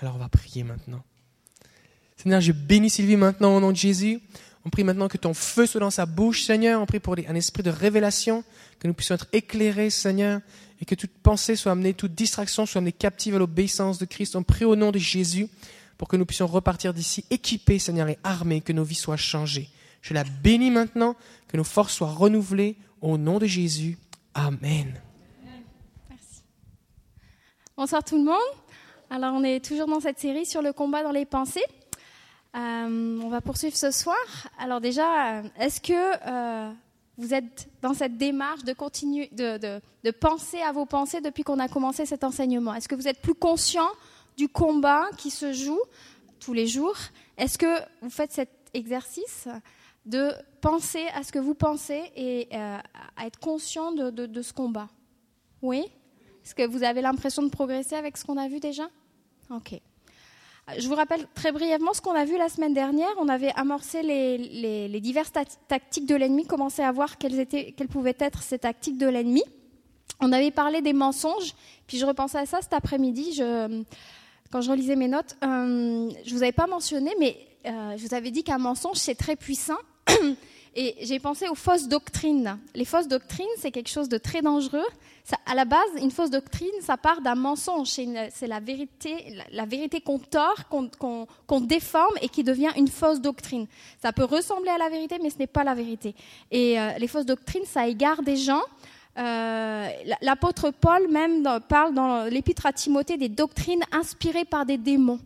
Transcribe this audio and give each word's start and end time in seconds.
Alors 0.00 0.16
on 0.16 0.18
va 0.18 0.28
prier 0.28 0.64
maintenant. 0.64 1.02
Seigneur, 2.16 2.40
je 2.40 2.52
bénis 2.52 2.90
Sylvie 2.90 3.16
maintenant 3.16 3.56
au 3.56 3.60
nom 3.60 3.70
de 3.70 3.76
Jésus. 3.76 4.20
On 4.64 4.70
prie 4.70 4.84
maintenant 4.84 5.08
que 5.08 5.16
ton 5.16 5.34
feu 5.34 5.66
soit 5.66 5.80
dans 5.80 5.90
sa 5.90 6.06
bouche, 6.06 6.42
Seigneur. 6.42 6.80
On 6.80 6.86
prie 6.86 7.00
pour 7.00 7.14
un 7.14 7.34
esprit 7.34 7.62
de 7.62 7.70
révélation, 7.70 8.44
que 8.78 8.88
nous 8.88 8.94
puissions 8.94 9.14
être 9.14 9.28
éclairés, 9.32 9.90
Seigneur, 9.90 10.40
et 10.80 10.84
que 10.84 10.94
toute 10.94 11.12
pensée 11.22 11.56
soit 11.56 11.72
amenée, 11.72 11.94
toute 11.94 12.14
distraction 12.14 12.66
soit 12.66 12.78
amenée 12.78 12.92
captive 12.92 13.36
à 13.36 13.38
l'obéissance 13.38 13.98
de 13.98 14.04
Christ. 14.04 14.36
On 14.36 14.42
prie 14.42 14.64
au 14.64 14.76
nom 14.76 14.90
de 14.90 14.98
Jésus 14.98 15.48
pour 15.96 16.08
que 16.08 16.16
nous 16.16 16.26
puissions 16.26 16.46
repartir 16.46 16.94
d'ici 16.94 17.24
équipés, 17.30 17.78
Seigneur, 17.78 18.08
et 18.08 18.18
armés, 18.22 18.60
que 18.60 18.72
nos 18.72 18.84
vies 18.84 18.94
soient 18.94 19.16
changées. 19.16 19.68
Je 20.00 20.14
la 20.14 20.24
bénis 20.24 20.70
maintenant, 20.70 21.14
que 21.48 21.56
nos 21.58 21.64
forces 21.64 21.94
soient 21.94 22.12
renouvelées 22.12 22.76
au 23.02 23.18
nom 23.18 23.38
de 23.38 23.46
Jésus. 23.46 23.98
Amen. 24.32 25.00
Merci. 26.08 26.42
Bonsoir 27.76 28.02
tout 28.02 28.16
le 28.16 28.24
monde. 28.24 28.69
Alors 29.12 29.34
on 29.34 29.42
est 29.42 29.64
toujours 29.64 29.88
dans 29.88 29.98
cette 29.98 30.20
série 30.20 30.46
sur 30.46 30.62
le 30.62 30.72
combat 30.72 31.02
dans 31.02 31.10
les 31.10 31.24
pensées. 31.24 31.64
Euh, 32.54 33.20
on 33.20 33.28
va 33.28 33.40
poursuivre 33.40 33.76
ce 33.76 33.90
soir. 33.90 34.16
Alors 34.56 34.80
déjà, 34.80 35.40
euh, 35.40 35.42
est-ce 35.58 35.80
que 35.80 35.92
euh, 35.92 36.72
vous 37.18 37.34
êtes 37.34 37.68
dans 37.82 37.92
cette 37.92 38.16
démarche 38.18 38.62
de 38.62 38.72
de, 38.72 40.10
penser 40.12 40.60
à 40.60 40.70
vos 40.70 40.86
pensées 40.86 41.20
depuis 41.20 41.42
qu'on 41.42 41.58
a 41.58 41.66
commencé 41.66 42.06
cet 42.06 42.22
enseignement? 42.22 42.72
Est-ce 42.72 42.88
que 42.88 42.94
vous 42.94 43.08
êtes 43.08 43.20
plus 43.20 43.34
conscient 43.34 43.88
du 44.36 44.48
combat 44.48 45.06
qui 45.18 45.30
se 45.30 45.52
joue 45.52 45.80
tous 46.38 46.52
les 46.52 46.68
jours? 46.68 46.96
Est-ce 47.36 47.58
que 47.58 47.80
vous 48.02 48.10
faites 48.10 48.30
cet 48.30 48.70
exercice 48.74 49.48
de 50.06 50.30
penser 50.60 51.04
à 51.16 51.24
ce 51.24 51.32
que 51.32 51.40
vous 51.40 51.54
pensez 51.54 52.12
et 52.14 52.48
à 52.54 53.26
être 53.26 53.40
conscient 53.40 53.90
de 53.90 54.42
ce 54.42 54.52
combat? 54.52 54.88
Oui? 55.62 55.84
Est-ce 56.44 56.54
que 56.54 56.66
vous 56.66 56.84
avez 56.84 57.02
l'impression 57.02 57.42
de 57.42 57.48
progresser 57.50 57.96
avec 57.96 58.16
ce 58.16 58.24
qu'on 58.24 58.36
a 58.36 58.48
vu 58.48 58.60
déjà? 58.60 58.88
Ok. 59.50 59.80
Je 60.78 60.86
vous 60.86 60.94
rappelle 60.94 61.26
très 61.34 61.50
brièvement 61.50 61.92
ce 61.92 62.00
qu'on 62.00 62.14
a 62.14 62.24
vu 62.24 62.38
la 62.38 62.48
semaine 62.48 62.74
dernière. 62.74 63.08
On 63.18 63.28
avait 63.28 63.52
amorcé 63.56 64.02
les, 64.02 65.00
diverses 65.00 65.32
tactiques 65.66 66.06
de 66.06 66.14
l'ennemi, 66.14 66.46
commencé 66.46 66.82
à 66.82 66.92
voir 66.92 67.18
quelles, 67.18 67.40
étaient, 67.40 67.72
quelles 67.72 67.88
pouvaient 67.88 68.16
être 68.18 68.42
ces 68.42 68.60
tactiques 68.60 68.98
de 68.98 69.08
l'ennemi. 69.08 69.42
On 70.20 70.32
avait 70.32 70.50
parlé 70.52 70.82
des 70.82 70.92
mensonges, 70.92 71.54
puis 71.86 71.98
je 71.98 72.06
repensais 72.06 72.38
à 72.38 72.46
ça 72.46 72.60
cet 72.60 72.72
après-midi. 72.72 73.42
Quand 74.52 74.60
je 74.60 74.70
relisais 74.70 74.96
mes 74.96 75.08
notes, 75.08 75.36
euh, 75.42 76.10
je 76.24 76.34
vous 76.34 76.42
avais 76.42 76.52
pas 76.52 76.66
mentionné, 76.66 77.12
mais 77.18 77.36
euh, 77.66 77.96
je 77.96 78.06
vous 78.06 78.14
avais 78.14 78.30
dit 78.30 78.44
qu'un 78.44 78.58
mensonge 78.58 78.96
c'est 78.96 79.14
très 79.14 79.36
puissant. 79.36 79.78
Et 80.74 80.94
j'ai 81.02 81.18
pensé 81.18 81.48
aux 81.48 81.54
fausses 81.54 81.88
doctrines. 81.88 82.58
Les 82.74 82.84
fausses 82.84 83.08
doctrines, 83.08 83.46
c'est 83.58 83.70
quelque 83.70 83.90
chose 83.90 84.08
de 84.08 84.18
très 84.18 84.42
dangereux 84.42 84.86
à 85.46 85.54
la 85.54 85.64
base, 85.64 85.88
une 86.00 86.10
fausse 86.10 86.30
doctrine, 86.30 86.70
ça 86.80 86.96
part 86.96 87.20
d'un 87.20 87.34
mensonge. 87.34 87.88
C'est 87.88 88.46
la 88.46 88.60
vérité, 88.60 89.36
la, 89.52 89.64
vérité 89.64 90.00
qu'on 90.00 90.18
tord, 90.18 90.68
qu'on 90.68 91.60
déforme 91.60 92.14
et 92.22 92.28
qui 92.28 92.44
devient 92.44 92.70
une 92.76 92.88
fausse 92.88 93.20
doctrine. 93.20 93.66
Ça 94.02 94.12
peut 94.12 94.24
ressembler 94.24 94.70
à 94.70 94.78
la 94.78 94.88
vérité, 94.88 95.18
mais 95.22 95.30
ce 95.30 95.38
n'est 95.38 95.46
pas 95.46 95.64
la 95.64 95.74
vérité. 95.74 96.14
Et 96.50 96.78
euh, 96.78 96.92
les 96.98 97.08
fausses 97.08 97.26
doctrines, 97.26 97.64
ça 97.64 97.86
égare 97.86 98.22
des 98.22 98.36
gens. 98.36 98.62
Euh, 99.18 99.88
l'apôtre 100.22 100.70
Paul 100.70 101.08
même 101.10 101.46
parle 101.68 101.94
dans 101.94 102.24
l'épître 102.24 102.66
à 102.66 102.72
Timothée 102.72 103.16
des 103.16 103.28
doctrines 103.28 103.82
inspirées 103.92 104.44
par 104.44 104.64
des 104.64 104.78
démons. 104.78 105.20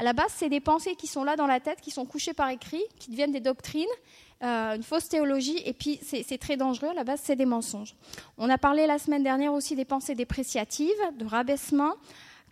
À 0.00 0.02
la 0.02 0.14
base, 0.14 0.32
c'est 0.34 0.48
des 0.48 0.60
pensées 0.60 0.94
qui 0.94 1.06
sont 1.06 1.24
là 1.24 1.36
dans 1.36 1.46
la 1.46 1.60
tête, 1.60 1.82
qui 1.82 1.90
sont 1.90 2.06
couchées 2.06 2.32
par 2.32 2.48
écrit, 2.48 2.82
qui 2.98 3.10
deviennent 3.10 3.32
des 3.32 3.40
doctrines, 3.40 3.84
euh, 4.42 4.74
une 4.74 4.82
fausse 4.82 5.10
théologie, 5.10 5.60
et 5.66 5.74
puis 5.74 6.00
c'est 6.02 6.38
très 6.38 6.56
dangereux, 6.56 6.88
à 6.88 6.94
la 6.94 7.04
base 7.04 7.20
c'est 7.22 7.36
des 7.36 7.44
mensonges. 7.44 7.94
On 8.38 8.48
a 8.48 8.56
parlé 8.56 8.86
la 8.86 8.98
semaine 8.98 9.22
dernière 9.22 9.52
aussi 9.52 9.76
des 9.76 9.84
pensées 9.84 10.14
dépréciatives, 10.14 10.88
de 11.18 11.26
rabaissement 11.26 11.96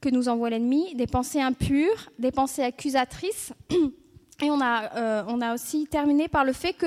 que 0.03 0.11
nous 0.11 0.29
envoie 0.29 0.51
l'ennemi, 0.51 0.95
des 0.95 1.07
pensées 1.07 1.41
impures, 1.41 2.11
des 2.19 2.33
pensées 2.33 2.63
accusatrices. 2.63 3.55
Et 4.43 4.51
on 4.51 4.61
a, 4.61 4.95
euh, 4.97 5.25
on 5.27 5.41
a 5.41 5.55
aussi 5.55 5.87
terminé 5.87 6.29
par 6.29 6.45
le 6.45 6.53
fait 6.53 6.75
que 6.75 6.87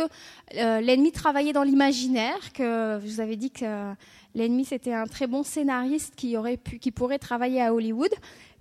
euh, 0.57 0.79
l'ennemi 0.79 1.11
travaillait 1.11 1.53
dans 1.53 1.63
l'imaginaire, 1.63 2.53
que 2.53 2.99
je 3.03 3.07
vous 3.07 3.19
avais 3.19 3.35
dit 3.35 3.49
que 3.49 3.93
l'ennemi 4.35 4.63
c'était 4.63 4.93
un 4.93 5.07
très 5.07 5.25
bon 5.25 5.41
scénariste 5.41 6.13
qui, 6.15 6.37
aurait 6.37 6.57
pu, 6.57 6.77
qui 6.77 6.91
pourrait 6.91 7.19
travailler 7.19 7.61
à 7.61 7.73
Hollywood 7.73 8.11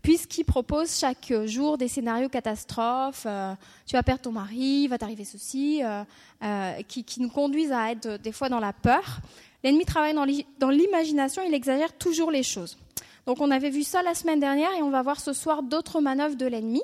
puisqu'il 0.02 0.44
propose 0.44 0.98
chaque 0.98 1.32
jour 1.44 1.78
des 1.78 1.88
scénarios 1.88 2.28
catastrophes. 2.28 3.24
Euh, 3.26 3.54
tu 3.86 3.96
vas 3.96 4.02
perdre 4.02 4.22
ton 4.22 4.32
mari, 4.32 4.88
va 4.88 4.98
t'arriver 4.98 5.24
ceci, 5.24 5.82
euh, 5.82 6.02
euh, 6.42 6.82
qui, 6.88 7.04
nous 7.20 7.28
conduisent 7.28 7.72
à 7.72 7.90
être 7.90 8.16
des 8.20 8.32
fois 8.32 8.48
dans 8.48 8.60
la 8.60 8.72
peur. 8.72 9.20
L'ennemi 9.62 9.84
travaille 9.84 10.14
dans 10.58 10.70
l'imagination, 10.70 11.42
il 11.46 11.52
exagère 11.52 11.92
toujours 11.92 12.30
les 12.30 12.42
choses. 12.42 12.78
Donc 13.26 13.40
on 13.40 13.50
avait 13.50 13.70
vu 13.70 13.82
ça 13.82 14.02
la 14.02 14.14
semaine 14.14 14.40
dernière 14.40 14.72
et 14.78 14.82
on 14.82 14.90
va 14.90 15.02
voir 15.02 15.20
ce 15.20 15.34
soir 15.34 15.62
d'autres 15.62 16.00
manœuvres 16.00 16.36
de 16.36 16.46
l'ennemi. 16.46 16.82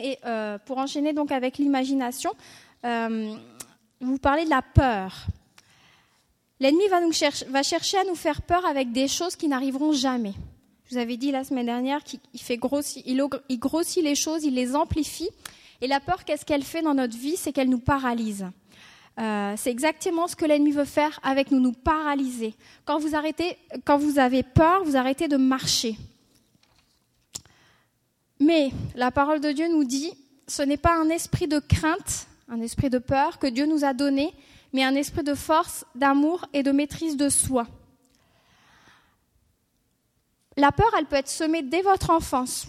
Et 0.00 0.18
pour 0.64 0.78
enchaîner 0.78 1.12
donc 1.12 1.32
avec 1.32 1.58
l'imagination, 1.58 2.30
vous 2.84 4.18
parlez 4.22 4.44
de 4.44 4.50
la 4.50 4.62
peur. 4.62 5.26
L'ennemi 6.60 6.84
va 7.48 7.62
chercher 7.64 7.98
à 7.98 8.04
nous 8.04 8.14
faire 8.14 8.42
peur 8.42 8.64
avec 8.64 8.92
des 8.92 9.08
choses 9.08 9.34
qui 9.34 9.48
n'arriveront 9.48 9.92
jamais. 9.92 10.34
Vous 10.92 10.98
avais 10.98 11.16
dit 11.16 11.30
la 11.30 11.42
semaine 11.42 11.64
dernière 11.64 12.04
qu'il 12.04 12.20
fait 12.36 12.58
grossir, 12.58 13.02
il, 13.06 13.58
grossit 13.58 14.04
les 14.04 14.14
choses, 14.14 14.44
il 14.44 14.52
les 14.52 14.76
amplifie. 14.76 15.30
Et 15.80 15.86
la 15.86 16.00
peur, 16.00 16.22
qu'est-ce 16.26 16.44
qu'elle 16.44 16.62
fait 16.62 16.82
dans 16.82 16.92
notre 16.92 17.16
vie? 17.16 17.36
C'est 17.38 17.50
qu'elle 17.50 17.70
nous 17.70 17.78
paralyse. 17.78 18.44
Euh, 19.18 19.54
c'est 19.56 19.70
exactement 19.70 20.28
ce 20.28 20.36
que 20.36 20.44
l'ennemi 20.44 20.70
veut 20.70 20.84
faire 20.84 21.18
avec 21.22 21.50
nous, 21.50 21.60
nous 21.60 21.72
paralyser. 21.72 22.52
Quand 22.84 22.98
vous 22.98 23.14
arrêtez, 23.14 23.56
quand 23.86 23.96
vous 23.96 24.18
avez 24.18 24.42
peur, 24.42 24.84
vous 24.84 24.94
arrêtez 24.94 25.28
de 25.28 25.38
marcher. 25.38 25.96
Mais 28.38 28.70
la 28.94 29.10
parole 29.10 29.40
de 29.40 29.50
Dieu 29.50 29.68
nous 29.68 29.84
dit, 29.84 30.12
ce 30.46 30.60
n'est 30.60 30.76
pas 30.76 30.94
un 30.94 31.08
esprit 31.08 31.48
de 31.48 31.58
crainte, 31.58 32.26
un 32.50 32.60
esprit 32.60 32.90
de 32.90 32.98
peur 32.98 33.38
que 33.38 33.46
Dieu 33.46 33.64
nous 33.64 33.86
a 33.86 33.94
donné, 33.94 34.34
mais 34.74 34.84
un 34.84 34.94
esprit 34.94 35.24
de 35.24 35.32
force, 35.32 35.86
d'amour 35.94 36.44
et 36.52 36.62
de 36.62 36.70
maîtrise 36.70 37.16
de 37.16 37.30
soi. 37.30 37.66
La 40.56 40.70
peur, 40.70 40.90
elle 40.98 41.06
peut 41.06 41.16
être 41.16 41.28
semée 41.28 41.62
dès 41.62 41.82
votre 41.82 42.10
enfance. 42.10 42.66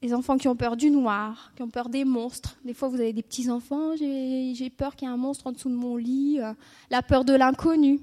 Les 0.00 0.14
enfants 0.14 0.36
qui 0.36 0.48
ont 0.48 0.56
peur 0.56 0.76
du 0.76 0.90
noir, 0.90 1.52
qui 1.54 1.62
ont 1.62 1.68
peur 1.68 1.88
des 1.88 2.04
monstres. 2.04 2.56
Des 2.64 2.74
fois, 2.74 2.88
vous 2.88 2.96
avez 3.00 3.12
des 3.12 3.22
petits-enfants, 3.22 3.94
j'ai 3.96 4.70
peur 4.70 4.96
qu'il 4.96 5.06
y 5.06 5.10
ait 5.10 5.14
un 5.14 5.18
monstre 5.18 5.46
en 5.46 5.52
dessous 5.52 5.68
de 5.68 5.74
mon 5.74 5.96
lit. 5.96 6.40
Euh, 6.40 6.54
la 6.90 7.02
peur 7.02 7.24
de 7.24 7.34
l'inconnu, 7.34 8.00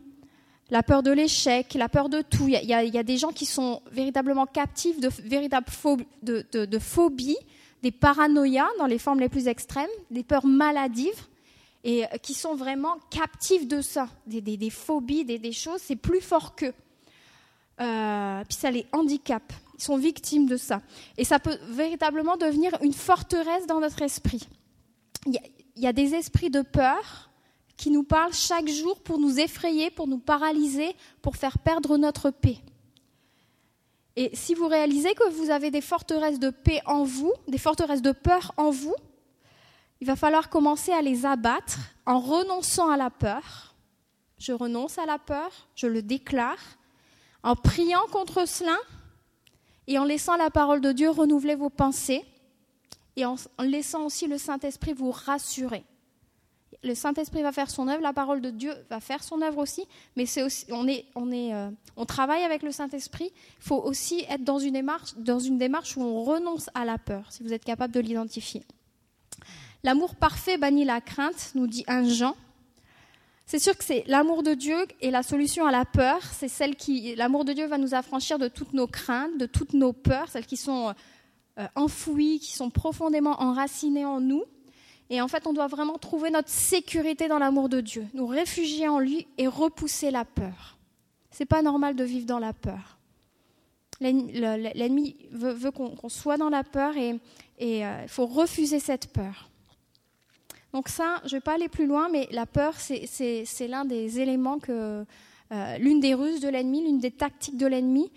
la 0.69 0.83
peur 0.83 1.03
de 1.03 1.11
l'échec, 1.11 1.73
la 1.73 1.89
peur 1.89 2.07
de 2.07 2.21
tout. 2.21 2.47
Il 2.47 2.53
y, 2.53 2.73
a, 2.73 3.03
des 3.03 3.17
gens 3.17 3.31
qui 3.31 3.45
sont 3.45 3.81
véritablement 3.91 4.45
captifs 4.45 4.99
de 4.99 5.09
véritables 5.23 5.67
de, 6.21 6.79
phobies, 6.79 7.37
des 7.81 7.91
paranoïas 7.91 8.69
dans 8.77 8.85
les 8.85 8.99
formes 8.99 9.19
les 9.19 9.29
plus 9.29 9.47
extrêmes, 9.47 9.89
des 10.11 10.23
peurs 10.23 10.45
maladives, 10.45 11.25
et 11.83 12.05
euh, 12.05 12.17
qui 12.21 12.33
sont 12.33 12.55
vraiment 12.55 12.97
captifs 13.09 13.67
de 13.67 13.81
ça, 13.81 14.07
des, 14.27 14.69
phobies, 14.69 15.25
des 15.25 15.51
choses, 15.51 15.81
c'est 15.81 15.95
plus 15.95 16.21
fort 16.21 16.55
qu'eux. 16.55 16.73
Euh, 17.79 18.43
puis 18.45 18.57
ça 18.57 18.71
les 18.71 18.85
handicape. 18.91 19.53
Ils 19.77 19.83
sont 19.83 19.97
victimes 19.97 20.45
de 20.45 20.57
ça. 20.57 20.81
Et 21.17 21.23
ça 21.23 21.39
peut 21.39 21.57
véritablement 21.69 22.35
devenir 22.35 22.77
une 22.81 22.93
forteresse 22.93 23.65
dans 23.65 23.79
notre 23.79 24.01
esprit. 24.01 24.45
Il 25.25 25.39
y, 25.75 25.87
a, 25.87 25.93
des 25.93 26.15
esprits 26.15 26.49
de 26.49 26.61
peur 26.61 27.29
qui 27.77 27.89
nous 27.89 28.03
parlent 28.03 28.33
chaque 28.33 28.67
jour 28.67 28.99
pour 29.01 29.19
nous 29.19 29.39
effrayer, 29.39 29.89
pour 29.89 30.07
nous 30.07 30.17
paralyser, 30.17 30.93
pour 31.21 31.37
faire 31.37 31.57
perdre 31.59 31.97
notre 31.97 32.29
paix. 32.29 32.57
Et 34.17 34.31
si 34.33 34.53
vous 34.53 34.67
réalisez 34.67 35.13
que 35.13 35.29
vous 35.29 35.49
avez 35.49 35.71
des 35.71 35.79
forteresses 35.79 36.39
de 36.39 36.49
paix 36.49 36.81
en 36.85 37.03
vous, 37.03 37.31
des 37.47 37.57
forteresses 37.57 38.01
de 38.01 38.11
peur 38.11 38.53
en 38.57 38.69
vous, 38.69 38.95
il 40.01 40.07
va 40.07 40.17
falloir 40.17 40.49
commencer 40.49 40.91
à 40.91 41.01
les 41.01 41.25
abattre 41.25 41.77
en 42.05 42.19
renonçant 42.19 42.89
à 42.89 42.97
la 42.97 43.09
peur. 43.09 43.75
Je 44.37 44.51
renonce 44.51 44.97
à 44.97 45.05
la 45.05 45.19
peur, 45.19 45.67
je 45.75 45.87
le 45.87 46.01
déclare, 46.01 46.57
en 47.43 47.55
priant 47.55 48.05
contre 48.11 48.47
cela 48.47 48.77
et 49.87 49.97
en 49.97 50.03
laissant 50.03 50.35
la 50.37 50.49
parole 50.49 50.81
de 50.81 50.91
Dieu 50.91 51.09
renouveler 51.09 51.55
vos 51.55 51.69
pensées 51.69 52.23
et 53.15 53.25
en, 53.25 53.35
laissant 53.59 54.05
aussi 54.05 54.27
le 54.27 54.37
Saint-Esprit 54.37 54.93
vous 54.93 55.11
rassurer. 55.11 55.83
Le 56.83 56.95
Saint-Esprit 56.95 57.41
va 57.41 57.51
faire 57.51 57.69
son 57.69 57.89
œuvre, 57.89 58.01
la 58.01 58.13
parole 58.13 58.39
de 58.39 58.51
Dieu 58.51 58.71
va 58.89 59.01
faire 59.01 59.21
son 59.23 59.41
œuvre 59.41 59.57
aussi, 59.57 59.85
mais 60.15 60.25
c'est 60.25 60.43
aussi, 60.43 60.65
on, 60.71 60.87
euh, 60.87 61.71
travaille 62.07 62.43
avec 62.43 62.63
le 62.63 62.71
Saint-Esprit. 62.71 63.31
Il 63.33 63.63
faut 63.63 63.81
aussi 63.81 64.25
être 64.29 64.43
dans 64.43 64.59
une 64.59 65.57
démarche 65.57 65.97
où 65.97 66.01
on 66.01 66.23
renonce 66.23 66.69
à 66.73 66.85
la 66.85 66.97
peur, 66.97 67.31
si 67.31 67.43
vous 67.43 67.51
êtes 67.51 67.65
capable 67.65 67.93
de 67.93 67.99
l'identifier. 67.99 68.63
L'amour 69.83 70.15
parfait 70.15 70.57
bannit 70.57 70.85
la 70.85 71.01
crainte, 71.01 71.51
nous 71.55 71.67
dit 71.67 71.83
un 71.87 72.07
Jean. 72.07 72.35
C'est 73.51 73.57
sûr 73.57 73.75
que 73.75 73.83
c'est 73.83 74.03
l'amour 74.05 74.43
de 74.43 74.53
Dieu 74.53 74.77
et 75.01 75.09
la 75.09 75.23
solution 75.23 75.65
à 75.65 75.71
la 75.71 75.83
peur. 75.83 76.21
C'est 76.21 76.47
celle 76.47 76.75
qui, 76.75 77.15
l'amour 77.15 77.45
de 77.45 77.53
Dieu 77.53 77.65
va 77.65 77.79
nous 77.79 77.95
affranchir 77.95 78.37
de 78.37 78.47
toutes 78.47 78.73
nos 78.73 78.85
craintes, 78.85 79.39
de 79.39 79.47
toutes 79.47 79.73
nos 79.73 79.91
peurs, 79.91 80.29
celles 80.29 80.45
qui 80.45 80.55
sont 80.55 80.93
euh, 81.57 81.67
enfouies, 81.73 82.39
qui 82.39 82.55
sont 82.55 82.69
profondément 82.69 83.41
enracinées 83.41 84.05
en 84.05 84.19
nous. 84.21 84.43
Et 85.09 85.19
en 85.19 85.27
fait, 85.27 85.47
on 85.47 85.53
doit 85.53 85.65
vraiment 85.65 85.97
trouver 85.97 86.29
notre 86.29 86.49
sécurité 86.49 87.27
dans 87.27 87.39
l'amour 87.39 87.69
de 87.69 87.81
Dieu, 87.81 88.05
nous 88.13 88.27
réfugier 88.27 88.87
en 88.87 88.99
lui 88.99 89.25
et 89.39 89.47
repousser 89.47 90.11
la 90.11 90.25
peur. 90.25 90.77
C'est 91.31 91.47
pas 91.47 91.63
normal 91.63 91.95
de 91.95 92.03
vivre 92.03 92.27
dans 92.27 92.37
la 92.37 92.53
peur. 92.53 92.99
L'ennemi 93.99 95.15
veut, 95.31 95.71
qu'on 95.71 96.07
soit 96.09 96.37
dans 96.37 96.49
la 96.49 96.63
peur 96.63 96.95
et 96.97 97.19
il 97.59 98.07
faut 98.09 98.27
refuser 98.27 98.79
cette 98.79 99.11
peur. 99.11 99.48
Donc 100.73 100.87
ça, 100.87 101.21
je 101.23 101.27
ne 101.27 101.31
vais 101.39 101.41
pas 101.41 101.55
aller 101.55 101.69
plus 101.69 101.87
loin, 101.87 102.09
mais 102.09 102.27
la 102.31 102.45
peur, 102.45 102.75
c'est 102.77 103.67
l'un 103.67 103.85
des 103.85 104.19
éléments 104.19 104.59
que, 104.59 105.05
l'une 105.79 105.99
des 105.99 106.13
ruses 106.13 106.41
de 106.41 106.49
l'ennemi, 106.49 106.83
l'une 106.83 106.99
des 106.99 107.11
tactiques 107.11 107.57
de 107.57 107.65
l'ennemi, 107.65 108.11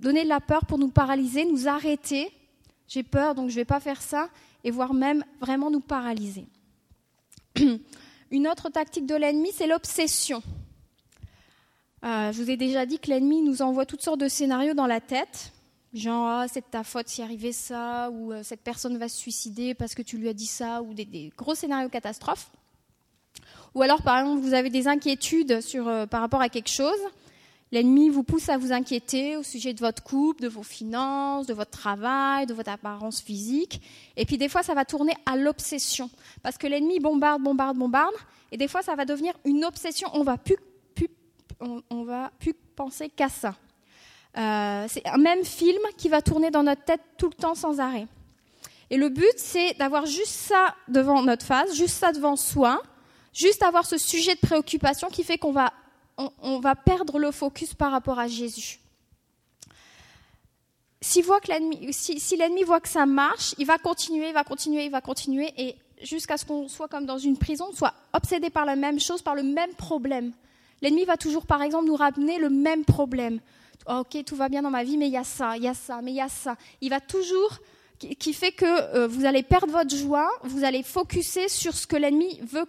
donner 0.00 0.24
de 0.24 0.28
la 0.28 0.40
peur 0.40 0.66
pour 0.66 0.78
nous 0.78 0.90
paralyser, 0.90 1.44
nous 1.46 1.68
arrêter. 1.68 2.30
J'ai 2.86 3.02
peur, 3.02 3.34
donc 3.34 3.48
je 3.48 3.54
ne 3.54 3.60
vais 3.60 3.64
pas 3.64 3.80
faire 3.80 4.02
ça, 4.02 4.28
et 4.62 4.70
voire 4.70 4.94
même 4.94 5.24
vraiment 5.40 5.70
nous 5.70 5.80
paralyser. 5.80 6.46
Une 8.30 8.48
autre 8.48 8.68
tactique 8.68 9.06
de 9.06 9.14
l'ennemi, 9.14 9.50
c'est 9.52 9.66
l'obsession. 9.66 10.42
Euh, 12.04 12.32
je 12.32 12.42
vous 12.42 12.50
ai 12.50 12.56
déjà 12.56 12.84
dit 12.84 12.98
que 12.98 13.08
l'ennemi 13.08 13.42
nous 13.42 13.62
envoie 13.62 13.86
toutes 13.86 14.02
sortes 14.02 14.20
de 14.20 14.28
scénarios 14.28 14.74
dans 14.74 14.86
la 14.86 15.00
tête. 15.00 15.52
Genre, 15.94 16.26
ah, 16.26 16.46
c'est 16.48 16.60
de 16.60 16.70
ta 16.70 16.82
faute 16.82 17.08
si 17.08 17.22
arrivait 17.22 17.52
ça, 17.52 18.10
ou 18.10 18.32
euh, 18.32 18.42
cette 18.42 18.62
personne 18.62 18.98
va 18.98 19.08
se 19.08 19.16
suicider 19.16 19.74
parce 19.74 19.94
que 19.94 20.02
tu 20.02 20.18
lui 20.18 20.28
as 20.28 20.32
dit 20.32 20.46
ça, 20.46 20.82
ou 20.82 20.92
des, 20.92 21.32
gros 21.36 21.54
scénarios 21.54 21.88
catastrophes. 21.88 22.50
Ou 23.76 23.82
alors, 23.82 24.02
par 24.02 24.18
exemple, 24.18 24.40
vous 24.40 24.54
avez 24.54 24.70
des 24.70 24.88
inquiétudes 24.88 25.60
sur, 25.60 25.86
euh, 25.86 26.06
par 26.06 26.20
rapport 26.20 26.40
à 26.40 26.48
quelque 26.48 26.70
chose. 26.70 26.98
L'ennemi 27.70 28.08
vous 28.08 28.24
pousse 28.24 28.48
à 28.48 28.58
vous 28.58 28.72
inquiéter 28.72 29.36
au 29.36 29.42
sujet 29.44 29.72
de 29.72 29.80
votre 29.80 30.02
couple, 30.02 30.42
de 30.42 30.48
vos 30.48 30.62
finances, 30.62 31.46
de 31.46 31.54
votre 31.54 31.70
travail, 31.70 32.46
de 32.46 32.54
votre 32.54 32.70
apparence 32.70 33.20
physique. 33.20 33.80
Et 34.16 34.26
puis 34.26 34.36
des 34.36 34.48
fois, 34.48 34.62
ça 34.62 34.74
va 34.74 34.84
tourner 34.84 35.14
à 35.26 35.36
l'obsession. 35.36 36.10
Parce 36.42 36.58
que 36.58 36.66
l'ennemi 36.66 36.98
bombarde, 36.98 37.42
bombarde, 37.42 37.76
bombarde. 37.76 38.14
Et 38.52 38.56
des 38.56 38.68
fois, 38.68 38.82
ça 38.82 38.94
va 38.94 39.04
devenir 39.04 39.34
une 39.44 39.64
obsession. 39.64 40.08
On 40.12 40.22
va 40.22 40.36
va 42.04 42.30
plus 42.38 42.54
penser 42.76 43.08
qu'à 43.08 43.28
ça. 43.28 43.54
Euh, 44.36 44.86
c'est 44.88 45.06
un 45.06 45.18
même 45.18 45.44
film 45.44 45.80
qui 45.96 46.08
va 46.08 46.22
tourner 46.22 46.50
dans 46.50 46.62
notre 46.62 46.84
tête 46.84 47.00
tout 47.18 47.28
le 47.28 47.34
temps 47.34 47.54
sans 47.54 47.80
arrêt. 47.80 48.06
Et 48.90 48.96
le 48.96 49.08
but, 49.08 49.34
c'est 49.36 49.74
d'avoir 49.74 50.06
juste 50.06 50.26
ça 50.32 50.74
devant 50.88 51.22
notre 51.22 51.46
face, 51.46 51.74
juste 51.74 51.96
ça 51.96 52.12
devant 52.12 52.36
soi, 52.36 52.82
juste 53.32 53.62
avoir 53.62 53.86
ce 53.86 53.96
sujet 53.98 54.34
de 54.34 54.40
préoccupation 54.40 55.08
qui 55.08 55.24
fait 55.24 55.38
qu'on 55.38 55.52
va 55.52 55.72
on, 56.16 56.60
va 56.60 56.74
perdre 56.74 57.18
le 57.18 57.30
focus 57.30 57.74
par 57.74 57.90
rapport 57.90 58.18
à 58.18 58.28
Jésus. 58.28 58.78
Si, 61.00 61.22
l'ennemi 61.22 62.62
voit 62.62 62.80
que 62.80 62.88
ça 62.88 63.04
marche, 63.04 63.54
il 63.58 63.66
va 63.66 63.78
continuer, 63.78 64.28
il 64.28 64.34
va 64.34 64.44
continuer, 64.44 64.84
il 64.84 64.90
va 64.90 65.00
continuer, 65.00 65.52
et 65.58 65.76
jusqu'à 66.02 66.36
ce 66.36 66.44
qu'on 66.46 66.68
soit 66.68 66.88
comme 66.88 67.04
dans 67.04 67.18
une 67.18 67.36
prison, 67.36 67.66
soit 67.74 67.92
obsédé 68.12 68.48
par 68.48 68.64
la 68.64 68.76
même 68.76 68.98
chose, 68.98 69.22
par 69.22 69.34
le 69.34 69.42
même 69.42 69.74
problème. 69.74 70.32
L'ennemi 70.80 71.04
va 71.04 71.16
toujours, 71.16 71.46
par 71.46 71.62
exemple, 71.62 71.86
nous 71.86 71.96
ramener 71.96 72.38
le 72.38 72.48
même 72.48 72.84
problème. 72.84 73.40
Oh, 73.86 74.00
ok, 74.00 74.24
tout 74.24 74.36
va 74.36 74.48
bien 74.48 74.62
dans 74.62 74.70
ma 74.70 74.84
vie, 74.84 74.96
mais 74.96 75.06
il 75.06 75.12
y 75.12 75.16
a 75.16 75.24
ça, 75.24 75.56
il 75.56 75.62
y 75.62 75.68
a 75.68 75.74
ça, 75.74 76.00
mais 76.02 76.12
il 76.12 76.16
y 76.16 76.20
a 76.20 76.28
ça. 76.28 76.56
Il 76.80 76.90
va 76.90 77.00
toujours, 77.00 77.58
qui, 77.98 78.32
fait 78.32 78.52
que 78.52 78.64
euh, 78.64 79.06
vous 79.06 79.24
allez 79.24 79.42
perdre 79.42 79.72
votre 79.72 79.94
joie, 79.94 80.30
vous 80.42 80.64
allez 80.64 80.82
focuser 80.82 81.48
sur 81.48 81.74
ce 81.74 81.86
que 81.86 81.96
l'ennemi 81.96 82.40
veut 82.42 82.66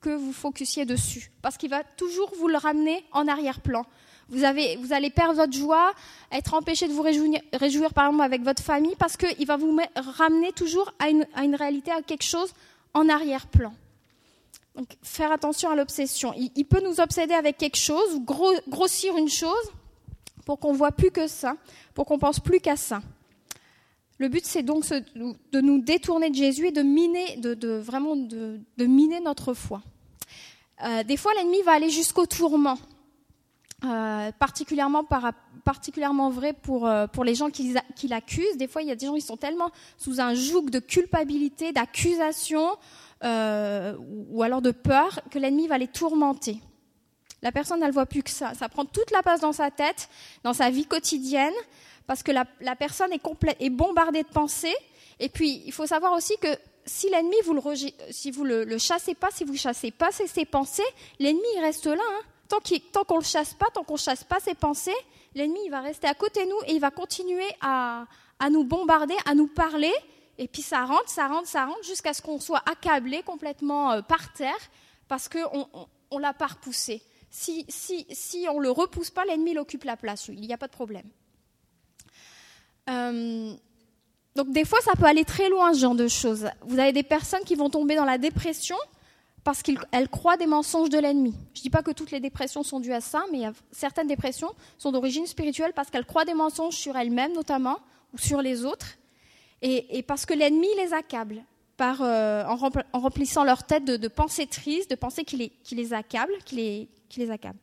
que 0.00 0.10
vous 0.10 0.32
focussiez 0.32 0.84
dessus, 0.84 1.32
parce 1.42 1.56
qu'il 1.56 1.70
va 1.70 1.82
toujours 1.82 2.32
vous 2.38 2.48
le 2.48 2.56
ramener 2.56 3.04
en 3.12 3.26
arrière-plan. 3.26 3.84
Vous, 4.30 4.44
allez 4.44 5.10
perdre 5.10 5.34
votre 5.34 5.54
joie, 5.54 5.92
être 6.30 6.52
empêché 6.52 6.86
de 6.86 6.92
vous 6.92 7.00
réjouir, 7.00 7.40
réjouir 7.54 7.94
par 7.94 8.06
exemple 8.06 8.24
avec 8.24 8.42
votre 8.42 8.62
famille, 8.62 8.94
parce 8.96 9.16
qu'il 9.16 9.46
va 9.46 9.56
vous 9.56 9.78
ramener 9.96 10.52
toujours 10.52 10.92
à 10.98 11.08
une, 11.08 11.54
réalité, 11.54 11.90
à 11.90 12.02
quelque 12.02 12.24
chose 12.24 12.52
en 12.92 13.08
arrière-plan. 13.08 13.72
Donc 14.76 14.86
faire 15.02 15.32
attention 15.32 15.70
à 15.70 15.76
l'obsession. 15.76 16.34
Il, 16.36 16.64
peut 16.66 16.82
nous 16.84 17.00
obséder 17.00 17.32
avec 17.32 17.56
quelque 17.56 17.78
chose, 17.78 18.20
grossir 18.68 19.16
une 19.16 19.30
chose, 19.30 19.72
pour 20.48 20.58
qu'on 20.58 20.72
voit 20.72 20.92
plus 20.92 21.10
que 21.10 21.26
ça, 21.26 21.58
pour 21.92 22.06
qu'on 22.06 22.18
pense 22.18 22.40
plus 22.40 22.58
qu'à 22.58 22.74
ça. 22.74 23.02
Le 24.16 24.28
but, 24.28 24.46
c'est 24.46 24.62
donc 24.62 24.82
de 24.88 25.60
nous 25.60 25.78
détourner 25.78 26.30
de 26.30 26.34
Jésus 26.34 26.68
et 26.68 26.72
de 26.72 26.80
miner, 26.80 27.36
de, 27.36 27.76
vraiment 27.76 28.16
miner 28.78 29.20
notre 29.20 29.52
foi. 29.52 29.82
Euh, 30.82 31.02
des 31.02 31.18
fois, 31.18 31.34
l'ennemi 31.34 31.60
va 31.66 31.72
aller 31.72 31.90
jusqu'au 31.90 32.24
tourment, 32.24 32.78
euh, 33.84 34.32
particulièrement, 34.38 35.02
vrai 36.30 36.54
pour, 36.54 36.86
euh, 36.86 37.06
les 37.26 37.34
gens 37.34 37.50
qui, 37.50 37.74
qui 37.94 38.08
l'accusent. 38.08 38.56
Des 38.56 38.68
fois, 38.68 38.80
il 38.80 38.88
y 38.88 38.90
a 38.90 38.96
des 38.96 39.04
gens 39.04 39.16
qui 39.16 39.20
sont 39.20 39.36
tellement 39.36 39.70
sous 39.98 40.18
un 40.18 40.32
joug 40.32 40.70
de 40.70 40.78
culpabilité, 40.78 41.72
d'accusation 41.72 42.70
ou 43.22 44.42
alors 44.42 44.62
de 44.62 44.70
peur 44.70 45.20
que 45.30 45.38
l'ennemi 45.38 45.66
va 45.66 45.76
les 45.76 45.88
tourmenter. 45.88 46.62
La 47.42 47.52
personne, 47.52 47.82
elle 47.82 47.92
voit 47.92 48.06
plus 48.06 48.22
que 48.22 48.30
ça. 48.30 48.54
Ça 48.54 48.68
prend 48.68 48.84
toute 48.84 49.10
la 49.10 49.22
place 49.22 49.40
dans 49.40 49.52
sa 49.52 49.70
tête, 49.70 50.08
dans 50.42 50.52
sa 50.52 50.70
vie 50.70 50.86
quotidienne 50.86 51.54
parce 52.08 52.22
que 52.22 52.32
la, 52.32 52.46
personne 52.74 53.12
est, 53.12 53.18
complète, 53.18 53.58
bombardée 53.70 54.22
de 54.22 54.28
pensées. 54.28 54.74
Et 55.20 55.28
puis, 55.28 55.62
il 55.66 55.72
faut 55.72 55.86
savoir 55.86 56.14
aussi 56.14 56.38
que 56.38 56.48
si 56.86 57.10
l'ennemi, 57.10 57.36
vous 57.44 57.52
le, 57.52 57.60
si 58.10 58.30
vous 58.30 58.44
le, 58.44 58.78
chassez 58.78 59.14
pas, 59.14 59.30
si 59.30 59.44
vous 59.44 59.52
ne 59.52 59.58
chassez 59.58 59.90
pas 59.90 60.10
ses, 60.10 60.44
pensées, 60.46 60.82
l'ennemi, 61.18 61.46
il 61.56 61.60
reste 61.60 61.86
là. 61.86 62.02
Hein. 62.02 62.22
Tant 62.48 63.04
qu'on 63.04 63.16
ne 63.16 63.20
le 63.20 63.26
chasse 63.26 63.52
pas, 63.52 63.66
tant 63.74 63.84
qu'on 63.84 63.94
ne 63.94 63.98
chasse 63.98 64.24
pas 64.24 64.40
ses 64.40 64.54
pensées, 64.54 64.96
l'ennemi, 65.34 65.60
il 65.66 65.70
va 65.70 65.80
rester 65.80 66.06
à 66.06 66.14
côté 66.14 66.46
de 66.46 66.50
nous 66.50 66.60
et 66.66 66.72
il 66.72 66.80
va 66.80 66.90
continuer 66.90 67.46
à, 67.60 68.06
nous 68.50 68.64
bombarder, 68.64 69.14
à 69.26 69.34
nous 69.34 69.48
parler. 69.48 69.92
Et 70.38 70.48
puis 70.48 70.62
ça 70.62 70.86
rentre, 70.86 71.10
ça 71.10 71.26
rentre, 71.26 71.46
ça 71.46 71.66
rentre, 71.66 71.84
jusqu'à 71.84 72.14
ce 72.14 72.22
qu'on 72.22 72.40
soit 72.40 72.62
accablé 72.64 73.22
complètement 73.22 73.92
euh, 73.92 74.02
par 74.02 74.32
terre 74.32 74.56
parce 75.08 75.28
qu'on 75.28 75.68
on, 76.10 76.18
l'a 76.18 76.32
pas 76.32 76.46
repoussé. 76.46 77.02
Si, 77.30 77.66
on 78.50 78.58
ne 78.58 78.62
le 78.62 78.70
repousse 78.70 79.10
pas, 79.10 79.24
l'ennemi 79.24 79.52
il 79.52 79.58
occupe 79.58 79.84
la 79.84 79.96
place, 79.96 80.28
il 80.28 80.40
n'y 80.40 80.52
a 80.52 80.58
pas 80.58 80.66
de 80.66 80.72
problème. 80.72 81.06
Euh, 82.88 83.52
donc 84.34 84.50
des 84.52 84.64
fois, 84.64 84.80
ça 84.80 84.92
peut 84.92 85.04
aller 85.04 85.24
très 85.24 85.48
loin, 85.48 85.74
ce 85.74 85.80
genre 85.80 85.94
de 85.94 86.08
choses. 86.08 86.48
Vous 86.62 86.78
avez 86.78 86.92
des 86.92 87.02
personnes 87.02 87.42
qui 87.44 87.54
vont 87.54 87.70
tomber 87.70 87.96
dans 87.96 88.04
la 88.04 88.18
dépression 88.18 88.76
parce 89.44 89.62
qu'elles 89.62 90.08
croient 90.10 90.36
des 90.36 90.46
mensonges 90.46 90.90
de 90.90 90.98
l'ennemi. 90.98 91.34
Je 91.54 91.60
ne 91.60 91.62
dis 91.62 91.70
pas 91.70 91.82
que 91.82 91.90
toutes 91.90 92.10
les 92.10 92.20
dépressions 92.20 92.62
sont 92.62 92.80
dues 92.80 92.92
à 92.92 93.00
ça, 93.00 93.24
mais 93.32 93.44
certaines 93.72 94.06
dépressions 94.06 94.50
sont 94.78 94.92
d'origine 94.92 95.26
spirituelle 95.26 95.72
parce 95.74 95.90
qu'elles 95.90 96.04
croient 96.04 96.24
des 96.24 96.34
mensonges 96.34 96.76
sur 96.76 96.96
elles-mêmes 96.96 97.32
notamment, 97.32 97.78
ou 98.12 98.18
sur 98.18 98.42
les 98.42 98.64
autres, 98.64 98.98
et, 99.60 100.02
parce 100.02 100.24
que 100.24 100.34
l'ennemi 100.34 100.68
les 100.76 100.92
accable 100.92 101.42
euh, 101.80 102.44
en, 102.44 103.00
remplissant 103.00 103.44
leur 103.44 103.64
tête 103.64 103.84
de, 103.84 104.08
pensées 104.08 104.46
tristes, 104.46 104.90
de 104.90 104.96
pensées 104.96 105.24
qui 105.24 105.36
les, 105.36 105.48
qui 105.62 105.74
les 105.74 105.92
accablent, 105.92 106.38
qui 106.44 106.56
les, 106.56 106.88
qui 107.08 107.20
les 107.20 107.30
accablent. 107.30 107.58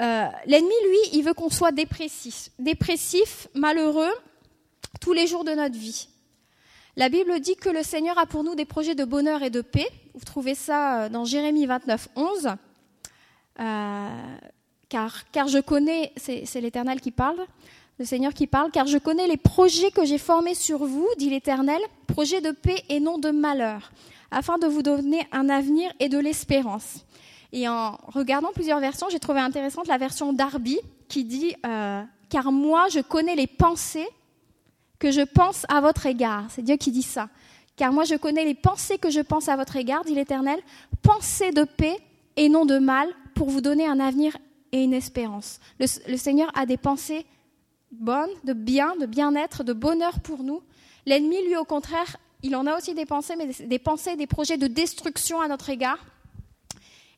Euh, 0.00 0.26
l'ennemi, 0.46 0.74
lui, 0.88 1.18
il 1.18 1.22
veut 1.22 1.34
qu'on 1.34 1.50
soit 1.50 1.72
dépressif, 1.72 2.50
dépressif, 2.58 3.48
malheureux, 3.54 4.12
tous 5.00 5.12
les 5.12 5.26
jours 5.26 5.44
de 5.44 5.52
notre 5.52 5.76
vie. 5.76 6.08
La 6.96 7.08
Bible 7.08 7.38
dit 7.40 7.56
que 7.56 7.68
le 7.68 7.82
Seigneur 7.82 8.18
a 8.18 8.26
pour 8.26 8.44
nous 8.44 8.54
des 8.54 8.64
projets 8.64 8.94
de 8.94 9.04
bonheur 9.04 9.42
et 9.42 9.50
de 9.50 9.60
paix. 9.60 9.88
Vous 10.14 10.24
trouvez 10.24 10.54
ça 10.54 11.04
euh, 11.04 11.08
dans 11.08 11.24
Jérémie 11.24 11.66
29, 11.66 12.08
11. 12.16 12.48
Euh, 13.60 14.08
car, 14.88 15.30
car 15.30 15.48
je 15.48 15.58
connais, 15.58 16.12
c'est 16.16 16.60
l'Éternel 16.60 17.00
qui 17.00 17.10
parle, 17.10 17.44
le 17.98 18.04
Seigneur 18.04 18.32
qui 18.32 18.46
parle, 18.46 18.70
car 18.70 18.86
je 18.86 18.98
connais 18.98 19.26
les 19.26 19.36
projets 19.36 19.90
que 19.90 20.04
j'ai 20.04 20.18
formés 20.18 20.54
sur 20.54 20.84
vous, 20.84 21.08
dit 21.18 21.30
l'Éternel, 21.30 21.80
projets 22.06 22.40
de 22.40 22.52
paix 22.52 22.82
et 22.88 23.00
non 23.00 23.18
de 23.18 23.30
malheur, 23.30 23.90
afin 24.30 24.58
de 24.58 24.66
vous 24.66 24.82
donner 24.82 25.26
un 25.32 25.48
avenir 25.48 25.92
et 25.98 26.08
de 26.08 26.18
l'espérance. 26.18 27.04
Et 27.52 27.68
en 27.68 27.98
regardant 28.08 28.52
plusieurs 28.52 28.80
versions, 28.80 29.08
j'ai 29.10 29.18
trouvé 29.18 29.40
intéressante 29.40 29.86
la 29.86 29.98
version 29.98 30.32
d'Arby 30.32 30.78
qui 31.08 31.24
dit 31.24 31.54
euh, 31.66 32.02
Car 32.28 32.52
moi 32.52 32.88
je 32.90 33.00
connais 33.00 33.34
les 33.34 33.46
pensées 33.46 34.08
que 34.98 35.10
je 35.10 35.22
pense 35.22 35.64
à 35.68 35.80
votre 35.80 36.06
égard. 36.06 36.44
C'est 36.50 36.62
Dieu 36.62 36.76
qui 36.76 36.90
dit 36.90 37.02
ça. 37.02 37.28
Car 37.76 37.92
moi 37.92 38.04
je 38.04 38.16
connais 38.16 38.44
les 38.44 38.54
pensées 38.54 38.98
que 38.98 39.10
je 39.10 39.20
pense 39.20 39.48
à 39.48 39.56
votre 39.56 39.76
égard, 39.76 40.04
dit 40.04 40.14
l'Éternel, 40.14 40.60
pensées 41.02 41.52
de 41.52 41.64
paix 41.64 41.96
et 42.36 42.48
non 42.48 42.66
de 42.66 42.78
mal, 42.78 43.08
pour 43.34 43.50
vous 43.50 43.60
donner 43.60 43.86
un 43.86 44.00
avenir 44.00 44.36
et 44.72 44.82
une 44.82 44.92
espérance. 44.92 45.60
Le, 45.78 46.16
Seigneur 46.16 46.50
a 46.54 46.66
des 46.66 46.76
pensées 46.76 47.24
bonnes, 47.92 48.30
de 48.44 48.52
bien, 48.52 48.96
de 48.96 49.06
bien-être, 49.06 49.64
de 49.64 49.72
bonheur 49.72 50.20
pour 50.20 50.42
nous. 50.42 50.62
L'ennemi, 51.06 51.36
lui, 51.46 51.56
au 51.56 51.64
contraire, 51.64 52.16
il 52.42 52.54
en 52.54 52.66
a 52.66 52.76
aussi 52.76 52.94
des 52.94 53.06
pensées, 53.06 53.34
mais 53.36 53.46
des 53.46 53.78
pensées, 53.78 54.16
des 54.16 54.26
projets 54.26 54.58
de 54.58 54.66
destruction 54.66 55.40
à 55.40 55.48
notre 55.48 55.70
égard. 55.70 56.04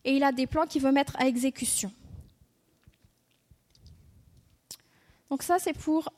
Et 0.05 0.17
il 0.17 0.25
a 0.25 0.33
des 0.33 0.47
plans 0.47 0.67
qu'il 0.67 0.83
veut 0.83 0.93
mettre 0.93 1.17
à 1.19 1.27
exécution. 1.27 1.93
Donc 5.29 5.43
ça, 5.43 5.59
c'est 5.59 5.75
pour 5.75 6.13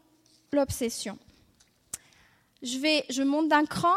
l'obsession 0.52 1.18
je, 2.62 3.02
je 3.10 3.22
monte 3.22 3.48
d'un 3.48 3.64
cran, 3.64 3.96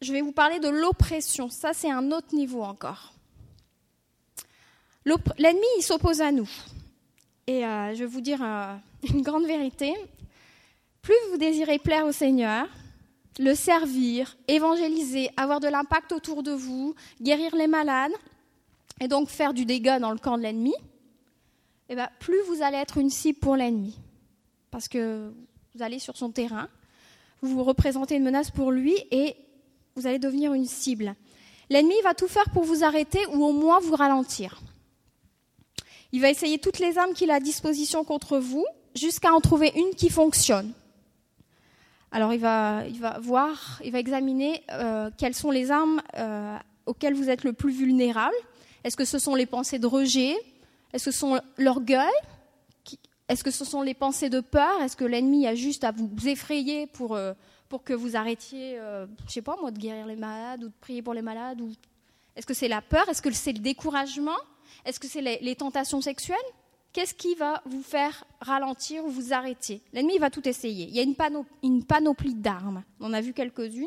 je 0.00 0.12
vais 0.12 0.20
vous 0.20 0.32
parler 0.32 0.58
de 0.58 0.68
l'oppression. 0.68 1.48
Ça, 1.48 1.72
c'est 1.72 1.90
un 1.90 2.12
autre 2.12 2.34
niveau 2.34 2.62
encore. 2.62 3.12
L'ennemi, 5.04 5.66
il 5.78 5.82
s'oppose 5.82 6.20
à 6.20 6.30
nous. 6.30 6.48
Et 7.46 7.66
euh, 7.66 7.94
je 7.94 8.00
vais 8.00 8.06
vous 8.06 8.20
dire 8.20 8.40
euh, 8.42 8.76
une 9.08 9.22
grande 9.22 9.46
vérité. 9.46 9.94
Plus 11.02 11.16
vous 11.30 11.38
désirez 11.38 11.78
plaire 11.80 12.06
au 12.06 12.12
Seigneur, 12.12 12.68
le 13.40 13.54
servir, 13.54 14.36
évangéliser, 14.46 15.30
avoir 15.36 15.58
de 15.58 15.66
l'impact 15.66 16.12
autour 16.12 16.44
de 16.44 16.52
vous, 16.52 16.94
guérir 17.20 17.56
les 17.56 17.66
malades, 17.66 18.12
et 19.02 19.08
donc 19.08 19.28
faire 19.28 19.52
du 19.52 19.64
dégât 19.64 19.98
dans 19.98 20.12
le 20.12 20.18
camp 20.18 20.38
de 20.38 20.42
l'ennemi, 20.42 20.74
eh 21.88 21.96
ben, 21.96 22.08
plus 22.20 22.40
vous 22.46 22.62
allez 22.62 22.76
être 22.76 22.98
une 22.98 23.10
cible 23.10 23.40
pour 23.40 23.56
l'ennemi. 23.56 23.98
parce 24.70 24.86
que 24.88 25.32
vous 25.74 25.82
allez 25.82 25.98
sur 25.98 26.16
son 26.16 26.30
terrain, 26.30 26.68
vous 27.42 27.64
représentez 27.64 28.14
une 28.14 28.22
menace 28.22 28.52
pour 28.52 28.70
lui 28.70 28.94
et 29.10 29.34
vous 29.96 30.06
allez 30.06 30.20
devenir 30.20 30.54
une 30.54 30.66
cible. 30.66 31.16
L'ennemi 31.68 31.96
va 32.04 32.14
tout 32.14 32.28
faire 32.28 32.48
pour 32.50 32.62
vous 32.62 32.84
arrêter 32.84 33.18
ou 33.26 33.44
au 33.44 33.52
moins 33.52 33.80
vous 33.80 33.96
ralentir. 33.96 34.60
Il 36.12 36.20
va 36.20 36.30
essayer 36.30 36.58
toutes 36.58 36.78
les 36.78 36.96
armes 36.96 37.12
qu'il 37.12 37.32
a 37.32 37.34
à 37.34 37.40
disposition 37.40 38.04
contre 38.04 38.38
vous 38.38 38.64
jusqu'à 38.94 39.32
en 39.32 39.40
trouver 39.40 39.72
une 39.74 39.96
qui 39.96 40.10
fonctionne. 40.10 40.72
Alors 42.12 42.32
il 42.32 42.40
va, 42.40 42.84
il 42.86 43.00
va 43.00 43.18
voir, 43.18 43.80
il 43.84 43.90
va 43.90 43.98
examiner 43.98 44.62
euh, 44.70 45.10
quelles 45.18 45.34
sont 45.34 45.50
les 45.50 45.72
armes 45.72 46.00
euh, 46.16 46.56
auxquelles 46.86 47.14
vous 47.14 47.30
êtes 47.30 47.42
le 47.42 47.52
plus 47.52 47.72
vulnérable. 47.72 48.36
Est-ce 48.84 48.96
que 48.96 49.04
ce 49.04 49.18
sont 49.18 49.34
les 49.34 49.46
pensées 49.46 49.78
de 49.78 49.86
rejet? 49.86 50.34
Est-ce 50.92 51.06
que 51.06 51.10
ce 51.10 51.18
sont 51.18 51.40
l'orgueil? 51.56 52.12
Est-ce 53.28 53.44
que 53.44 53.50
ce 53.50 53.64
sont 53.64 53.82
les 53.82 53.94
pensées 53.94 54.28
de 54.28 54.40
peur? 54.40 54.82
Est-ce 54.82 54.96
que 54.96 55.04
l'ennemi 55.04 55.46
a 55.46 55.54
juste 55.54 55.84
à 55.84 55.92
vous 55.92 56.10
effrayer 56.28 56.86
pour, 56.86 57.14
euh, 57.14 57.32
pour 57.68 57.82
que 57.84 57.92
vous 57.92 58.16
arrêtiez, 58.16 58.76
je 58.76 59.06
je 59.26 59.32
sais 59.32 59.42
pas 59.42 59.56
moi, 59.60 59.70
de 59.70 59.78
guérir 59.78 60.06
les 60.06 60.16
malades 60.16 60.64
ou 60.64 60.68
de 60.68 60.74
prier 60.80 61.02
pour 61.02 61.14
les 61.14 61.22
malades 61.22 61.62
Est-ce 62.36 62.46
que 62.46 62.54
c'est 62.54 62.68
la 62.68 62.82
peur? 62.82 63.08
Est-ce 63.08 63.22
que 63.22 63.30
c'est 63.32 63.52
le 63.52 63.60
découragement? 63.60 64.36
Est-ce 64.84 65.00
que 65.00 65.08
c'est 65.08 65.22
les 65.22 65.56
tentations 65.56 66.00
sexuelles? 66.00 66.36
Qu'est-ce 66.92 67.14
qui 67.14 67.34
va 67.36 67.62
vous 67.64 67.82
faire 67.82 68.24
ralentir 68.40 69.04
ou 69.04 69.08
vous 69.08 69.32
arrêter? 69.32 69.80
L'ennemi 69.94 70.18
va 70.18 70.28
tout 70.28 70.46
essayer. 70.46 70.86
Il 70.88 70.94
y 70.94 71.00
a 71.00 71.02
une, 71.02 71.84
panoplie 71.84 72.34
d'armes. 72.34 72.84
On 73.00 73.06
en 73.06 73.12
a 73.14 73.22
vu 73.22 73.32
quelques-unes, 73.32 73.86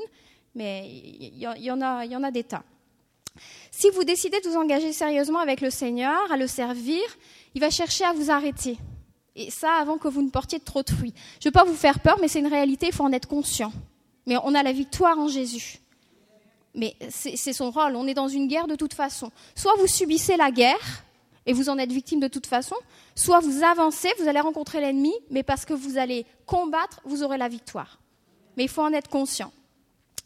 mais 0.56 0.90
il 0.90 1.38
y 1.38 1.72
en 1.72 1.82
a 2.24 2.32
des 2.32 2.44
tas. 2.44 2.64
Si 3.72 3.90
vous 3.90 4.04
décidez 4.04 4.40
de 4.42 4.50
vous 4.50 4.58
engager 4.58 4.94
sérieusement 4.94 5.40
avec 5.40 5.62
le 5.62 5.70
Seigneur, 5.70 6.32
à 6.32 6.38
le 6.38 6.48
servir, 6.48 7.02
il 7.54 7.62
va 7.62 7.70
chercher 7.70 8.04
à 8.06 8.14
vous 8.14 8.32
arrêter. 8.32 8.78
Et 9.36 9.52
ça 9.52 9.74
avant 9.74 9.98
que 9.98 10.08
vous 10.08 10.22
ne 10.22 10.30
portiez 10.30 10.60
trop 10.60 10.82
de 10.82 10.90
fruits. 10.90 11.14
Je 11.42 11.48
ne 11.48 11.50
veux 11.50 11.52
pas 11.52 11.66
vous 11.66 11.76
faire 11.76 12.00
peur, 12.00 12.18
mais 12.22 12.28
c'est 12.28 12.40
une 12.40 12.48
réalité, 12.48 12.88
il 12.88 12.94
faut 12.94 13.04
en 13.04 13.12
être 13.12 13.28
conscient. 13.28 13.74
Mais 14.26 14.38
on 14.44 14.56
a 14.56 14.64
la 14.64 14.72
victoire 14.72 15.20
en 15.20 15.28
Jésus. 15.28 15.80
Mais 16.74 16.96
c'est 17.10 17.54
son 17.54 17.72
rôle, 17.72 17.96
on 17.96 18.08
est 18.08 18.14
dans 18.14 18.28
une 18.28 18.48
guerre 18.48 18.68
de 18.68 18.76
toute 18.76 18.94
façon. 18.94 19.32
Soit 19.56 19.76
vous 19.78 19.88
subissez 19.88 20.36
la 20.36 20.52
guerre, 20.52 21.04
et 21.46 21.54
vous 21.54 21.70
en 21.70 21.78
êtes 21.78 21.92
victime 21.92 22.20
de 22.20 22.28
toute 22.28 22.48
façon, 22.48 22.76
soit 23.16 23.40
vous 23.40 23.64
avancez, 23.64 24.10
vous 24.20 24.28
allez 24.28 24.40
rencontrer 24.40 24.82
l'ennemi, 24.82 25.14
mais 25.30 25.44
parce 25.44 25.66
que 25.66 25.74
vous 25.74 25.98
allez 25.98 26.26
combattre, 26.46 27.02
vous 27.06 27.24
aurez 27.24 27.38
la 27.38 27.48
victoire. 27.48 28.00
Mais 28.58 28.64
il 28.64 28.70
faut 28.70 28.82
en 28.82 28.94
être 28.94 29.10
conscient. 29.10 29.52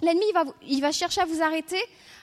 L'ennemi, 0.02 0.26
il 0.68 0.82
va, 0.82 0.92
chercher 0.92 1.22
à 1.22 1.26
vous 1.26 1.42
arrêter 1.42 1.82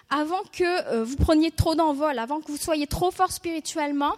avant 0.09 0.42
que 0.52 0.64
euh, 0.64 1.04
vous 1.04 1.16
preniez 1.16 1.50
trop 1.50 1.75
d'envol, 1.75 2.18
avant 2.18 2.40
que 2.40 2.50
vous 2.50 2.56
soyez 2.56 2.87
trop 2.87 3.11
fort 3.11 3.33
spirituellement 3.33 4.14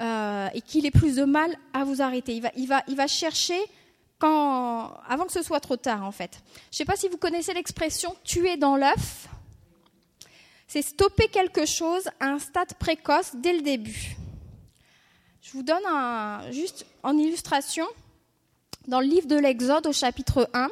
euh, 0.00 0.48
et 0.52 0.60
qu'il 0.60 0.84
ait 0.84 0.90
plus 0.90 1.16
de 1.16 1.24
mal 1.24 1.56
à 1.72 1.84
vous 1.84 2.02
arrêter. 2.02 2.40
Il 2.56 2.68
va, 2.68 3.06
chercher 3.06 3.58
avant 4.20 5.24
que 5.26 5.32
ce 5.32 5.42
soit 5.42 5.60
trop 5.60 5.76
tard, 5.76 6.04
en 6.04 6.12
fait. 6.12 6.40
Je 6.70 6.74
ne 6.74 6.76
sais 6.78 6.84
pas 6.84 6.96
si 6.96 7.08
vous 7.08 7.18
connaissez 7.18 7.54
l'expression 7.54 8.14
tuer 8.24 8.56
dans 8.56 8.76
l'œuf 8.76 9.28
c'est 10.68 10.82
stopper 10.82 11.28
quelque 11.28 11.64
chose 11.64 12.08
à 12.20 12.26
un 12.26 12.38
stade 12.38 12.74
précoce 12.74 13.32
dès 13.34 13.54
le 13.54 13.62
début. 13.62 14.16
Je 15.40 15.52
vous 15.52 15.62
donne 15.62 15.82
juste 16.52 16.84
en 17.02 17.16
illustration 17.16 17.86
dans 18.86 19.00
le 19.00 19.06
livre 19.06 19.26
de 19.26 19.36
l'Exode 19.36 19.86
au 19.86 19.92
chapitre 19.92 20.50
1. 20.52 20.68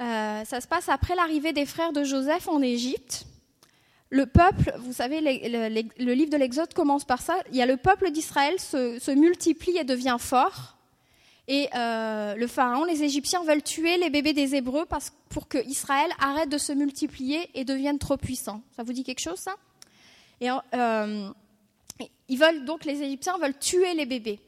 Euh, 0.00 0.44
ça 0.44 0.60
se 0.60 0.66
passe 0.66 0.88
après 0.88 1.14
l'arrivée 1.14 1.52
des 1.52 1.66
frères 1.66 1.92
de 1.92 2.04
Joseph 2.04 2.48
en 2.48 2.62
Égypte. 2.62 3.26
Le 4.08 4.26
peuple, 4.26 4.74
vous 4.78 4.92
savez, 4.92 5.20
le, 5.20 6.12
livre 6.12 6.30
de 6.30 6.36
l'Exode 6.36 6.74
commence 6.74 7.04
par 7.04 7.20
ça. 7.20 7.36
Il 7.50 7.56
y 7.56 7.62
a 7.62 7.66
le 7.66 7.76
peuple 7.76 8.10
d'Israël 8.10 8.58
se 8.58 9.10
multiplie 9.10 9.76
et 9.76 9.84
devient 9.84 10.16
fort. 10.18 10.76
Et 11.46 11.68
euh, 11.74 12.34
le 12.36 12.46
pharaon, 12.46 12.84
les 12.84 13.02
Égyptiens 13.02 13.42
veulent 13.44 13.62
tuer 13.62 13.98
les 13.98 14.08
bébés 14.08 14.32
des 14.32 14.54
Hébreux 14.54 14.86
parce, 14.86 15.12
pour 15.30 15.48
que 15.48 15.58
Israël 15.66 16.10
arrête 16.20 16.48
de 16.48 16.58
se 16.58 16.72
multiplier 16.72 17.50
et 17.54 17.64
devienne 17.64 17.98
trop 17.98 18.16
puissant. 18.16 18.62
Ça 18.76 18.82
vous 18.82 18.92
dit 18.92 19.04
quelque 19.04 19.20
chose, 19.20 19.38
ça? 19.38 19.56
Et 20.40 20.48
euh, 20.74 21.28
ils 22.28 22.38
veulent 22.38 22.64
donc 22.64 22.84
les 22.84 23.02
Égyptiens 23.02 23.36
veulent 23.38 23.58
tuer 23.58 23.94
les 23.94 24.06
bébés 24.06 24.40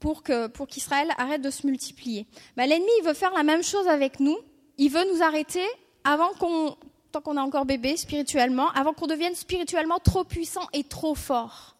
pour 0.00 0.22
que 0.22 0.48
pour 0.48 0.66
qu'Israël 0.66 1.08
arrête 1.18 1.42
de 1.42 1.50
se 1.50 1.66
multiplier. 1.66 2.26
Ben, 2.56 2.68
l'ennemi 2.68 2.90
veut 3.04 3.14
faire 3.14 3.32
la 3.32 3.42
même 3.42 3.62
chose 3.62 3.86
avec 3.86 4.18
nous. 4.18 4.36
Il 4.78 4.90
veut 4.90 5.04
nous 5.12 5.22
arrêter 5.22 5.64
avant 6.04 6.32
qu'on 6.38 6.76
tant 7.12 7.20
qu'on 7.20 7.36
a 7.36 7.42
encore 7.42 7.66
bébé 7.66 7.96
spirituellement, 7.96 8.70
avant 8.70 8.92
qu'on 8.92 9.06
devienne 9.06 9.34
spirituellement 9.34 9.98
trop 9.98 10.24
puissant 10.24 10.66
et 10.72 10.84
trop 10.84 11.14
fort. 11.14 11.76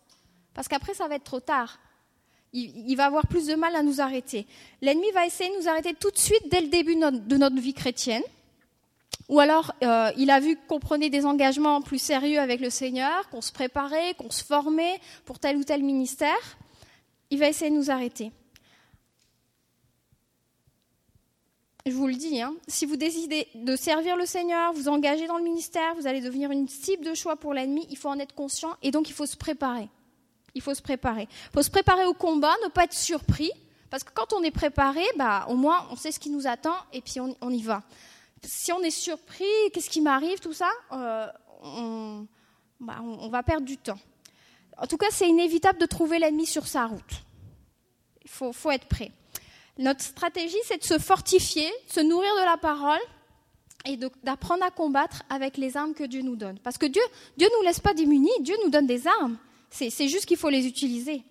Parce 0.54 0.68
qu'après 0.68 0.94
ça 0.94 1.08
va 1.08 1.16
être 1.16 1.24
trop 1.24 1.40
tard 1.40 1.78
il, 2.52 2.96
va 2.96 3.06
avoir 3.06 3.26
plus 3.26 3.46
de 3.46 3.54
mal 3.54 3.74
à 3.76 3.82
nous 3.82 4.00
arrêter. 4.00 4.46
L'ennemi 4.82 5.10
va 5.12 5.26
essayer 5.26 5.50
de 5.50 5.62
nous 5.62 5.68
arrêter 5.68 5.94
tout 5.94 6.10
de 6.10 6.18
suite 6.18 6.48
dès 6.50 6.60
le 6.60 6.68
début 6.68 6.96
de 6.96 7.36
notre, 7.36 7.60
vie 7.60 7.74
chrétienne. 7.74 8.22
Ou 9.28 9.38
alors, 9.38 9.72
euh, 9.84 10.10
il 10.16 10.30
a 10.30 10.40
vu 10.40 10.58
qu'on 10.66 10.80
prenait 10.80 11.10
des 11.10 11.24
engagements 11.24 11.82
plus 11.82 12.00
sérieux 12.00 12.40
avec 12.40 12.60
le 12.60 12.70
Seigneur, 12.70 13.28
qu'on 13.28 13.40
se 13.40 13.52
préparait, 13.52 14.14
qu'on 14.14 14.30
se 14.30 14.42
formait 14.42 15.00
pour 15.24 15.38
tel 15.38 15.56
ou 15.56 15.62
tel 15.62 15.84
ministère. 15.84 16.58
Il 17.30 17.38
va 17.38 17.49
essayer 17.49 17.70
de 17.70 17.76
nous 17.76 17.90
arrêter. 17.90 18.32
Je 21.87 21.92
vous 21.92 22.06
le 22.06 22.14
dis, 22.14 22.40
hein, 22.42 22.54
si 22.68 22.84
vous 22.84 22.96
décidez 22.96 23.49
de 23.54 23.75
servir 23.75 24.16
le 24.16 24.26
Seigneur, 24.26 24.72
vous 24.75 24.88
engager 24.88 25.26
dans 25.26 25.38
le 25.38 25.44
ministère, 25.44 25.94
vous 25.94 26.06
allez 26.06 26.20
devenir 26.20 26.50
une 26.50 26.68
cible 26.68 27.04
de 27.04 27.14
choix 27.14 27.37
pour 27.37 27.54
l'ennemi, 27.54 27.87
il 27.90 27.96
faut 27.96 28.08
en 28.08 28.18
être 28.18 28.34
conscient 28.34 28.76
et 28.82 28.90
donc 28.90 29.08
il 29.08 29.14
faut 29.14 29.26
se 29.26 29.37
préparer. 29.37 29.88
Il 30.54 30.60
faut 30.60 30.75
se 30.75 30.82
préparer. 30.82 31.22
Il 31.22 31.52
faut 31.54 31.62
se 31.62 31.70
préparer 31.70 32.04
au 32.04 32.12
combat, 32.12 32.54
ne 32.64 32.68
pas 32.68 32.84
être 32.84 32.92
surpris, 32.92 33.50
parce 33.88 34.04
que 34.04 34.12
quand 34.12 34.32
on 34.32 34.42
est 34.42 34.50
préparé, 34.50 35.02
bah, 35.16 35.46
au 35.49 35.54
moins 35.54 35.87
on 35.90 35.96
sait 35.96 36.12
ce 36.12 36.20
qui 36.20 36.30
nous 36.30 36.46
attend 36.46 36.76
et 36.92 37.00
puis 37.00 37.18
on, 37.20 37.50
y 37.50 37.62
va. 37.62 37.82
Si 38.44 38.72
on 38.72 38.80
est 38.80 38.90
surpris, 38.90 39.44
qu'est-ce 39.72 39.90
qui 39.90 40.00
m'arrive, 40.00 40.38
tout 40.38 40.52
ça, 40.52 40.70
euh, 40.92 41.26
bah, 42.78 42.99
on, 43.02 43.28
va 43.28 43.42
perdre 43.42 43.66
du 43.66 43.78
temps. 43.78 43.99
En 44.80 44.87
tout 44.87 44.96
cas, 44.96 45.08
c'est 45.10 45.28
inévitable 45.28 45.78
de 45.78 45.87
trouver 45.87 46.18
l'ennemi 46.18 46.46
sur 46.46 46.66
sa 46.66 46.87
route. 46.87 47.22
Il 48.25 48.30
faut, 48.30 48.70
être 48.70 48.87
prêt. 48.87 49.12
Notre 49.78 50.02
stratégie, 50.02 50.56
c'est 50.64 50.78
de 50.78 50.84
se 50.84 50.99
fortifier, 50.99 51.68
de 51.88 51.92
se 51.92 52.00
nourrir 52.00 52.34
de 52.37 52.44
la 52.44 52.56
parole 52.56 53.00
et 53.84 53.99
d'apprendre 54.22 54.64
à 54.64 54.70
combattre 54.70 55.22
avec 55.28 55.56
les 55.56 55.76
armes 55.76 55.94
que 55.94 56.04
Dieu 56.04 56.22
nous 56.22 56.37
donne. 56.37 56.58
Parce 56.58 56.78
que 56.78 56.87
Dieu 56.87 57.02
ne 57.38 57.44
nous 57.44 57.62
laisse 57.64 57.80
pas 57.80 57.92
démunis, 57.92 58.30
Dieu 58.40 58.56
nous 58.64 58.70
donne 58.70 58.87
des 58.87 59.06
armes. 59.06 59.37
C'est 59.70 60.08
juste 60.08 60.26
qu'il 60.26 60.37
faut 60.37 60.49
les 60.49 60.66
utiliser. 60.66 61.22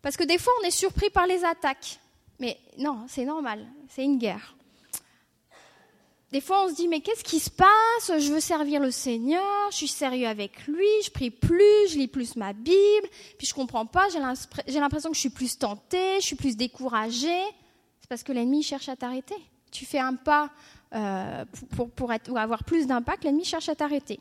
Parce 0.00 0.16
que 0.16 0.24
des 0.24 0.38
fois, 0.38 0.52
on 0.62 0.66
est 0.66 0.72
surpris 0.72 1.10
par 1.10 1.26
les 1.26 1.44
attaques. 1.44 1.98
Mais 2.38 2.58
non, 2.78 3.04
c'est 3.08 3.24
normal, 3.24 3.66
c'est 3.88 4.04
une 4.04 4.18
guerre. 4.18 4.54
Des 6.32 6.40
fois, 6.40 6.64
on 6.64 6.68
se 6.70 6.74
dit, 6.74 6.88
mais 6.88 7.00
qu'est-ce 7.00 7.22
qui 7.22 7.38
se 7.38 7.50
passe? 7.50 7.68
Je 8.18 8.32
veux 8.32 8.40
servir 8.40 8.80
le 8.80 8.90
Seigneur, 8.90 9.42
je 9.70 9.76
suis 9.76 9.88
sérieux 9.88 10.26
avec 10.26 10.66
lui, 10.66 10.86
je 11.04 11.10
prie 11.10 11.30
plus, 11.30 11.88
je 11.90 11.98
lis 11.98 12.08
plus 12.08 12.36
ma 12.36 12.54
Bible, 12.54 13.06
puis 13.36 13.46
je 13.46 13.52
comprends 13.52 13.84
pas, 13.84 14.08
j'ai 14.66 14.80
l'impression 14.80 15.10
que 15.10 15.14
je 15.14 15.20
suis 15.20 15.30
plus 15.30 15.58
tentée, 15.58 16.16
je 16.20 16.26
suis 16.26 16.36
plus 16.36 16.56
découragée. 16.56 17.42
C'est 18.00 18.08
parce 18.08 18.22
que 18.22 18.32
l'ennemi 18.32 18.62
cherche 18.62 18.88
à 18.88 18.96
t'arrêter. 18.96 19.36
Tu 19.70 19.84
fais 19.84 19.98
un 19.98 20.14
pas 20.14 20.50
euh, 20.94 21.44
pour, 21.94 22.12
être, 22.12 22.34
avoir 22.34 22.64
plus 22.64 22.86
d'impact, 22.86 23.24
l'ennemi 23.24 23.44
cherche 23.44 23.68
à 23.68 23.74
t'arrêter. 23.74 24.18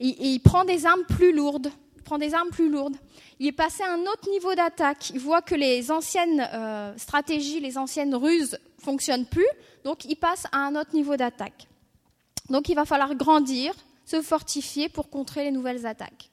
et 0.00 0.28
il 0.28 0.40
prend 0.40 0.64
des 0.64 0.86
armes 0.86 1.04
plus 1.08 1.32
lourdes 1.32 1.70
prend 2.08 2.18
des 2.18 2.32
armes 2.32 2.48
plus 2.48 2.70
lourdes. 2.70 2.96
Il 3.38 3.46
est 3.46 3.52
passé 3.52 3.82
à 3.82 3.92
un 3.92 4.00
autre 4.00 4.30
niveau 4.30 4.54
d'attaque. 4.54 5.10
Il 5.10 5.20
voit 5.20 5.42
que 5.42 5.54
les 5.54 5.90
anciennes 5.90 6.48
euh, 6.54 6.96
stratégies, 6.96 7.60
les 7.60 7.76
anciennes 7.76 8.14
ruses 8.14 8.58
fonctionnent 8.78 9.26
plus, 9.26 9.46
donc 9.84 10.04
il 10.04 10.16
passe 10.16 10.46
à 10.52 10.58
un 10.58 10.76
autre 10.76 10.94
niveau 10.94 11.16
d'attaque. 11.16 11.68
Donc 12.48 12.68
il 12.68 12.74
va 12.74 12.84
falloir 12.84 13.14
grandir, 13.14 13.74
se 14.04 14.22
fortifier 14.22 14.88
pour 14.88 15.10
contrer 15.10 15.44
les 15.44 15.50
nouvelles 15.50 15.86
attaques. 15.86 16.30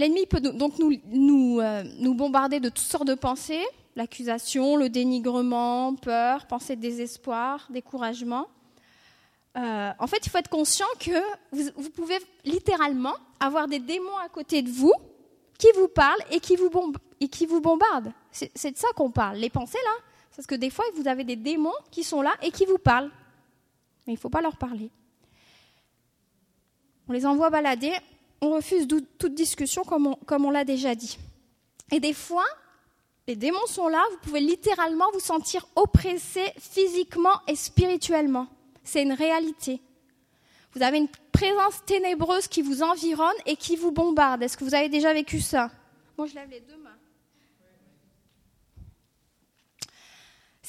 L'ennemi 0.00 0.24
peut 0.24 0.40
donc 0.40 0.80
euh, 0.80 1.82
nous, 1.98 2.14
bombarder 2.14 2.58
de 2.58 2.70
toutes 2.70 2.78
sortes 2.78 3.06
de 3.06 3.14
pensées, 3.14 3.62
l'accusation, 3.96 4.76
le 4.76 4.88
dénigrement, 4.88 5.94
peur, 5.94 6.46
pensée 6.46 6.74
de 6.74 6.80
désespoir, 6.80 7.68
découragement. 7.68 8.46
Euh, 9.58 9.90
en 9.98 10.06
fait, 10.06 10.24
il 10.24 10.30
faut 10.30 10.38
être 10.38 10.48
conscient 10.48 10.86
que 10.98 11.20
vous, 11.52 11.90
pouvez 11.90 12.16
littéralement 12.46 13.12
avoir 13.40 13.68
des 13.68 13.78
démons 13.78 14.16
à 14.24 14.30
côté 14.30 14.62
de 14.62 14.70
vous 14.70 14.94
qui 15.60 15.68
vous 15.76 15.88
parlent 15.88 16.22
et 16.30 16.40
qui 16.40 16.56
vous, 16.56 16.70
et 17.20 17.28
qui 17.28 17.44
vous 17.44 17.60
bombardent. 17.60 18.12
C'est 18.32 18.72
de 18.72 18.78
ça 18.78 18.88
qu'on 18.96 19.10
parle. 19.10 19.36
Les 19.36 19.50
pensées, 19.50 19.78
là, 19.84 20.04
parce 20.34 20.46
que 20.46 20.54
des 20.54 20.70
fois, 20.70 20.86
vous 20.94 21.06
avez 21.06 21.22
des 21.22 21.36
démons 21.36 21.70
qui 21.90 22.02
sont 22.02 22.22
là 22.22 22.32
et 22.42 22.50
qui 22.50 22.64
vous 22.64 22.78
parlent. 22.78 23.10
Mais 24.06 24.14
il 24.14 24.16
ne 24.16 24.20
faut 24.20 24.30
pas 24.30 24.40
leur 24.40 24.56
parler. 24.56 24.90
On 27.08 27.12
les 27.12 27.26
envoie 27.26 27.50
balader, 27.50 27.92
on 28.40 28.50
refuse 28.50 28.88
toute 29.18 29.34
discussion 29.34 29.84
comme 29.84 30.06
on, 30.06 30.14
comme 30.14 30.46
on 30.46 30.50
l'a 30.50 30.64
déjà 30.64 30.94
dit. 30.94 31.18
Et 31.92 32.00
des 32.00 32.14
fois, 32.14 32.46
les 33.26 33.36
démons 33.36 33.66
sont 33.66 33.88
là, 33.88 34.02
vous 34.12 34.18
pouvez 34.18 34.40
littéralement 34.40 35.10
vous 35.12 35.20
sentir 35.20 35.66
oppressé 35.76 36.42
physiquement 36.58 37.38
et 37.46 37.56
spirituellement. 37.56 38.46
C'est 38.82 39.02
une 39.02 39.12
réalité. 39.12 39.82
Vous 40.74 40.82
avez 40.82 40.98
une 40.98 41.08
présence 41.32 41.84
ténébreuse 41.84 42.46
qui 42.46 42.62
vous 42.62 42.82
environne 42.82 43.34
et 43.46 43.56
qui 43.56 43.76
vous 43.76 43.90
bombarde. 43.90 44.42
Est-ce 44.42 44.56
que 44.56 44.64
vous 44.64 44.74
avez 44.74 44.88
déjà 44.88 45.12
vécu 45.12 45.40
ça? 45.40 45.70
Moi, 46.16 46.26
je 46.26 46.34
les 46.50 46.60
deux 46.60 46.76
mains. 46.76 46.90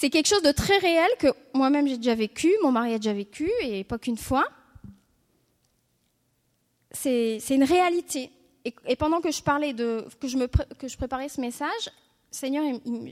C'est 0.02 0.10
quelque 0.10 0.28
chose 0.28 0.42
de 0.42 0.52
très 0.52 0.80
réel 0.80 1.10
que 1.20 1.28
moi-même 1.54 1.88
j'ai 1.88 1.98
déjà 1.98 2.16
vécu, 2.16 2.52
mon 2.64 2.72
mari 2.72 2.96
a 2.96 2.98
déjà 2.98 3.14
vécu, 3.14 3.52
et 3.62 3.84
pas 3.84 4.00
qu'une 4.00 4.18
fois. 4.18 4.46
C'est 6.92 7.40
une 7.52 7.64
réalité. 7.64 8.32
Et, 8.66 8.96
pendant 8.96 9.22
que 9.22 9.32
je 9.32 9.44
parlais 9.44 9.74
de, 9.74 10.06
que 10.20 10.28
je, 10.28 10.38
me, 10.38 10.48
que 10.48 10.88
je 10.88 10.98
préparais 10.98 11.30
ce 11.30 11.40
message, 11.40 11.92
Seigneur, 12.32 12.64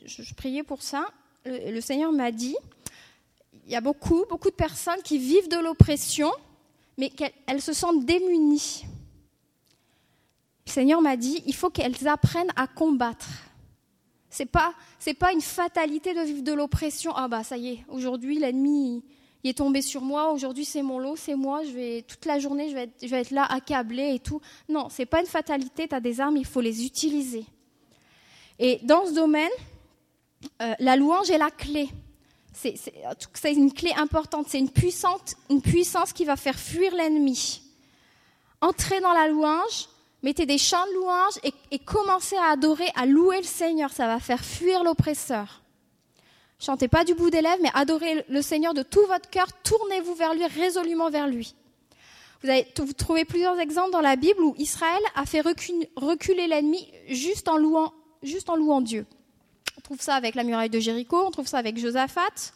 je, 0.06 0.34
priais 0.34 0.64
pour 0.64 0.82
ça. 0.82 1.06
Le, 1.46 1.80
Seigneur 1.80 2.12
m'a 2.12 2.32
dit, 2.32 2.56
il 3.66 3.72
y 3.72 3.76
a 3.76 3.82
beaucoup, 3.82 4.26
beaucoup 4.30 4.50
de 4.50 4.56
personnes 4.56 5.02
qui 5.04 5.18
vivent 5.18 5.50
de 5.50 5.58
l'oppression, 5.58 6.32
mais 7.00 7.10
qu'elles 7.10 7.62
se 7.62 7.72
sentent 7.72 8.06
démunies. 8.06 8.84
Le 10.68 10.72
Seigneur 10.72 11.02
m'a 11.02 11.16
dit, 11.16 11.42
il 11.48 11.56
faut 11.56 11.70
qu'elles 11.70 12.08
apprennent 12.08 12.52
à 12.58 12.68
combattre. 12.68 13.30
C'est 14.30 14.46
pas, 14.46 14.74
pas 15.18 15.32
une 15.32 15.42
fatalité 15.42 16.14
de 16.14 16.20
vivre 16.20 16.44
de 16.44 16.52
l'oppression. 16.52 17.14
Ah 17.16 17.28
bah 17.28 17.44
ça 17.44 17.58
y 17.58 17.70
est, 17.70 17.86
aujourd'hui 17.88 18.38
l'ennemi 18.38 19.04
est 19.46 19.58
tombé 19.58 19.82
sur 19.82 20.02
moi. 20.02 20.32
Aujourd'hui 20.34 20.66
c'est 20.66 20.84
mon 20.84 21.00
lot, 21.00 21.16
c'est 21.16 21.36
moi. 21.36 21.62
Toute 22.06 22.26
la 22.26 22.38
journée, 22.38 22.70
je 22.70 22.76
vais 22.76 22.84
être, 22.84 23.02
je 23.02 23.08
vais 23.08 23.22
être 23.22 23.32
là 23.32 23.46
accablé 23.46 24.16
et 24.16 24.20
tout. 24.20 24.42
Non, 24.68 24.90
c'est 24.90 25.06
pas 25.06 25.22
une 25.22 25.26
fatalité. 25.26 25.88
Tu 25.88 25.96
as 25.96 26.02
des 26.02 26.20
armes, 26.20 26.38
il 26.38 26.46
faut 26.46 26.62
les 26.62 26.86
utiliser. 26.86 27.46
Et 28.60 28.80
dans 28.84 29.06
ce 29.06 29.14
domaine, 29.14 29.50
euh, 30.62 30.74
la 30.80 30.98
louange 30.98 31.32
est 31.32 31.38
la 31.38 31.50
clé. 31.50 31.90
C'est, 32.54 33.54
une 33.54 33.72
clé 33.72 33.92
importante. 33.96 34.48
C'est 34.50 34.60
une, 34.60 34.72
puissance 34.72 36.14
qui 36.14 36.26
va 36.26 36.36
faire 36.36 36.60
fuir 36.60 36.94
l'ennemi. 36.94 37.62
Entrez 38.62 39.00
dans 39.00 39.14
la 39.14 39.28
louange, 39.28 39.88
mettez 40.22 40.46
des 40.46 40.58
chants 40.58 40.86
de 40.88 40.94
louange 40.96 41.40
et, 41.72 41.80
commencez 41.80 42.36
à 42.36 42.52
adorer, 42.52 42.90
à 42.96 43.06
louer 43.06 43.38
le 43.38 43.46
Seigneur. 43.46 43.92
Ça 43.92 44.08
va 44.08 44.20
faire 44.20 44.44
fuir 44.44 44.84
l'oppresseur. 44.84 45.62
Chantez 46.60 46.90
pas 46.90 47.06
du 47.06 47.14
bout 47.14 47.30
des 47.30 47.42
lèvres, 47.42 47.62
mais 47.62 47.72
adorez 47.74 48.26
le 48.28 48.42
Seigneur 48.42 48.74
de 48.74 48.84
tout 48.84 49.06
votre 49.08 49.30
cœur. 49.30 49.48
Tournez-vous 49.64 50.16
vers 50.16 50.34
lui, 50.34 50.46
résolument 50.46 51.10
vers 51.10 51.28
lui. 51.28 51.56
Vous, 52.44 52.50
avez, 52.50 52.68
vous 52.78 52.94
trouvez 52.94 53.24
plusieurs 53.24 53.60
exemples 53.60 53.92
dans 53.92 54.02
la 54.02 54.18
Bible 54.18 54.42
où 54.42 54.56
Israël 54.58 55.02
a 55.16 55.26
fait 55.26 55.42
reculer 55.42 56.48
l'ennemi 56.48 56.92
juste 57.08 57.48
en 57.48 57.58
louant 57.58 58.82
Dieu. 58.82 59.06
Trouve 59.90 60.02
ça 60.02 60.14
avec 60.14 60.36
la 60.36 60.44
muraille 60.44 60.70
de 60.70 60.80
Jéricho, 60.80 61.18
on 61.26 61.32
trouve 61.32 61.48
ça 61.48 61.58
avec 61.58 61.76
Josaphat, 61.80 62.54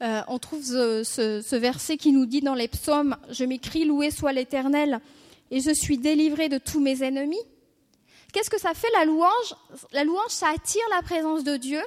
euh, 0.00 0.22
on 0.28 0.38
trouve 0.38 0.64
ce, 0.64 1.54
verset 1.56 1.98
qui 1.98 2.10
nous 2.10 2.24
dit 2.24 2.40
dans 2.40 2.54
les 2.54 2.68
psaumes, 2.68 3.18
Je 3.28 3.44
m'écris, 3.44 3.84
loué 3.84 4.10
soit 4.10 4.32
l'Éternel, 4.32 4.98
et 5.50 5.60
je 5.60 5.74
suis 5.74 5.98
délivré 5.98 6.48
de 6.48 6.56
tous 6.56 6.80
mes 6.80 7.02
ennemis. 7.02 7.42
Qu'est-ce 8.32 8.48
que 8.48 8.58
ça 8.58 8.72
fait 8.72 8.88
la 8.94 9.04
louange? 9.04 9.54
La 9.92 10.04
louange, 10.04 10.30
ça 10.30 10.48
attire 10.48 10.80
la 10.90 11.02
présence 11.02 11.44
de 11.44 11.58
Dieu, 11.58 11.82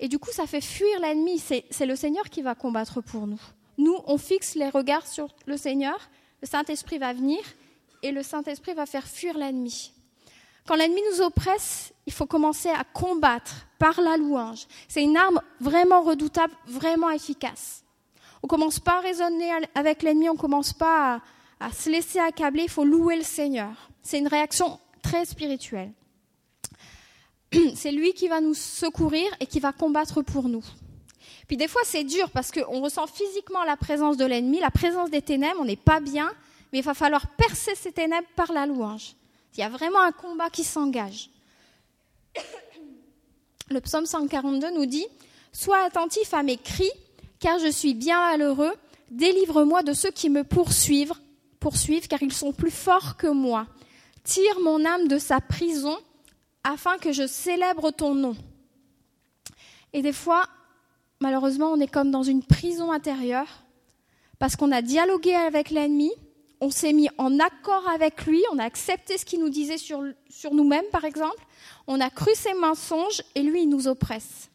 et 0.00 0.08
du 0.08 0.18
coup, 0.18 0.30
ça 0.32 0.46
fait 0.46 0.62
fuir 0.62 0.98
l'ennemi. 0.98 1.38
C'est 1.38 1.84
le 1.84 1.94
Seigneur 1.94 2.30
qui 2.30 2.40
va 2.40 2.54
combattre 2.54 3.02
pour 3.02 3.26
nous. 3.26 3.42
Nous, 3.76 3.98
on 4.06 4.16
fixe 4.16 4.54
les 4.54 4.70
regards 4.70 5.06
sur 5.06 5.28
le 5.44 5.58
Seigneur, 5.58 5.98
le 6.40 6.48
Saint-Esprit 6.48 6.96
va 6.96 7.12
venir, 7.12 7.42
et 8.02 8.10
le 8.10 8.22
Saint-Esprit 8.22 8.72
va 8.72 8.86
faire 8.86 9.06
fuir 9.06 9.36
l'ennemi. 9.36 9.92
Quand 10.66 10.76
l'ennemi 10.76 11.00
nous 11.12 11.22
oppresse, 11.22 11.92
il 12.06 12.12
faut 12.12 12.26
commencer 12.26 12.68
à 12.68 12.84
combattre 12.84 13.66
par 13.78 14.00
la 14.00 14.16
louange. 14.16 14.66
C'est 14.88 15.02
une 15.02 15.16
arme 15.16 15.40
vraiment 15.60 16.02
redoutable, 16.02 16.54
vraiment 16.66 17.10
efficace. 17.10 17.84
On 18.42 18.46
commence 18.46 18.78
pas 18.78 18.98
à 18.98 19.00
raisonner 19.00 19.50
avec 19.74 20.02
l'ennemi, 20.02 20.28
on 20.28 20.36
commence 20.36 20.72
pas 20.72 21.20
à, 21.60 21.66
à 21.66 21.72
se 21.72 21.90
laisser 21.90 22.18
accabler, 22.18 22.64
il 22.64 22.70
faut 22.70 22.84
louer 22.84 23.16
le 23.16 23.22
Seigneur. 23.22 23.90
C'est 24.02 24.18
une 24.18 24.28
réaction 24.28 24.78
très 25.02 25.24
spirituelle. 25.24 25.92
C'est 27.74 27.92
lui 27.92 28.14
qui 28.14 28.28
va 28.28 28.40
nous 28.40 28.54
secourir 28.54 29.26
et 29.40 29.46
qui 29.46 29.60
va 29.60 29.72
combattre 29.72 30.22
pour 30.22 30.48
nous. 30.48 30.64
Puis 31.46 31.56
des 31.56 31.68
fois 31.68 31.82
c'est 31.84 32.04
dur 32.04 32.30
parce 32.30 32.50
qu'on 32.50 32.80
ressent 32.80 33.06
physiquement 33.06 33.64
la 33.64 33.76
présence 33.76 34.16
de 34.16 34.24
l'ennemi, 34.24 34.60
la 34.60 34.70
présence 34.70 35.10
des 35.10 35.22
ténèbres, 35.22 35.60
on 35.60 35.64
n'est 35.64 35.76
pas 35.76 36.00
bien, 36.00 36.32
mais 36.72 36.78
il 36.78 36.84
va 36.84 36.94
falloir 36.94 37.26
percer 37.26 37.74
ces 37.74 37.92
ténèbres 37.92 38.28
par 38.36 38.52
la 38.52 38.66
louange. 38.66 39.14
Il 39.54 39.60
y 39.60 39.62
a 39.62 39.68
vraiment 39.68 40.00
un 40.00 40.12
combat 40.12 40.50
qui 40.50 40.64
s'engage. 40.64 41.30
Le 43.70 43.80
psaume 43.80 44.06
142 44.06 44.70
nous 44.70 44.86
dit 44.86 45.06
Sois 45.52 45.84
attentif 45.84 46.32
à 46.32 46.42
mes 46.42 46.56
cris, 46.56 46.90
car 47.38 47.58
je 47.58 47.70
suis 47.70 47.94
bien 47.94 48.20
malheureux. 48.20 48.72
Délivre-moi 49.10 49.82
de 49.82 49.92
ceux 49.92 50.10
qui 50.10 50.30
me 50.30 50.42
poursuivent, 50.42 51.12
poursuivent, 51.60 52.08
car 52.08 52.22
ils 52.22 52.32
sont 52.32 52.52
plus 52.52 52.70
forts 52.70 53.16
que 53.16 53.26
moi. 53.26 53.66
Tire 54.24 54.60
mon 54.60 54.84
âme 54.86 55.06
de 55.06 55.18
sa 55.18 55.40
prison, 55.40 55.98
afin 56.64 56.96
que 56.96 57.12
je 57.12 57.26
célèbre 57.26 57.90
ton 57.90 58.14
nom. 58.14 58.36
Et 59.92 60.00
des 60.00 60.12
fois, 60.14 60.46
malheureusement, 61.20 61.72
on 61.72 61.80
est 61.80 61.90
comme 61.90 62.10
dans 62.10 62.22
une 62.22 62.42
prison 62.42 62.90
intérieure, 62.90 63.64
parce 64.38 64.56
qu'on 64.56 64.72
a 64.72 64.80
dialogué 64.80 65.34
avec 65.34 65.70
l'ennemi, 65.70 66.10
on 66.62 66.70
s'est 66.70 66.92
mis 66.92 67.08
en 67.18 67.40
accord 67.40 67.88
avec 67.88 68.24
lui, 68.24 68.40
on 68.52 68.58
a 68.58 68.64
accepté 68.64 69.18
ce 69.18 69.24
qu'il 69.24 69.40
nous 69.40 69.48
disait 69.48 69.78
sur, 69.78 70.00
nous-mêmes, 70.52 70.86
par 70.92 71.04
exemple, 71.04 71.44
on 71.88 72.00
a 72.00 72.08
cru 72.08 72.30
ses 72.36 72.54
mensonges 72.54 73.20
et 73.34 73.42
lui, 73.42 73.64
il 73.64 73.68
nous 73.68 73.88
oppresse. 73.88 74.48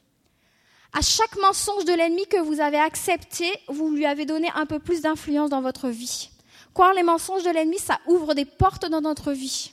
À 0.94 1.02
chaque 1.02 1.36
mensonge 1.36 1.84
de 1.84 1.92
l'ennemi 1.92 2.26
que 2.26 2.40
vous 2.40 2.62
avez 2.62 2.78
accepté, 2.78 3.52
vous 3.68 3.92
lui 3.92 4.06
avez 4.06 4.26
donné 4.26 4.50
un 4.56 4.66
peu 4.66 4.80
plus 4.80 5.02
d'influence 5.02 5.50
dans 5.50 5.60
votre 5.60 5.90
vie. 5.90 6.30
Croire 6.74 6.94
les 6.94 7.04
mensonges 7.04 7.44
de 7.44 7.50
l'ennemi, 7.50 7.78
ça 7.78 8.00
ouvre 8.08 8.34
des 8.34 8.46
portes 8.46 8.86
dans 8.86 9.02
notre 9.02 9.34
vie. 9.34 9.72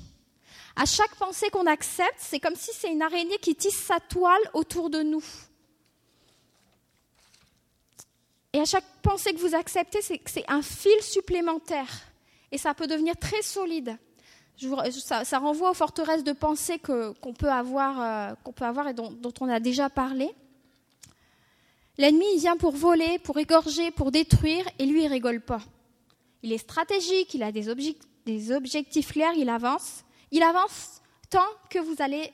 À 0.74 0.86
chaque 0.86 1.14
pensée 1.14 1.50
qu'on 1.50 1.66
accepte, 1.66 2.18
c'est 2.18 2.40
comme 2.40 2.56
si 2.56 2.72
c'est 2.74 2.90
une 2.90 3.02
araignée 3.02 3.38
qui 3.38 3.54
tisse 3.54 3.78
sa 3.78 4.00
toile 4.00 4.42
autour 4.54 4.90
de 4.90 5.04
nous. 5.04 5.24
Et 8.52 8.58
à 8.58 8.64
chaque 8.64 8.84
pensée 9.02 9.32
que 9.32 9.38
vous 9.38 9.54
acceptez, 9.54 10.00
c'est 10.02 10.44
un 10.48 10.62
fil 10.62 11.00
supplémentaire 11.00 11.88
et 12.54 12.58
ça 12.58 12.72
peut 12.72 12.86
devenir 12.86 13.16
très 13.16 13.42
solide. 13.42 13.98
ça, 14.56 15.38
renvoie 15.40 15.72
aux 15.72 15.74
forteresses 15.74 16.22
de 16.22 16.30
pensée 16.30 16.78
qu'on 16.78 17.34
peut, 17.36 17.50
avoir, 17.50 18.00
euh, 18.00 18.34
qu'on 18.44 18.52
peut 18.52 18.64
avoir 18.64 18.86
et 18.86 18.94
dont, 18.94 19.34
on 19.40 19.48
a 19.48 19.58
déjà 19.58 19.90
parlé. 19.90 20.30
L'ennemi, 21.98 22.24
il 22.34 22.38
vient 22.38 22.56
pour 22.56 22.76
voler, 22.76 23.18
pour 23.18 23.38
égorger, 23.38 23.90
pour 23.90 24.12
détruire, 24.12 24.64
et 24.78 24.86
lui, 24.86 25.02
il 25.02 25.08
rigole 25.08 25.40
pas. 25.40 25.62
Il 26.44 26.52
est 26.52 26.58
stratégique, 26.58 27.34
il 27.34 27.42
a 27.42 27.50
des, 27.50 27.68
objectifs 28.52 29.12
clairs, 29.12 29.34
il 29.36 29.48
avance. 29.48 30.04
Il 30.30 30.44
avance 30.44 31.02
tant 31.30 31.50
que 31.70 31.80
vous 31.80 31.96
allez, 31.98 32.32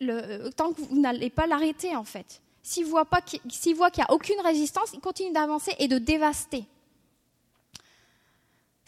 le, 0.00 0.48
tant 0.56 0.72
que 0.72 0.80
vous 0.80 0.98
n'allez 0.98 1.28
pas 1.28 1.46
l'arrêter, 1.46 1.94
en 1.94 2.04
fait. 2.04 2.40
S'il 2.62 2.86
voit 2.86 3.04
qu'il 3.20 3.40
n'y 3.44 4.02
a 4.08 4.10
aucune 4.10 4.40
résistance, 4.40 4.92
il 4.94 5.00
continue 5.00 5.32
d'avancer 5.32 5.74
et 5.78 5.86
de 5.86 5.98
dévaster. 5.98 6.64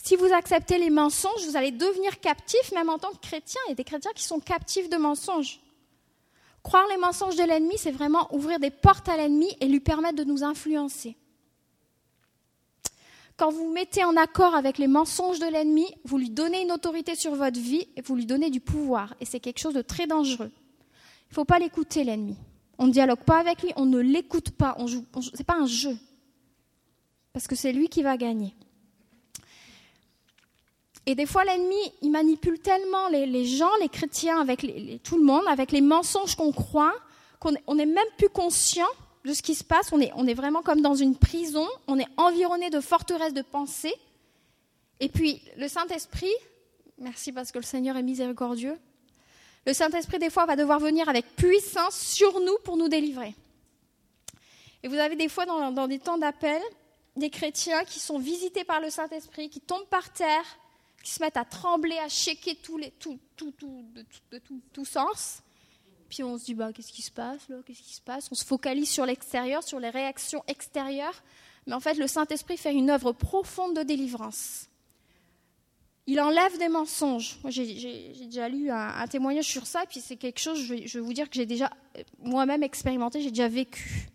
Si 0.07 0.14
vous 0.14 0.33
acceptez 0.33 0.79
les 0.79 0.88
mensonges, 0.88 1.45
vous 1.49 1.57
allez 1.57 1.73
devenir 1.73 2.21
captif, 2.21 2.71
même 2.71 2.88
en 2.90 2.97
tant 2.97 3.11
que 3.11 3.19
chrétien. 3.19 3.61
Il 3.66 3.71
y 3.71 3.73
a 3.73 3.75
des 3.75 3.83
chrétiens 3.83 4.12
qui 4.14 4.23
sont 4.23 4.38
captifs 4.38 4.88
de 4.88 4.97
mensonges. 4.97 5.59
Croire 6.62 6.87
les 6.90 6.97
mensonges 6.97 7.35
de 7.35 7.42
l'ennemi, 7.42 7.75
c'est 7.77 7.90
vraiment 7.90 8.33
ouvrir 8.33 8.61
des 8.61 8.71
portes 8.71 9.09
à 9.09 9.16
l'ennemi 9.16 9.49
et 9.61 9.66
lui 9.66 9.81
permettre 9.81 10.14
de 10.14 10.23
nous 10.23 10.45
influencer. 10.45 11.16
Quand 13.37 13.51
vous 13.51 13.73
mettez 13.73 14.05
en 14.05 14.16
accord 14.16 14.55
avec 14.55 14.79
les 14.79 14.87
mensonges 14.87 15.40
de 15.40 15.49
l'ennemi, 15.49 15.88
vous 16.05 16.19
lui 16.19 16.31
donnez 16.31 16.62
une 16.62 16.71
autorité 16.71 17.16
sur 17.16 17.35
votre 17.35 17.59
vie 17.59 17.88
et 17.97 18.01
vous 18.01 18.14
lui 18.14 18.27
donnez 18.27 18.51
du 18.51 18.61
pouvoir. 18.61 19.12
Et 19.21 19.25
c'est 19.25 19.40
quelque 19.40 19.59
chose 19.59 19.75
de 19.75 19.83
très 19.83 20.07
dangereux. 20.07 20.53
Il 20.53 21.31
ne 21.31 21.35
faut 21.35 21.45
pas 21.45 21.59
l'écouter, 21.59 22.05
l'ennemi. 22.05 22.37
On 22.79 22.87
ne 22.87 22.92
dialogue 22.92 23.25
pas 23.25 23.40
avec 23.40 23.61
lui, 23.61 23.73
on 23.75 23.87
ne 23.87 23.99
l'écoute 23.99 24.53
pas. 24.53 24.77
Ce 24.87 25.37
n'est 25.37 25.45
pas 25.45 25.59
un 25.59 25.66
jeu. 25.66 25.99
Parce 27.33 27.49
que 27.49 27.57
c'est 27.57 27.73
lui 27.73 27.88
qui 27.88 28.05
va 28.05 28.16
gagner. 28.16 28.55
Et 31.07 31.14
des 31.14 31.27
fois, 31.27 31.45
l'ennemi, 31.45 31.92
il 32.03 32.11
manipule 32.11 32.59
tellement 32.59 33.09
les, 33.09 33.45
gens, 33.45 33.71
les 33.81 33.88
chrétiens, 33.88 34.40
avec 34.40 34.66
tout 35.05 35.16
le 35.16 35.23
monde, 35.23 35.45
avec 35.49 35.71
les 35.71 35.81
mensonges 35.81 36.35
qu'on 36.35 36.53
croit, 36.53 36.95
qu'on 37.38 37.75
n'est 37.75 37.87
même 37.87 38.09
plus 38.19 38.29
conscient 38.29 38.88
de 39.25 39.33
ce 39.33 39.40
qui 39.40 39.55
se 39.55 39.62
passe. 39.62 39.92
On 39.92 40.01
est, 40.01 40.11
on 40.16 40.27
est 40.27 40.35
vraiment 40.35 40.62
comme 40.62 40.81
dans 40.81 40.97
une 40.97 41.16
prison, 41.16 41.66
on 41.87 41.99
est 41.99 42.09
environné 42.16 42.71
de 42.71 42.81
forteresses 42.81 43.35
de 43.35 43.42
pensée. 43.42 43.95
Et 44.99 45.09
puis, 45.09 45.40
le 45.57 45.69
Saint-Esprit, 45.69 46.33
merci 46.99 47.31
parce 47.31 47.53
que 47.53 47.59
le 47.59 47.64
Seigneur 47.64 47.97
est 47.97 48.03
miséricordieux, 48.03 48.77
le 49.66 49.73
Saint-Esprit, 49.73 50.21
des 50.21 50.31
fois, 50.31 50.47
va 50.47 50.55
devoir 50.55 50.79
venir 50.79 51.09
avec 51.09 51.35
puissance 51.35 51.99
sur 51.99 52.38
nous 52.40 52.57
pour 52.62 52.77
nous 52.77 52.88
délivrer. 52.88 53.35
Et 54.85 54.88
vous 54.88 54.95
avez 54.95 55.16
des 55.16 55.29
fois, 55.29 55.45
dans, 55.45 55.73
dans 55.73 55.88
des 55.88 55.99
temps 55.99 56.19
d'appel, 56.19 56.62
des 57.16 57.31
chrétiens 57.31 57.85
qui 57.85 57.99
sont 57.99 58.19
visités 58.21 58.62
par 58.62 58.81
le 58.81 58.90
Saint-Esprit, 58.90 59.51
qui 59.51 59.61
tombent 59.61 59.88
par 59.88 60.12
terre, 60.12 60.45
qui 61.07 61.12
se 61.12 61.23
mettent 61.23 61.37
à 61.37 61.45
trembler, 61.45 61.97
à 61.99 62.09
shaker 62.09 62.57
tous 62.61 62.79
les, 62.79 62.90
tout, 62.90 63.16
tout, 63.37 63.53
tout, 63.53 63.85
de, 63.95 64.05
tout, 64.40 64.61
tout, 64.73 64.85
sens. 64.85 65.40
Puis 66.09 66.25
on 66.25 66.37
se 66.37 66.47
dit, 66.47 66.55
bah, 66.55 66.73
qu'est-ce 66.73 66.92
qui 66.92 67.03
se 67.03 67.12
passe 67.12 67.49
là? 67.49 67.59
On 68.33 68.35
se 68.35 68.45
focalise 68.45 68.90
sur 68.90 69.07
l'extérieur, 69.07 69.62
sur 69.62 69.79
les 69.79 69.90
réactions 69.90 70.42
extérieures. 70.49 71.23
mais 71.64 71.75
en 71.75 71.81
fait, 71.81 71.95
le 71.95 72.09
Saint-Esprit 72.09 72.57
fait 72.57 72.73
une 72.73 72.90
œuvre 72.90 73.12
profonde 73.12 73.77
de 73.77 73.85
délivrance. 73.85 74.66
Il 76.09 76.21
enlève 76.21 76.59
des 76.59 76.69
mensonges. 76.69 77.38
J'ai 77.51 78.27
déjà 78.27 78.49
lu 78.49 78.69
un, 78.73 79.07
témoignage 79.07 79.47
sur 79.47 79.64
ça, 79.64 79.85
puis 79.88 80.01
c'est 80.01 80.16
quelque 80.16 80.40
chose, 80.40 80.61
je 80.61 80.75
vais, 80.75 81.05
vous 81.05 81.12
dire, 81.12 81.31
que 81.31 81.37
j'ai 81.37 81.47
déjà 81.47 81.71
moi-même 82.19 82.64
expérimenté, 82.64 83.21
j'ai 83.21 83.31
déjà 83.31 83.47
vécu. 83.47 84.09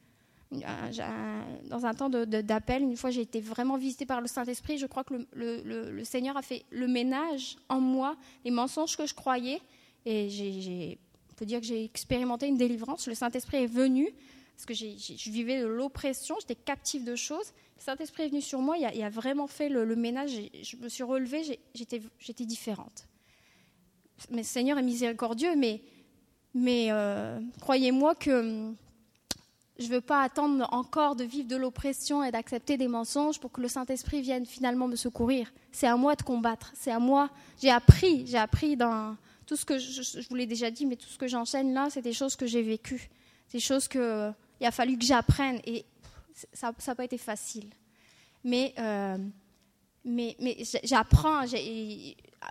Dans 0.52 1.86
un 1.86 1.94
temps 1.94 2.10
d'appel, 2.10 2.82
une 2.82 2.98
fois, 2.98 3.10
j'ai 3.10 3.22
été 3.22 3.40
vraiment 3.40 3.78
visitée 3.78 4.06
par 4.06 4.20
le 4.20 4.28
Saint-Esprit. 4.28 4.78
Je 4.78 4.86
crois 4.86 5.04
que 5.04 5.14
le, 5.34 6.04
Seigneur 6.04 6.36
a 6.36 6.42
fait 6.42 6.66
le 6.72 6.88
ménage 6.88 7.56
en 7.70 7.80
moi, 7.80 8.18
les 8.44 8.52
mensonges 8.52 8.98
que 8.98 9.06
je 9.06 9.14
croyais, 9.14 9.62
et 10.06 10.98
on 11.32 11.36
peut 11.36 11.46
dire 11.46 11.62
que 11.62 11.66
j'ai 11.66 11.86
expérimenté 11.86 12.48
une 12.48 12.58
délivrance. 12.58 13.08
Le 13.08 13.16
Saint-Esprit 13.16 13.64
est 13.64 13.68
venu, 13.68 14.10
parce 14.56 14.66
que 14.66 14.74
je 14.74 15.30
vivais 15.30 15.62
de 15.62 15.68
l'oppression, 15.68 16.36
j'étais 16.42 16.56
captive 16.56 17.06
de 17.06 17.16
choses. 17.16 17.54
Le 17.78 17.84
Saint-Esprit 17.84 18.24
est 18.24 18.30
venu 18.30 18.42
sur 18.42 18.60
moi, 18.60 18.78
il 18.78 19.04
a, 19.04 19.10
vraiment 19.10 19.48
fait 19.48 19.70
le, 19.70 19.96
ménage, 19.96 20.32
je 20.62 20.76
me 20.76 20.90
suis 20.90 21.04
relevée, 21.04 21.44
j'étais 21.74 22.46
différente. 22.46 23.08
Mais 24.30 24.40
le 24.40 24.44
Seigneur 24.44 24.78
est 24.78 24.84
miséricordieux, 24.84 25.56
mais, 25.56 25.82
mais 26.54 26.88
euh, 26.92 27.40
croyez-moi 27.62 28.16
que 28.16 28.74
je 29.82 29.88
ne 29.88 29.94
veux 29.94 30.02
pas 30.02 30.22
attendre 30.22 30.68
encore 30.72 31.16
de 31.16 31.24
vivre 31.24 31.48
de 31.48 31.56
l'oppression 31.56 32.24
et 32.24 32.32
d'accepter 32.32 32.78
des 32.78 32.88
mensonges 32.88 33.40
pour 33.40 33.52
que 33.52 33.62
le 33.62 33.68
Saint-Esprit 33.68 34.22
vienne 34.22 34.46
finalement 34.46 34.88
me 34.88 34.96
secourir. 34.96 35.52
C'est 35.72 35.88
à 35.88 35.98
moi 35.98 36.16
de 36.16 36.22
combattre, 36.22 36.72
c'est 36.76 36.92
à 36.92 37.00
moi. 37.00 37.30
J'ai 37.62 37.72
appris, 37.72 38.26
j'ai 38.28 38.38
appris 38.38 38.78
dans 38.78 39.16
tout 39.46 39.56
ce 39.56 39.66
que 39.66 39.78
je, 39.78 40.02
je 40.02 40.30
vous 40.30 40.36
l'ai 40.36 40.46
déjà 40.46 40.72
dit, 40.72 40.86
mais 40.86 40.96
tout 40.96 41.10
ce 41.10 41.18
que 41.18 41.28
j'enchaîne 41.28 41.74
là, 41.74 41.88
c'est 41.90 42.02
des 42.02 42.14
choses 42.14 42.36
que 42.36 42.46
j'ai 42.46 42.62
vécues, 42.62 43.10
des 43.52 43.60
choses 43.60 43.88
que 43.88 44.32
il 44.62 44.68
a 44.68 44.72
fallu 44.72 44.98
que 44.98 45.04
j'apprenne 45.04 45.60
et 45.66 45.84
ça 46.54 46.72
n'a 46.88 46.96
pas 46.96 47.04
été 47.04 47.18
facile. 47.18 47.70
Mais, 48.44 48.74
euh, 48.80 49.18
mais, 50.06 50.36
mais 50.40 50.58
j'apprends 50.84 51.42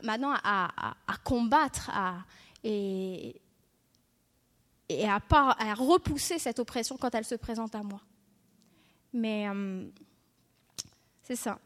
maintenant 0.03 0.35
à, 0.43 0.95
combattre 1.25 1.91
à, 1.93 2.19
et, 2.65 3.41
et 4.91 5.07
à, 5.07 5.21
repousser 5.75 6.39
cette 6.39 6.59
oppression 6.59 6.97
quand 6.97 7.15
elle 7.15 7.25
se 7.25 7.37
présente 7.37 7.75
à 7.75 7.83
moi. 7.83 8.01
Mais 9.13 9.49
euh, 9.49 9.85
c'est 11.23 11.37
ça. 11.37 11.59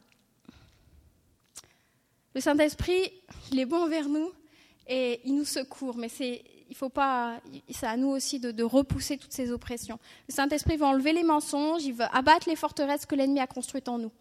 Le 2.34 2.40
Saint-Esprit, 2.40 3.12
il 3.52 3.60
est 3.60 3.66
bon 3.66 3.84
envers 3.84 4.08
nous 4.08 4.30
et 4.86 5.20
il 5.24 5.36
nous 5.36 5.44
secourt, 5.44 5.96
mais 5.96 6.08
c'est 6.08 6.44
il 6.70 6.76
faut 6.76 6.88
pas, 6.88 7.40
c'est 7.70 7.86
à 7.86 7.96
nous 7.96 8.08
aussi 8.08 8.40
de, 8.40 8.62
repousser 8.62 9.16
toutes 9.16 9.32
ces 9.32 9.52
oppressions. 9.52 9.98
Le 10.28 10.34
Saint-Esprit 10.34 10.76
va 10.76 10.86
enlever 10.86 11.12
les 11.12 11.22
mensonges, 11.22 11.84
il 11.84 11.92
va 11.92 12.06
abattre 12.06 12.48
les 12.48 12.56
forteresses 12.56 13.06
que 13.06 13.14
l'ennemi 13.14 13.38
a 13.38 13.46
construites 13.46 13.88
en 13.88 13.98
nous. 13.98 14.12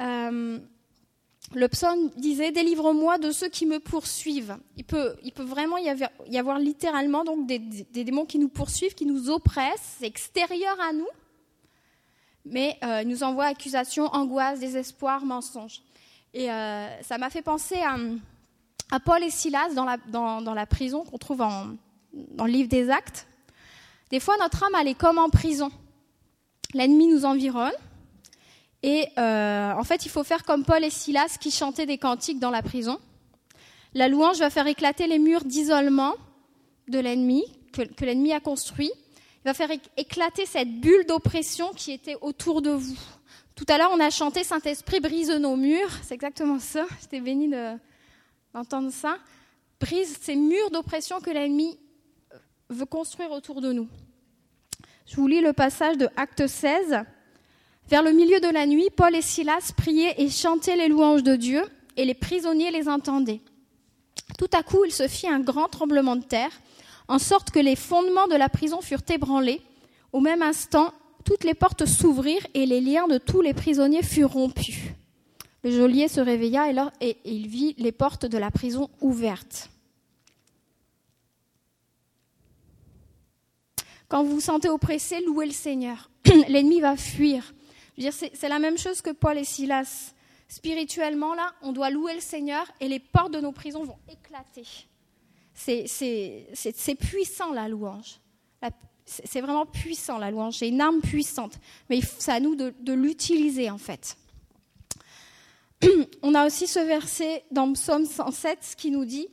Euh, 0.00 0.58
le 1.54 1.68
psaume 1.68 2.10
disait 2.16 2.50
Délivre-moi 2.50 3.18
de 3.18 3.30
ceux 3.30 3.48
qui 3.48 3.66
me 3.66 3.78
poursuivent. 3.78 4.56
Il 4.76 4.84
peut, 4.84 5.16
il 5.22 5.32
peut 5.32 5.44
vraiment 5.44 5.76
y 5.78 5.88
avoir, 5.88 6.10
y 6.28 6.38
avoir 6.38 6.58
littéralement 6.58 7.24
donc 7.24 7.46
des, 7.46 7.58
démons 7.58 8.26
qui 8.26 8.38
nous 8.38 8.48
poursuivent, 8.48 8.94
qui 8.94 9.06
nous 9.06 9.30
oppressent, 9.30 9.96
c'est 9.98 10.06
extérieur 10.06 10.76
à 10.80 10.92
nous, 10.92 11.08
mais 12.44 12.78
euh, 12.84 13.04
nous 13.04 13.22
envoient 13.22 13.46
accusations, 13.46 14.06
angoisse, 14.06 14.60
désespoir, 14.60 15.24
mensonges. 15.24 15.82
Et 16.34 16.50
euh, 16.50 17.02
ça 17.02 17.18
m'a 17.18 17.30
fait 17.30 17.42
penser 17.42 17.78
à 18.90 19.00
Paul 19.00 19.22
et 19.22 19.30
Silas 19.30 19.72
dans 19.74 20.54
la, 20.54 20.66
prison 20.66 21.04
qu'on 21.04 21.18
trouve 21.18 21.38
dans 21.38 22.44
le 22.44 22.52
livre 22.52 22.68
des 22.68 22.90
Actes. 22.90 23.26
Des 24.10 24.20
fois, 24.20 24.36
notre 24.38 24.62
âme, 24.64 24.72
elle 24.80 24.88
est 24.88 24.94
comme 24.94 25.18
en 25.18 25.30
prison. 25.30 25.70
L'ennemi 26.74 27.08
nous 27.08 27.24
environne. 27.24 27.72
Et 28.86 29.08
euh, 29.18 29.72
en 29.72 29.82
fait, 29.82 30.06
il 30.06 30.10
faut 30.10 30.22
faire 30.22 30.44
comme 30.44 30.64
Paul 30.64 30.84
et 30.84 30.90
Silas 30.90 31.38
qui 31.40 31.50
chantaient 31.50 31.86
des 31.86 31.98
cantiques 31.98 32.38
dans 32.38 32.52
la 32.52 32.62
prison. 32.62 33.00
La 33.94 34.06
louange 34.06 34.38
va 34.38 34.48
faire 34.48 34.68
éclater 34.68 35.08
les 35.08 35.18
murs 35.18 35.44
d'isolement 35.44 36.14
de 36.86 37.00
l'ennemi, 37.00 37.44
que, 37.72 37.82
l'ennemi 38.04 38.32
a 38.32 38.38
construit. 38.38 38.92
Il 39.44 39.48
va 39.48 39.54
faire 39.54 39.70
éclater 39.96 40.46
cette 40.46 40.80
bulle 40.80 41.04
d'oppression 41.04 41.72
qui 41.72 41.90
était 41.90 42.16
autour 42.20 42.62
de 42.62 42.70
vous. 42.70 42.96
Tout 43.56 43.64
à 43.68 43.76
l'heure, 43.76 43.90
on 43.92 43.98
a 43.98 44.10
chanté 44.10 44.44
Saint-Esprit 44.44 45.00
brise 45.00 45.30
nos 45.30 45.56
murs. 45.56 45.90
C'est 46.04 46.14
exactement 46.14 46.60
ça. 46.60 46.86
J'étais 47.00 47.20
béni 47.20 47.48
de, 47.48 47.76
Entendre 48.54 48.92
ça, 48.92 49.18
brise 49.80 50.16
ces 50.22 50.36
murs 50.36 50.70
d'oppression 50.70 51.20
que 51.20 51.30
l'ennemi 51.30 51.76
veut 52.70 52.86
construire 52.86 53.32
autour 53.32 53.60
de 53.60 53.72
nous. 53.72 53.88
Je 55.06 55.16
vous 55.16 55.26
lis 55.26 55.40
le 55.40 55.52
passage 55.52 55.98
de 55.98 56.08
Acte 56.16 56.46
16. 56.46 57.04
Vers 57.88 58.02
le 58.02 58.12
milieu 58.12 58.40
de 58.40 58.48
la 58.48 58.66
nuit, 58.66 58.88
Paul 58.96 59.14
et 59.14 59.22
Silas 59.22 59.72
priaient 59.76 60.14
et 60.18 60.28
chantaient 60.28 60.76
les 60.76 60.88
louanges 60.88 61.22
de 61.22 61.36
Dieu, 61.36 61.62
et 61.96 62.04
les 62.04 62.14
prisonniers 62.14 62.70
les 62.70 62.88
entendaient. 62.88 63.40
Tout 64.38 64.50
à 64.52 64.62
coup, 64.62 64.84
il 64.84 64.92
se 64.92 65.06
fit 65.08 65.28
un 65.28 65.40
grand 65.40 65.68
tremblement 65.68 66.16
de 66.16 66.24
terre, 66.24 66.50
en 67.08 67.18
sorte 67.18 67.50
que 67.50 67.60
les 67.60 67.76
fondements 67.76 68.26
de 68.26 68.34
la 68.34 68.48
prison 68.48 68.80
furent 68.80 69.08
ébranlés. 69.08 69.62
Au 70.12 70.20
même 70.20 70.42
instant, 70.42 70.92
toutes 71.24 71.44
les 71.44 71.54
portes 71.54 71.86
s'ouvrirent 71.86 72.46
et 72.54 72.66
les 72.66 72.80
liens 72.80 73.06
de 73.06 73.18
tous 73.18 73.40
les 73.40 73.54
prisonniers 73.54 74.02
furent 74.02 74.32
rompus. 74.32 74.80
Le 75.62 75.70
geôlier 75.70 76.08
se 76.08 76.20
réveilla 76.20 76.70
et, 77.00 77.16
il 77.24 77.48
vit 77.48 77.74
les 77.78 77.92
portes 77.92 78.26
de 78.26 78.38
la 78.38 78.50
prison 78.50 78.90
ouvertes. 79.00 79.70
Quand 84.08 84.22
vous 84.22 84.34
vous 84.34 84.40
sentez 84.40 84.68
oppressé, 84.68 85.20
louez 85.22 85.46
le 85.46 85.52
Seigneur. 85.52 86.10
L'ennemi 86.48 86.80
va 86.80 86.96
fuir. 86.96 87.52
C'est 87.98 88.48
la 88.48 88.58
même 88.58 88.78
chose 88.78 89.00
que 89.00 89.10
Paul 89.10 89.38
et 89.38 89.44
Silas. 89.44 90.12
Spirituellement, 90.48 91.34
là, 91.34 91.52
on 91.62 91.72
doit 91.72 91.90
louer 91.90 92.14
le 92.14 92.20
Seigneur 92.20 92.70
et 92.80 92.88
les 92.88 93.00
portes 93.00 93.32
de 93.32 93.40
nos 93.40 93.52
prisons 93.52 93.84
vont 93.84 93.98
éclater. 94.08 94.64
C'est 95.54 96.94
puissant 96.98 97.52
la 97.52 97.68
louange. 97.68 98.20
C'est 99.04 99.40
vraiment 99.40 99.66
puissant 99.66 100.18
la 100.18 100.30
louange. 100.30 100.58
C'est 100.58 100.68
une 100.68 100.80
arme 100.80 101.00
puissante. 101.00 101.58
Mais 101.88 102.00
c'est 102.00 102.32
à 102.32 102.40
nous 102.40 102.56
de 102.56 102.92
l'utiliser 102.92 103.70
en 103.70 103.78
fait. 103.78 104.16
on 106.22 106.34
a 106.34 106.46
aussi 106.46 106.66
ce 106.66 106.78
verset 106.78 107.44
dans 107.50 107.72
Psaume 107.72 108.06
107 108.06 108.74
qui 108.76 108.90
nous 108.90 109.04
dit 109.04 109.28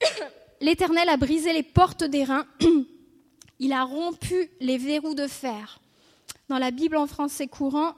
L'Éternel 0.60 1.08
a 1.08 1.16
brisé 1.16 1.52
les 1.52 1.62
portes 1.62 2.04
des 2.04 2.24
reins, 2.24 2.46
il 3.58 3.72
a 3.72 3.84
rompu 3.84 4.50
les 4.60 4.78
verrous 4.78 5.14
de 5.14 5.26
fer. 5.26 5.79
Dans 6.50 6.58
la 6.58 6.72
Bible 6.72 6.96
en 6.96 7.06
français 7.06 7.46
courant, 7.46 7.94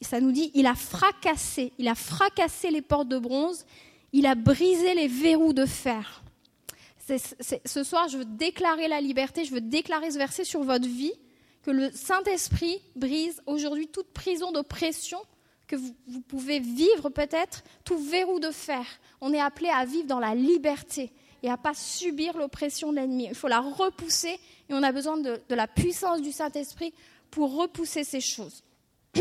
ça 0.00 0.20
nous 0.20 0.30
dit 0.30 0.52
il 0.54 0.64
a 0.68 0.76
fracassé, 0.76 1.72
il 1.78 1.88
a 1.88 1.96
fracassé 1.96 2.70
les 2.70 2.82
portes 2.82 3.08
de 3.08 3.18
bronze, 3.18 3.66
il 4.12 4.26
a 4.26 4.36
brisé 4.36 4.94
les 4.94 5.08
verrous 5.08 5.52
de 5.52 5.66
fer. 5.66 6.22
ce 7.08 7.82
soir, 7.82 8.06
je 8.06 8.18
veux 8.18 8.24
déclarer 8.24 8.86
la 8.86 9.00
liberté, 9.00 9.44
je 9.44 9.52
veux 9.52 9.60
déclarer 9.60 10.12
ce 10.12 10.18
verset 10.18 10.44
sur 10.44 10.62
votre 10.62 10.86
vie, 10.86 11.14
que 11.64 11.72
le 11.72 11.90
Saint-Esprit 11.90 12.80
brise 12.94 13.42
aujourd'hui 13.46 13.88
toute 13.88 14.12
prison 14.12 14.52
d'oppression 14.52 15.18
que 15.66 15.74
vous, 15.74 16.20
pouvez 16.28 16.60
vivre 16.60 17.10
peut-être, 17.10 17.64
tout 17.84 17.98
verrou 17.98 18.38
de 18.38 18.52
fer. 18.52 18.86
On 19.20 19.34
est 19.34 19.40
appelé 19.40 19.68
à 19.68 19.84
vivre 19.84 20.06
dans 20.06 20.20
la 20.20 20.36
liberté 20.36 21.10
et 21.42 21.50
à 21.50 21.56
pas 21.56 21.74
subir 21.74 22.36
l'oppression 22.36 22.92
de 22.92 22.96
l'ennemi. 22.96 23.26
Il 23.28 23.34
faut 23.34 23.48
la 23.48 23.60
repousser 23.60 24.38
et 24.68 24.74
on 24.74 24.82
a 24.82 24.92
besoin 24.92 25.18
de, 25.18 25.40
la 25.50 25.66
puissance 25.66 26.22
du 26.22 26.32
Saint-Esprit 26.32 26.94
pour 27.30 27.56
repousser 27.56 28.04
ces 28.04 28.20
choses. 28.20 28.62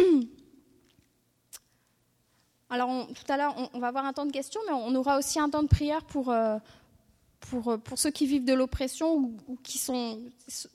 Alors 2.70 3.08
tout 3.08 3.32
à 3.32 3.38
l'heure, 3.38 3.56
on, 3.74 3.80
va 3.80 3.88
avoir 3.88 4.06
un 4.06 4.14
temps 4.14 4.26
de 4.26 4.32
questions, 4.32 4.60
mais 4.68 4.74
on 4.74 4.94
aura 4.96 5.18
aussi 5.18 5.40
un 5.40 5.50
temps 5.50 5.64
de 5.64 5.70
prière 5.70 6.04
pour, 6.04 6.30
euh, 6.30 6.58
pour, 7.40 7.80
pour 7.80 7.98
ceux 7.98 8.12
qui 8.12 8.28
vivent 8.28 8.44
de 8.44 8.54
l'oppression 8.54 9.16
ou, 9.16 9.58
qui 9.64 9.78
sont 9.78 10.22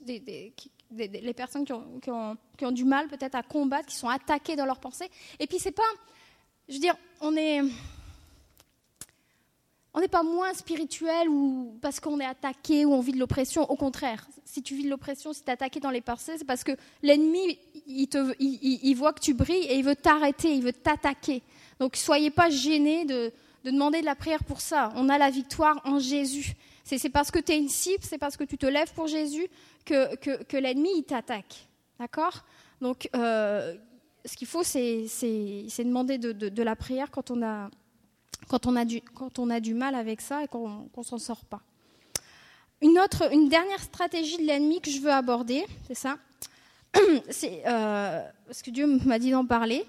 des, 0.01 0.53
les 0.93 1.33
personnes 1.33 1.65
qui 1.65 1.73
ont, 1.73 1.99
qui 2.01 2.65
ont, 2.65 2.71
du 2.71 2.83
mal 2.83 3.07
peut-être 3.07 3.35
à 3.35 3.43
combattre, 3.43 3.87
qui 3.87 3.95
sont 3.95 4.09
attaquées 4.09 4.55
dans 4.55 4.65
leurs 4.65 4.79
pensées. 4.79 5.09
Et 5.39 5.47
puis 5.47 5.59
c'est 5.59 5.71
pas, 5.71 5.83
je 6.67 6.73
veux 6.73 6.79
dire, 6.79 6.95
on 7.21 7.35
est, 7.35 7.61
on 9.93 9.99
n'est 9.99 10.07
pas 10.07 10.23
moins 10.23 10.53
spirituel 10.53 11.29
ou 11.29 11.77
parce 11.81 11.99
qu'on 11.99 12.19
est 12.19 12.25
attaqué 12.25 12.85
ou 12.85 12.93
on 12.93 13.01
vit 13.01 13.11
de 13.11 13.19
l'oppression. 13.19 13.69
Au 13.69 13.75
contraire, 13.75 14.27
si 14.53 14.61
tu 14.61 14.75
vis 14.75 14.83
de 14.83 14.89
l'oppression, 14.89 15.33
si 15.33 15.41
tu 15.41 15.49
es 15.49 15.53
attaqué 15.53 15.79
dans 15.79 15.89
les 15.89 16.01
pensées, 16.01 16.33
c'est 16.37 16.45
parce 16.45 16.63
que 16.63 16.73
l'ennemi, 17.01 17.57
il, 17.87 18.93
voit 18.95 19.11
que 19.11 19.19
tu 19.19 19.33
brilles 19.33 19.65
et 19.65 19.77
il 19.77 19.83
veut 19.83 19.95
t'arrêter, 19.95 20.53
il 20.53 20.61
veut 20.61 20.73
t'attaquer. 20.73 21.41
Donc 21.79 21.95
soyez 21.95 22.29
pas 22.29 22.51
gênés 22.51 23.03
de, 23.05 23.31
de 23.63 23.71
demander 23.71 24.01
de 24.01 24.05
la 24.05 24.13
prière 24.13 24.43
pour 24.43 24.61
ça. 24.61 24.93
On 24.95 25.09
a 25.09 25.17
la 25.17 25.31
victoire 25.31 25.81
en 25.85 25.97
Jésus. 25.97 26.53
C'est 26.83 27.09
parce 27.09 27.31
que 27.31 27.39
tu 27.39 27.51
es 27.53 27.57
une 27.57 27.69
cible, 27.69 28.03
c'est 28.03 28.19
parce 28.19 28.37
que 28.37 28.43
tu 28.43 28.59
te 28.59 28.67
lèves 28.67 28.93
pour 28.93 29.07
Jésus 29.07 29.47
que, 29.85 30.15
que, 30.17 30.57
l'ennemi 30.57 31.03
t'attaque. 31.03 31.67
D'accord? 31.97 32.43
Donc, 32.79 33.09
euh, 33.15 33.75
ce 34.23 34.35
qu'il 34.35 34.47
faut, 34.47 34.61
c'est 34.61 35.07
demander 35.79 36.19
de, 36.19 36.31
de, 36.31 36.63
la 36.63 36.75
prière 36.75 37.09
quand 37.09 37.31
on, 37.31 37.41
a, 37.41 37.71
quand, 38.47 38.67
on 38.67 38.75
a 38.75 38.85
du, 38.85 39.01
quand 39.01 39.39
on 39.39 39.49
a 39.49 39.59
du 39.59 39.73
mal 39.73 39.95
avec 39.95 40.21
ça 40.21 40.43
et 40.43 40.47
qu'on 40.47 40.87
ne 40.95 41.03
s'en 41.03 41.17
sort 41.17 41.43
pas. 41.45 41.63
Une, 42.83 42.99
autre, 42.99 43.31
une 43.31 43.47
dernière 43.47 43.81
stratégie 43.81 44.37
de 44.37 44.43
l'ennemi 44.43 44.81
que 44.81 44.91
je 44.91 44.99
veux 44.99 45.09
aborder, 45.09 45.65
c'est 45.87 45.95
ça. 45.95 46.17
c'est 47.29 47.63
euh, 47.65 48.21
ce 48.51 48.61
que 48.61 48.71
Dieu 48.71 48.85
m'a 49.05 49.19
dit 49.19 49.31
d'en 49.31 49.45
parler, 49.45 49.85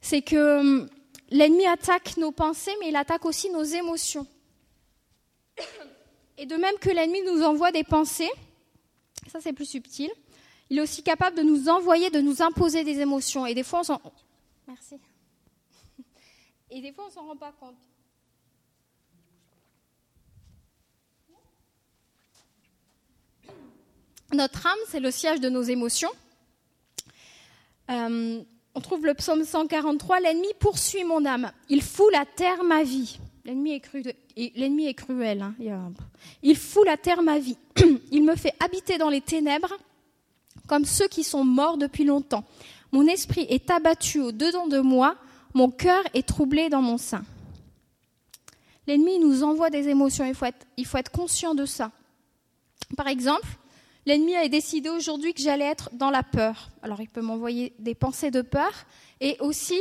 c'est 0.00 0.22
que 0.22 0.60
hum, 0.60 0.88
l'ennemi 1.30 1.66
attaque 1.66 2.16
nos 2.16 2.30
pensées, 2.30 2.70
mais 2.78 2.90
il 2.90 2.96
attaque 2.96 3.24
aussi 3.24 3.50
nos 3.50 3.64
émotions. 3.64 4.24
Et 6.36 6.46
de 6.46 6.54
même 6.54 6.76
que 6.80 6.90
l'ennemi 6.90 7.22
nous 7.22 7.42
envoie 7.42 7.72
des 7.72 7.82
pensées, 7.82 8.30
ça 9.32 9.40
c'est 9.40 9.52
plus 9.52 9.68
subtil, 9.68 10.10
il 10.70 10.78
est 10.78 10.82
aussi 10.82 11.02
capable 11.02 11.36
de 11.36 11.42
nous 11.42 11.68
envoyer, 11.68 12.08
de 12.08 12.20
nous 12.20 12.40
imposer 12.40 12.84
des 12.84 13.00
émotions. 13.00 13.46
Et 13.46 13.54
des 13.54 13.64
fois, 13.64 13.80
on 13.80 13.84
s'en... 13.84 14.00
Merci. 14.68 14.94
Et 16.70 16.80
des 16.80 16.92
fois, 16.92 17.06
on 17.08 17.10
s'en 17.10 17.26
rend 17.26 17.36
pas 17.36 17.50
compte. 17.58 17.74
Notre 24.32 24.66
âme, 24.66 24.78
c'est 24.88 25.00
le 25.00 25.10
siège 25.10 25.40
de 25.40 25.48
nos 25.48 25.62
émotions. 25.62 26.10
Euh, 27.90 28.42
on 28.74 28.80
trouve 28.80 29.06
le 29.06 29.14
psaume 29.14 29.44
143, 29.44 30.20
l'ennemi 30.20 30.48
poursuit 30.60 31.04
mon 31.04 31.24
âme, 31.24 31.50
il 31.68 31.82
fout 31.82 32.12
la 32.12 32.26
terre 32.26 32.62
ma 32.62 32.82
vie. 32.82 33.18
L'ennemi 33.44 33.72
est, 33.72 34.94
cruel. 34.94 35.40
Hein. 35.40 35.54
Il 36.42 36.54
fout 36.54 36.84
la 36.84 36.98
terre 36.98 37.22
ma 37.22 37.38
vie. 37.38 37.56
Il 38.12 38.22
me 38.22 38.36
fait 38.36 38.52
habiter 38.62 38.98
dans 38.98 39.08
les 39.08 39.22
ténèbres 39.22 39.72
comme 40.66 40.84
ceux 40.84 41.08
qui 41.08 41.24
sont 41.24 41.44
morts 41.44 41.78
depuis 41.78 42.04
longtemps. 42.04 42.44
Mon 42.92 43.06
esprit 43.06 43.46
est 43.48 43.70
abattu 43.70 44.20
au-dedans 44.20 44.66
de 44.66 44.80
moi, 44.80 45.16
mon 45.54 45.70
cœur 45.70 46.04
est 46.12 46.28
troublé 46.28 46.68
dans 46.68 46.82
mon 46.82 46.98
sein. 46.98 47.24
L'ennemi 48.86 49.18
nous 49.18 49.42
envoie 49.42 49.70
des 49.70 49.88
émotions, 49.88 50.30
il 50.76 50.86
faut 50.86 50.98
être 50.98 51.10
conscient 51.10 51.54
de 51.54 51.64
ça. 51.64 51.90
Par 52.96 53.08
exemple, 53.08 53.48
l'ennemi 54.08 54.34
a 54.36 54.48
décidé 54.48 54.88
aujourd'hui 54.88 55.34
que 55.34 55.42
j'allais 55.42 55.66
être 55.66 55.90
dans 55.92 56.08
la 56.08 56.22
peur. 56.22 56.70
Alors 56.82 57.02
il 57.02 57.10
peut 57.10 57.20
m'envoyer 57.20 57.74
des 57.78 57.94
pensées 57.94 58.30
de 58.30 58.40
peur 58.40 58.72
et 59.20 59.36
aussi 59.40 59.78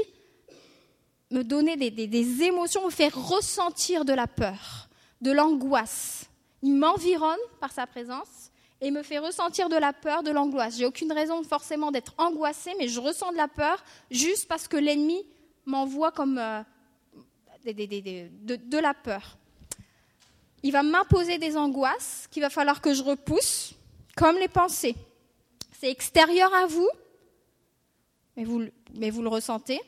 me 1.31 1.43
donner 1.43 1.77
des, 1.77 2.43
émotions, 2.43 2.85
me 2.85 2.91
faire 2.91 3.15
ressentir 3.15 4.03
de 4.03 4.11
la 4.11 4.27
peur, 4.27 4.89
de 5.21 5.31
l'angoisse. 5.31 6.29
Il 6.61 6.75
m'environne 6.75 7.39
par 7.61 7.71
sa 7.71 7.87
présence 7.87 8.51
et 8.81 8.91
me 8.91 9.01
fait 9.01 9.17
ressentir 9.17 9.69
de 9.69 9.77
la 9.77 9.93
peur, 9.93 10.23
de 10.23 10.31
l'angoisse. 10.31 10.77
J'ai 10.77 10.85
aucune 10.85 11.11
raison 11.13 11.41
forcément 11.43 11.91
d'être 11.91 12.13
angoissée, 12.17 12.73
mais 12.77 12.89
je 12.89 12.99
ressens 12.99 13.31
de 13.31 13.37
la 13.37 13.47
peur 13.47 13.81
juste 14.11 14.49
parce 14.49 14.67
que 14.67 14.75
l'ennemi 14.75 15.25
m'envoie 15.65 16.11
comme 16.11 16.37
euh, 16.37 16.61
de, 17.65 18.77
la 18.77 18.93
peur. 18.93 19.37
Il 20.63 20.73
va 20.73 20.83
m'imposer 20.83 21.37
des 21.37 21.55
angoisses 21.55 22.27
qu'il 22.29 22.41
va 22.41 22.49
falloir 22.49 22.81
que 22.81 22.93
je 22.93 23.03
repousse, 23.03 23.76
comme 24.17 24.37
les 24.37 24.49
pensées. 24.49 24.95
C'est 25.79 25.89
extérieur 25.89 26.53
à 26.53 26.65
vous, 26.65 26.89
mais 28.35 28.43
vous, 28.43 28.59
le 29.21 29.29
ressentez. 29.29 29.79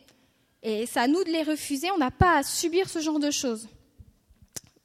Et 0.62 0.86
c'est 0.86 1.00
à 1.00 1.08
nous 1.08 1.24
de 1.24 1.30
les 1.30 1.44
refuser. 1.44 1.89
On 1.92 1.98
n'a 1.98 2.12
pas 2.12 2.38
à 2.38 2.44
subir 2.44 2.89
ce 2.89 3.00
genre 3.00 3.20
de 3.20 3.32
choses. 3.32 3.68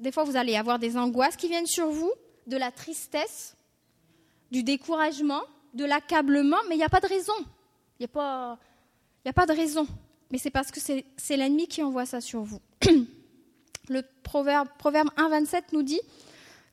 Des 0.01 0.11
fois, 0.11 0.25
vous 0.25 0.37
allez 0.37 0.57
avoir 0.57 0.79
des 0.79 0.97
angoisses 0.97 1.37
qui 1.37 1.49
viennent 1.49 1.67
sur 1.67 1.89
vous, 1.89 2.13
de 2.47 2.57
la 2.57 2.73
tristesse, 2.73 3.55
du 4.51 4.63
découragement, 4.63 5.43
de 5.75 5.85
l'accablement, 5.85 6.59
mais 6.69 6.75
il 6.75 6.79
n'y 6.79 6.85
a 6.85 6.89
pas 6.89 7.01
de 7.01 7.07
raison. 7.07 7.35
Il 7.99 8.01
n'y 8.01 8.07
a, 8.07 8.09
pas, 8.09 8.59
a 9.25 9.33
pas 9.33 9.47
de 9.47 9.53
raison. 9.53 9.87
Mais 10.31 10.39
c'est 10.39 10.51
parce 10.51 10.71
que 10.71 10.81
c'est 10.81 11.37
l'ennemi 11.37 11.69
qui 11.69 11.83
envoie 11.83 12.07
ça 12.07 12.21
sur 12.21 12.43
vous. 12.43 12.61
Le 13.89 14.03
proverbe, 14.23 14.69
proverbe 14.79 15.09
1,27 15.17 15.65
nous 15.73 15.83
dit 15.83 16.01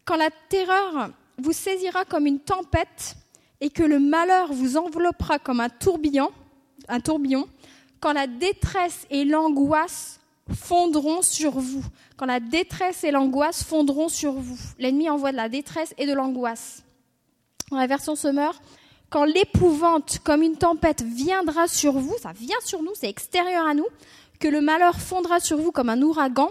Quand 0.05 0.15
la 0.15 0.29
terreur 0.49 1.11
vous 1.41 1.53
saisira 1.53 2.05
comme 2.05 2.25
une 2.25 2.39
tempête 2.39 3.15
et 3.59 3.69
que 3.69 3.83
le 3.83 3.99
malheur 3.99 4.51
vous 4.53 4.77
enveloppera 4.77 5.39
comme 5.39 5.59
un 5.59 5.69
tourbillon, 5.69 6.31
un 6.87 6.99
tourbillon, 6.99 7.47
quand 7.99 8.13
la 8.13 8.27
détresse 8.27 9.05
et 9.09 9.23
l'angoisse 9.25 10.19
fondront 10.53 11.21
sur 11.21 11.51
vous, 11.51 11.83
quand 12.17 12.25
la 12.25 12.39
détresse 12.39 13.03
et 13.03 13.11
l'angoisse 13.11 13.63
fondront 13.63 14.09
sur 14.09 14.33
vous. 14.33 14.57
L'ennemi 14.79 15.09
envoie 15.09 15.31
de 15.31 15.37
la 15.37 15.49
détresse 15.49 15.93
et 15.97 16.07
de 16.07 16.13
l'angoisse 16.13 16.83
dans 17.69 17.77
la 17.77 17.87
version 17.87 18.15
Semeur, 18.15 18.61
quand 19.09 19.23
l'épouvante 19.23 20.19
comme 20.23 20.41
une 20.41 20.57
tempête 20.57 21.03
viendra 21.03 21.67
sur 21.67 21.93
vous, 21.93 22.15
ça 22.21 22.33
vient 22.33 22.59
sur 22.65 22.81
nous, 22.81 22.91
c'est 22.95 23.09
extérieur 23.09 23.65
à 23.65 23.73
nous, 23.73 23.87
que 24.39 24.47
le 24.47 24.61
malheur 24.61 24.99
fondra 24.99 25.39
sur 25.39 25.57
vous 25.57 25.71
comme 25.71 25.89
un 25.89 26.01
ouragan 26.01 26.49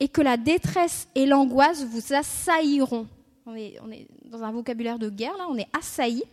et 0.00 0.08
que 0.08 0.22
la 0.22 0.36
détresse 0.36 1.08
et 1.14 1.26
l'angoisse 1.26 1.84
vous 1.84 2.14
assailliront. 2.14 3.06
On 3.46 3.54
est, 3.54 3.78
dans 4.24 4.42
un 4.42 4.52
vocabulaire 4.52 4.98
de 4.98 5.10
guerre, 5.10 5.36
là, 5.36 5.46
on 5.48 5.56
est 5.56 5.68
assailli. 5.76 6.24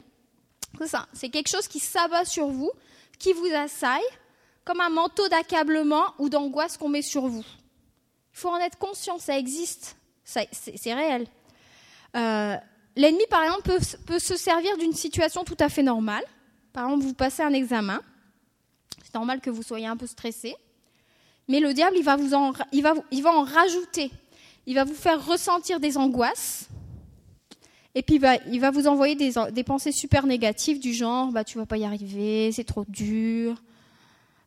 C'est 0.77 0.87
ça, 0.87 1.07
c'est 1.11 1.29
quelque 1.29 1.49
chose 1.49 1.67
qui 1.67 1.79
s'abat 1.79 2.23
sur 2.23 2.47
vous, 2.47 2.71
qui 3.19 3.33
vous 3.33 3.53
assaille, 3.53 4.01
comme 4.63 4.79
un 4.79 4.89
manteau 4.89 5.27
d'accablement 5.27 6.13
ou 6.19 6.29
d'angoisse 6.29 6.77
qu'on 6.77 6.87
met 6.87 7.01
sur 7.01 7.27
vous. 7.27 7.45
Il 8.33 8.39
faut 8.39 8.49
en 8.49 8.57
être 8.57 8.77
conscient, 8.77 9.19
ça 9.19 9.37
existe, 9.37 9.97
c'est 10.23 10.93
réel. 10.93 11.27
Euh, 12.15 12.55
L'ennemi, 12.95 13.23
par 13.29 13.43
exemple, 13.43 13.71
peut, 14.05 14.19
se 14.19 14.35
servir 14.35 14.77
d'une 14.77 14.93
situation 14.93 15.43
tout 15.43 15.55
à 15.59 15.69
fait 15.69 15.83
normale. 15.83 16.23
Par 16.73 16.85
exemple, 16.85 17.05
vous 17.05 17.13
passez 17.13 17.41
un 17.41 17.53
examen. 17.53 18.01
C'est 19.03 19.15
normal 19.15 19.39
que 19.39 19.49
vous 19.49 19.63
soyez 19.63 19.87
un 19.87 19.95
peu 19.95 20.07
stressé. 20.07 20.55
Mais 21.47 21.59
le 21.59 21.73
diable, 21.73 21.95
il 21.97 22.03
va 22.03 22.17
en 23.31 23.43
rajouter. 23.43 24.11
Il 24.65 24.75
va 24.75 24.83
vous 24.83 24.93
faire 24.93 25.25
ressentir 25.25 25.79
des 25.79 25.97
angoisses. 25.97 26.67
Et 27.93 28.01
puis, 28.01 28.15
il 28.15 28.21
va, 28.21 28.35
il 28.49 28.61
vous 28.61 28.87
envoyer 28.87 29.15
des, 29.15 29.63
pensées 29.63 29.91
super 29.91 30.25
négatives 30.25 30.79
du 30.79 30.93
genre 30.93 31.31
bah, 31.31 31.43
Tu 31.43 31.57
vas 31.57 31.65
pas 31.65 31.77
y 31.77 31.83
arriver, 31.83 32.51
c'est 32.51 32.63
trop 32.63 32.85
dur. 32.87 33.61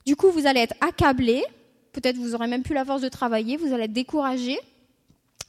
Du 0.07 0.17
coup, 0.17 0.31
vous 0.31 0.47
allez 0.47 0.61
être 0.61 0.75
accablé. 0.81 1.43
Peut-être 1.93 2.17
vous 2.17 2.35
aurez 2.35 2.47
même 2.47 2.63
plus 2.63 2.75
la 2.75 2.85
force 2.85 3.03
de 3.03 3.09
travailler. 3.09 3.57
Vous 3.57 3.73
allez 3.73 3.85
être 3.85 3.93
découragé. 3.93 4.59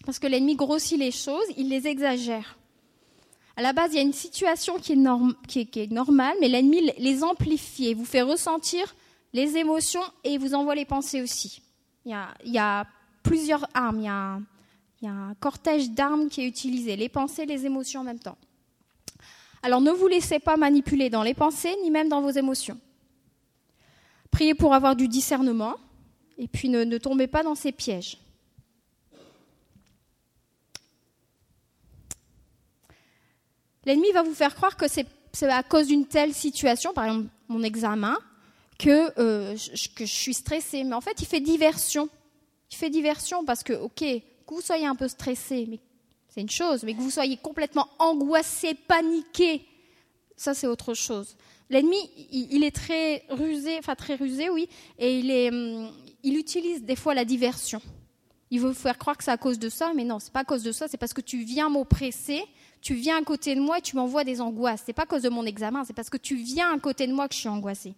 Parce 0.06 0.20
que 0.20 0.28
l'ennemi 0.28 0.56
grossit 0.56 1.00
les 1.00 1.12
choses, 1.12 1.46
il 1.58 1.70
les 1.70 1.88
exagère. 1.88 2.58
À 3.58 3.62
la 3.62 3.74
base, 3.74 3.94
il 3.94 3.96
y 3.96 4.00
a 4.00 4.04
une 4.04 4.14
situation 4.14 4.78
qui 4.78 4.92
est, 4.92 5.92
normale, 5.92 6.36
mais 6.42 6.50
l'ennemi 6.50 6.92
les 6.98 7.24
amplifie, 7.24 7.94
vous 7.94 8.06
fait 8.06 8.22
ressentir 8.22 8.96
les 9.34 9.58
émotions 9.58 10.04
et 10.24 10.38
vous 10.38 10.54
envoie 10.54 10.76
les 10.76 10.86
pensées 10.86 11.22
aussi. 11.22 11.62
Il 12.06 12.16
y 12.46 12.58
a, 12.58 12.86
plusieurs 13.24 13.68
armes, 13.74 14.02
il 14.02 14.46
il 15.06 15.10
y 15.10 15.12
a 15.12 15.14
un 15.14 15.36
cortège 15.36 15.92
d'armes 15.92 16.30
qui 16.30 16.42
est 16.42 16.48
utilisé, 16.48 16.96
les 16.96 17.10
pensées, 17.10 17.46
les 17.46 17.68
émotions 17.68 18.02
en 18.02 18.04
même 18.04 18.18
temps. 18.18 18.40
Alors 19.62 19.80
ne 19.80 19.92
vous 19.92 20.08
laissez 20.08 20.40
pas 20.40 20.58
manipuler 20.58 21.12
dans 21.12 21.22
les 21.22 21.36
pensées, 21.36 21.76
ni 21.84 21.92
même 21.92 22.10
dans 22.10 22.22
vos 22.22 22.32
émotions. 22.32 22.80
Priez 24.32 24.56
pour 24.56 24.74
avoir 24.74 24.96
du 24.96 25.08
discernement, 25.08 25.76
et 26.40 26.48
puis 26.48 26.70
ne, 26.70 26.98
tombez 26.98 27.28
pas 27.28 27.44
dans 27.44 27.54
ces 27.54 27.72
pièges. 27.72 28.18
L'ennemi 33.86 34.12
va 34.12 34.24
vous 34.24 34.34
faire 34.34 34.56
croire 34.56 34.76
que 34.76 34.88
c'est 34.88 35.06
à 35.44 35.62
cause 35.62 35.86
d'une 35.86 36.08
telle 36.08 36.34
situation, 36.34 36.94
par 36.94 37.06
exemple 37.06 37.28
mon 37.48 37.62
examen, 37.62 38.18
que, 38.80 39.20
euh, 39.20 39.56
je, 39.56 39.88
que 39.90 40.04
je 40.04 40.12
suis 40.12 40.34
stressée. 40.34 40.84
Mais 40.84 40.96
en 40.96 41.02
fait, 41.02 41.22
il 41.22 41.28
fait 41.28 41.42
diversion. 41.42 42.10
Il 42.72 42.76
fait 42.76 42.90
diversion 42.90 43.46
parce 43.46 43.62
que, 43.62 43.74
ok, 43.74 44.04
que 44.48 44.54
vous 44.54 44.62
soyez 44.62 44.86
un 44.86 44.96
peu 44.96 45.08
stressé, 45.08 45.80
c'est 46.28 46.42
une 46.42 46.50
chose, 46.50 46.84
mais 46.84 46.94
que 46.94 47.02
vous 47.02 47.12
soyez 47.12 47.38
complètement 47.38 47.88
angoissé, 48.00 48.74
paniqué, 48.74 49.66
ça 50.36 50.54
c'est 50.54 50.68
autre 50.68 50.94
chose. 50.94 51.36
L'ennemi, 51.70 51.98
il, 52.32 52.64
est 52.64 52.76
très 52.76 53.24
rusé, 53.30 53.78
enfin 53.80 53.96
très 53.96 54.16
rusé, 54.16 54.50
oui, 54.50 54.70
et 55.00 55.20
il, 55.20 55.32
hum, 55.54 55.92
il 56.24 56.38
utilise 56.38 56.84
des 56.84 56.96
fois 56.96 57.16
la 57.16 57.26
diversion. 57.26 57.82
Il 58.52 58.60
veut 58.60 58.70
vous 58.70 58.74
faire 58.74 59.00
croire 59.00 59.18
que 59.18 59.24
c'est 59.24 59.32
à 59.32 59.38
cause 59.38 59.58
de 59.58 59.70
ça, 59.70 59.92
mais 59.96 60.04
non, 60.04 60.20
c'est 60.20 60.32
pas 60.32 60.42
à 60.42 60.44
cause 60.44 60.62
de 60.62 60.72
ça, 60.72 60.88
c'est 60.88 60.98
parce 60.98 61.14
que 61.14 61.22
tu 61.22 61.44
viens 61.44 61.70
m'oppresser, 61.70 62.44
tu 62.82 62.94
viens 62.94 63.18
à 63.18 63.24
côté 63.24 63.56
de 63.56 63.60
moi 63.60 63.80
et 63.80 63.82
tu 63.82 63.96
m'envoies 63.96 64.24
des 64.24 64.42
angoisses. 64.42 64.84
C'est 64.86 64.94
pas 64.94 65.04
à 65.04 65.08
cause 65.08 65.24
de 65.24 65.30
mon 65.30 65.46
examen, 65.46 65.84
c'est 65.86 65.94
parce 65.94 66.12
que 66.12 66.18
tu 66.18 66.36
viens 66.36 66.72
à 66.72 66.80
côté 66.80 67.08
de 67.08 67.14
moi 67.14 67.28
que 67.28 67.34
je 67.34 67.40
suis 67.40 67.50
angoissée. 67.50 67.96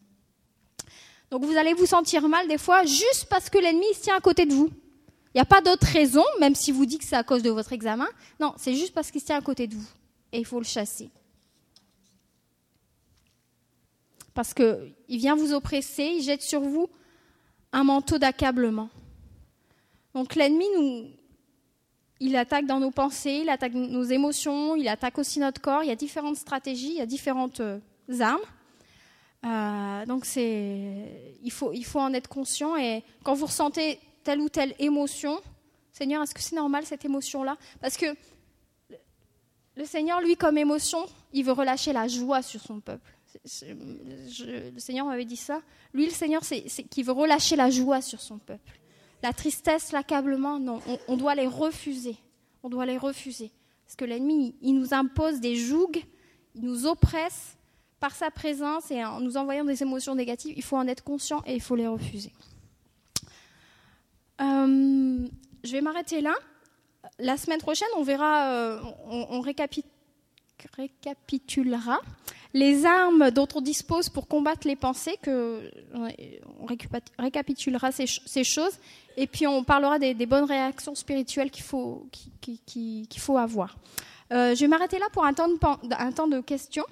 Donc 1.29 1.43
vous 1.43 1.57
allez 1.57 1.73
vous 1.73 1.85
sentir 1.85 2.27
mal 2.29 2.47
des 2.47 2.57
fois 2.57 2.85
juste 2.85 3.27
parce 3.29 3.49
que 3.49 3.57
l'ennemi 3.57 3.85
se 3.93 4.03
tient 4.03 4.15
à 4.15 4.21
côté 4.21 4.45
de 4.45 4.53
vous. 4.53 4.69
N'y 5.37 5.41
a 5.41 5.45
pas 5.45 5.61
d'autre 5.61 5.85
raison, 5.85 6.23
même 6.39 6.55
si 6.55 6.71
vous 6.71 6.87
dites 6.87 7.01
que 7.01 7.05
c'est 7.05 7.15
à 7.15 7.21
cause 7.21 7.43
de 7.43 7.51
votre 7.51 7.71
examen. 7.71 8.07
Non, 8.39 8.55
c'est 8.57 8.73
juste 8.73 8.91
parce 8.95 9.11
qu'il 9.11 9.21
se 9.21 9.27
tient 9.27 9.37
à 9.37 9.41
côté 9.41 9.67
de 9.67 9.75
vous. 9.75 9.87
Et 10.31 10.39
il 10.39 10.45
faut 10.47 10.57
le 10.57 10.65
chasser. 10.65 11.11
Parce 14.33 14.55
qu'il 14.55 14.95
vient 15.07 15.35
vous 15.35 15.53
oppresser, 15.53 16.05
il 16.05 16.23
jette 16.23 16.41
sur 16.41 16.61
vous 16.61 16.89
un 17.71 17.83
manteau 17.83 18.17
d'accablement. 18.17 18.89
Donc 20.15 20.33
l'ennemi 20.33 20.65
il 22.19 22.35
attaque 22.35 22.65
dans 22.65 22.79
nos 22.79 22.89
pensées, 22.89 23.41
il 23.43 23.49
attaque 23.49 23.75
nos 23.75 24.05
émotions, 24.05 24.75
il 24.75 24.87
attaque 24.87 25.19
aussi 25.19 25.39
notre 25.39 25.61
corps. 25.61 25.83
Il 25.83 25.89
y 25.89 25.91
a 25.91 25.95
différentes 25.95 26.37
stratégies, 26.37 26.93
il 26.93 26.97
y 26.97 27.01
a 27.01 27.05
différentes 27.05 27.59
euh, 27.59 27.79
armes. 28.19 28.39
Euh, 29.45 30.05
donc 30.07 30.25
c'est, 30.25 31.37
il 31.43 31.51
faut, 31.51 31.73
il 31.73 31.85
faut 31.85 31.99
en 31.99 32.11
être 32.15 32.27
conscient. 32.27 32.75
Et 32.75 33.03
quand 33.23 33.35
vous 33.35 33.45
ressentez 33.45 33.99
telle 34.27 34.41
ou 34.41 34.49
telle 34.49 34.75
émotion, 34.77 35.39
Seigneur, 35.93 36.21
est-ce 36.21 36.33
que 36.33 36.41
c'est 36.41 36.57
normal 36.57 36.85
cette 36.85 37.05
émotion-là? 37.05 37.55
Parce 37.79 37.95
que 37.95 38.07
le 39.77 39.85
Seigneur, 39.85 40.19
lui, 40.19 40.35
comme 40.35 40.57
émotion, 40.57 40.99
il 41.31 41.45
veut 41.45 41.53
relâcher 41.53 41.93
la 41.93 42.09
joie 42.09 42.41
sur 42.41 42.59
son 42.59 42.81
peuple. 42.81 43.09
le 43.61 44.79
Seigneur 44.79 45.05
m'avait 45.05 45.23
dit 45.23 45.37
ça. 45.37 45.61
Lui, 45.93 46.07
le 46.07 46.11
Seigneur, 46.11 46.43
c'est 46.43 46.61
qui 46.61 47.03
veut 47.03 47.13
relâcher 47.13 47.55
la 47.55 47.69
joie 47.69 48.01
sur 48.01 48.19
son 48.19 48.37
peuple. 48.37 48.81
La 49.23 49.31
tristesse, 49.31 49.93
l'accablement, 49.93 50.59
non, 50.59 50.81
on, 51.07 51.15
doit 51.15 51.33
les 51.33 51.47
refuser. 51.47 52.17
On 52.63 52.69
doit 52.69 52.85
les 52.85 52.97
refuser. 52.97 53.53
Parce 53.85 53.95
que 53.95 54.03
l'ennemi, 54.03 54.57
il 54.61 54.73
nous 54.73 54.93
impose 54.93 55.39
des 55.39 55.55
jougs, 55.55 56.03
il 56.53 56.63
nous 56.63 56.85
oppresse 56.85 57.55
par 58.01 58.13
sa 58.13 58.29
présence 58.29 58.91
et 58.91 59.05
en 59.05 59.21
nous 59.21 59.37
envoyant 59.37 59.63
des 59.63 59.81
émotions 59.81 60.15
négatives. 60.15 60.53
Il 60.57 60.63
faut 60.63 60.75
en 60.75 60.87
être 60.89 61.05
conscient 61.05 61.41
et 61.45 61.53
il 61.55 61.61
faut 61.61 61.77
les 61.77 61.87
refuser. 61.87 62.33
Euh, 64.41 65.27
je 65.63 65.71
vais 65.71 65.81
m'arrêter 65.81 66.21
là. 66.21 66.33
La 67.19 67.37
semaine 67.37 67.59
prochaine, 67.59 67.87
on 67.97 68.03
verra, 68.03 68.51
euh, 68.51 68.79
on, 69.09 69.41
récapitulera 69.41 71.99
les 72.53 72.85
armes 72.85 73.31
dont 73.31 73.47
on 73.55 73.61
dispose 73.61 74.09
pour 74.09 74.27
combattre 74.27 74.67
les 74.67 74.75
pensées, 74.75 75.17
on 75.25 76.65
récapitulera 77.17 77.91
ces, 77.91 78.43
choses, 78.43 78.77
et 79.15 79.25
puis 79.27 79.47
on 79.47 79.63
parlera 79.63 79.99
des, 79.99 80.25
bonnes 80.25 80.43
réactions 80.43 80.95
spirituelles 80.95 81.49
qu'il 81.49 81.63
faut, 81.63 82.09
avoir. 83.37 83.77
Euh, 84.31 84.53
je 84.53 84.59
vais 84.61 84.67
m'arrêter 84.67 84.99
là 84.99 85.07
pour 85.11 85.25
un 85.25 85.33
temps, 85.33 85.47
de, 85.47 86.41
questions, 86.41 86.85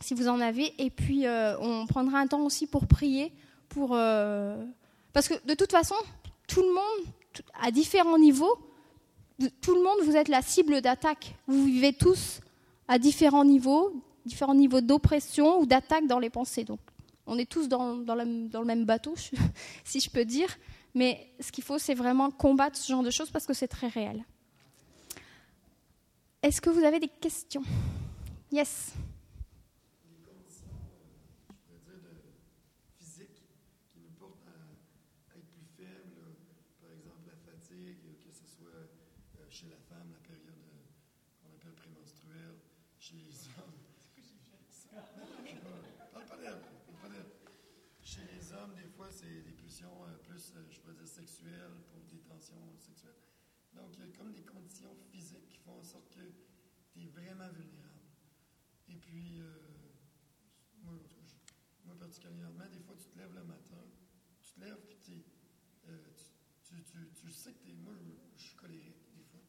si 0.00 0.14
vous 0.14 0.28
en 0.28 0.40
avez, 0.40 0.72
et 0.78 0.90
puis 0.90 1.26
on 1.60 1.86
prendra 1.86 2.18
un 2.18 2.26
temps 2.26 2.42
aussi 2.42 2.66
pour 2.66 2.86
prier, 2.86 3.32
pour, 3.68 3.90
parce 3.90 5.28
que 5.28 5.34
de 5.46 5.54
toute 5.54 5.72
façon, 5.72 5.96
tout 6.46 6.62
le 6.62 6.72
monde, 6.72 7.12
à 7.60 7.70
différents 7.70 8.18
niveaux, 8.18 8.58
tout 9.60 9.74
le 9.74 9.82
monde, 9.82 9.98
vous 10.04 10.16
êtes 10.16 10.28
la 10.28 10.42
cible 10.42 10.80
d'attaque. 10.80 11.34
Vous 11.46 11.64
vivez 11.64 11.92
tous 11.92 12.40
à 12.88 12.98
différents 12.98 13.44
niveaux, 13.44 13.92
différents 14.24 14.54
niveaux 14.54 14.80
d'oppression 14.80 15.60
ou 15.60 15.66
d'attaque 15.66 16.06
dans 16.06 16.18
les 16.18 16.30
pensées. 16.30 16.64
Donc, 16.64 16.80
on 17.26 17.38
est 17.38 17.48
tous 17.48 17.68
dans, 17.68 17.96
dans, 17.96 18.14
le 18.14 18.64
même 18.64 18.84
bateau, 18.84 19.14
si 19.84 20.00
je 20.00 20.08
peux 20.10 20.24
dire. 20.24 20.48
Mais 20.94 21.28
ce 21.40 21.52
qu'il 21.52 21.64
faut, 21.64 21.78
c'est 21.78 21.94
vraiment 21.94 22.30
combattre 22.30 22.76
ce 22.76 22.90
genre 22.90 23.02
de 23.02 23.10
choses 23.10 23.30
parce 23.30 23.46
que 23.46 23.52
c'est 23.52 23.68
très 23.68 23.88
réel. 23.88 24.24
Est-ce 26.42 26.60
que 26.60 26.70
vous 26.70 26.84
avez 26.84 27.00
des 27.00 27.08
questions? 27.08 27.62
Yes. 28.50 28.92
Vraiment 57.16 57.48
vulnérable. 57.52 58.10
Et 58.88 58.96
puis, 58.96 59.40
euh, 59.40 59.46
moi, 60.82 60.94
moi, 61.84 61.96
particulièrement, 61.98 62.68
des 62.72 62.80
fois, 62.80 62.94
tu 62.96 63.08
te 63.08 63.18
lèves 63.18 63.34
le 63.34 63.44
matin, 63.44 63.82
tu 64.42 64.52
te 64.52 64.60
lèves, 64.60 64.80
puis 64.86 65.24
euh, 65.88 65.98
tu, 66.64 66.82
tu, 66.82 67.12
tu, 67.14 67.30
sais 67.30 67.52
que 67.52 67.62
tu 67.62 67.70
es. 67.70 67.74
Moi, 67.74 67.94
je, 68.36 68.42
suis 68.42 68.56
colérique, 68.56 69.12
des 69.14 69.24
fois. 69.24 69.42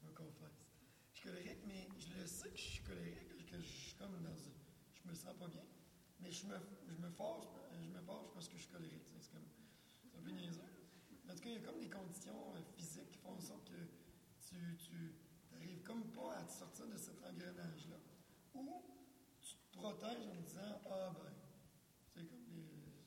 Je 0.00 0.06
me 0.06 0.12
confesse. 0.12 0.66
Je 1.12 1.18
suis 1.18 1.28
colérique, 1.28 1.64
mais 1.66 1.88
je 1.98 2.14
le 2.14 2.26
sais 2.26 2.50
que 2.50 2.56
je 2.56 2.62
suis 2.62 2.84
colérique, 2.84 3.46
que 3.46 3.60
je 3.60 3.66
suis 3.66 3.94
comme 3.96 4.22
dans. 4.22 4.36
Je 4.36 5.08
me 5.08 5.14
sens 5.14 5.34
pas 5.36 5.48
bien. 5.48 5.64
Mais 6.20 6.30
je 6.30 6.46
me, 6.46 6.54
je 6.86 6.92
je 6.92 6.98
me 7.00 7.10
force 7.10 7.46
parce 8.34 8.48
que 8.48 8.56
je 8.56 8.62
suis 8.62 8.70
colérique. 8.72 9.06
C'est 9.06 9.32
comme. 9.32 9.48
C'est 10.10 10.18
un 10.18 10.22
peu 10.22 10.30
niaiseux. 10.30 10.62
En 11.28 11.34
tout 11.34 11.37
cas, 11.37 11.37
il 11.48 11.54
y 11.54 11.56
a 11.56 11.60
comme 11.60 11.80
des 11.80 11.88
conditions 11.88 12.52
euh, 12.54 12.60
physiques 12.76 13.10
qui 13.10 13.18
font 13.18 13.32
en 13.32 13.40
sorte 13.40 13.64
que 13.64 13.80
tu, 14.44 14.76
tu 14.76 15.14
n'arrives 15.50 15.82
comme 15.82 16.04
pas 16.12 16.36
à 16.36 16.42
te 16.44 16.52
sortir 16.52 16.86
de 16.86 16.96
cet 16.96 17.16
engrenage-là. 17.24 17.96
Ou 18.54 18.82
tu 19.40 19.56
te 19.56 19.78
protèges 19.78 20.28
en 20.28 20.40
disant 20.42 20.80
Ah, 20.90 21.12
ben, 21.16 21.32
sais, 22.14 22.26
comme 22.26 22.44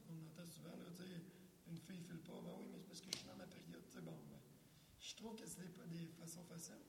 on 0.10 0.26
entend 0.26 0.50
souvent, 0.50 0.70
là, 0.74 0.90
une 1.70 1.78
fille 1.78 2.00
ne 2.00 2.04
file 2.04 2.24
pas, 2.26 2.42
ben 2.44 2.52
oui, 2.58 2.66
mais 2.72 2.80
c'est 2.80 2.88
parce 2.88 3.02
que 3.02 3.12
je 3.14 3.18
suis 3.18 3.28
dans 3.28 3.38
ma 3.38 3.46
période. 3.46 3.86
Tu 3.88 3.94
sais, 3.94 4.02
bon, 4.02 4.18
ben, 4.30 4.40
je 5.00 5.16
trouve 5.16 5.36
que 5.36 5.46
ce 5.48 5.60
n'est 5.60 5.70
pas 5.70 5.86
des 5.86 6.10
façons 6.20 6.44
faciles, 6.50 6.82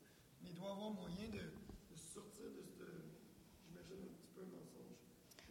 mais 0.42 0.50
il 0.50 0.56
doit 0.56 0.68
y 0.68 0.72
avoir 0.72 0.90
moyen 0.90 1.28
de, 1.28 1.52
sortir 2.00 2.48
de 2.48 2.64
ce, 2.64 2.88
j'imagine, 3.60 4.08
un 4.08 4.14
petit 4.16 4.28
peu 4.34 4.42
mensonge. 4.48 4.96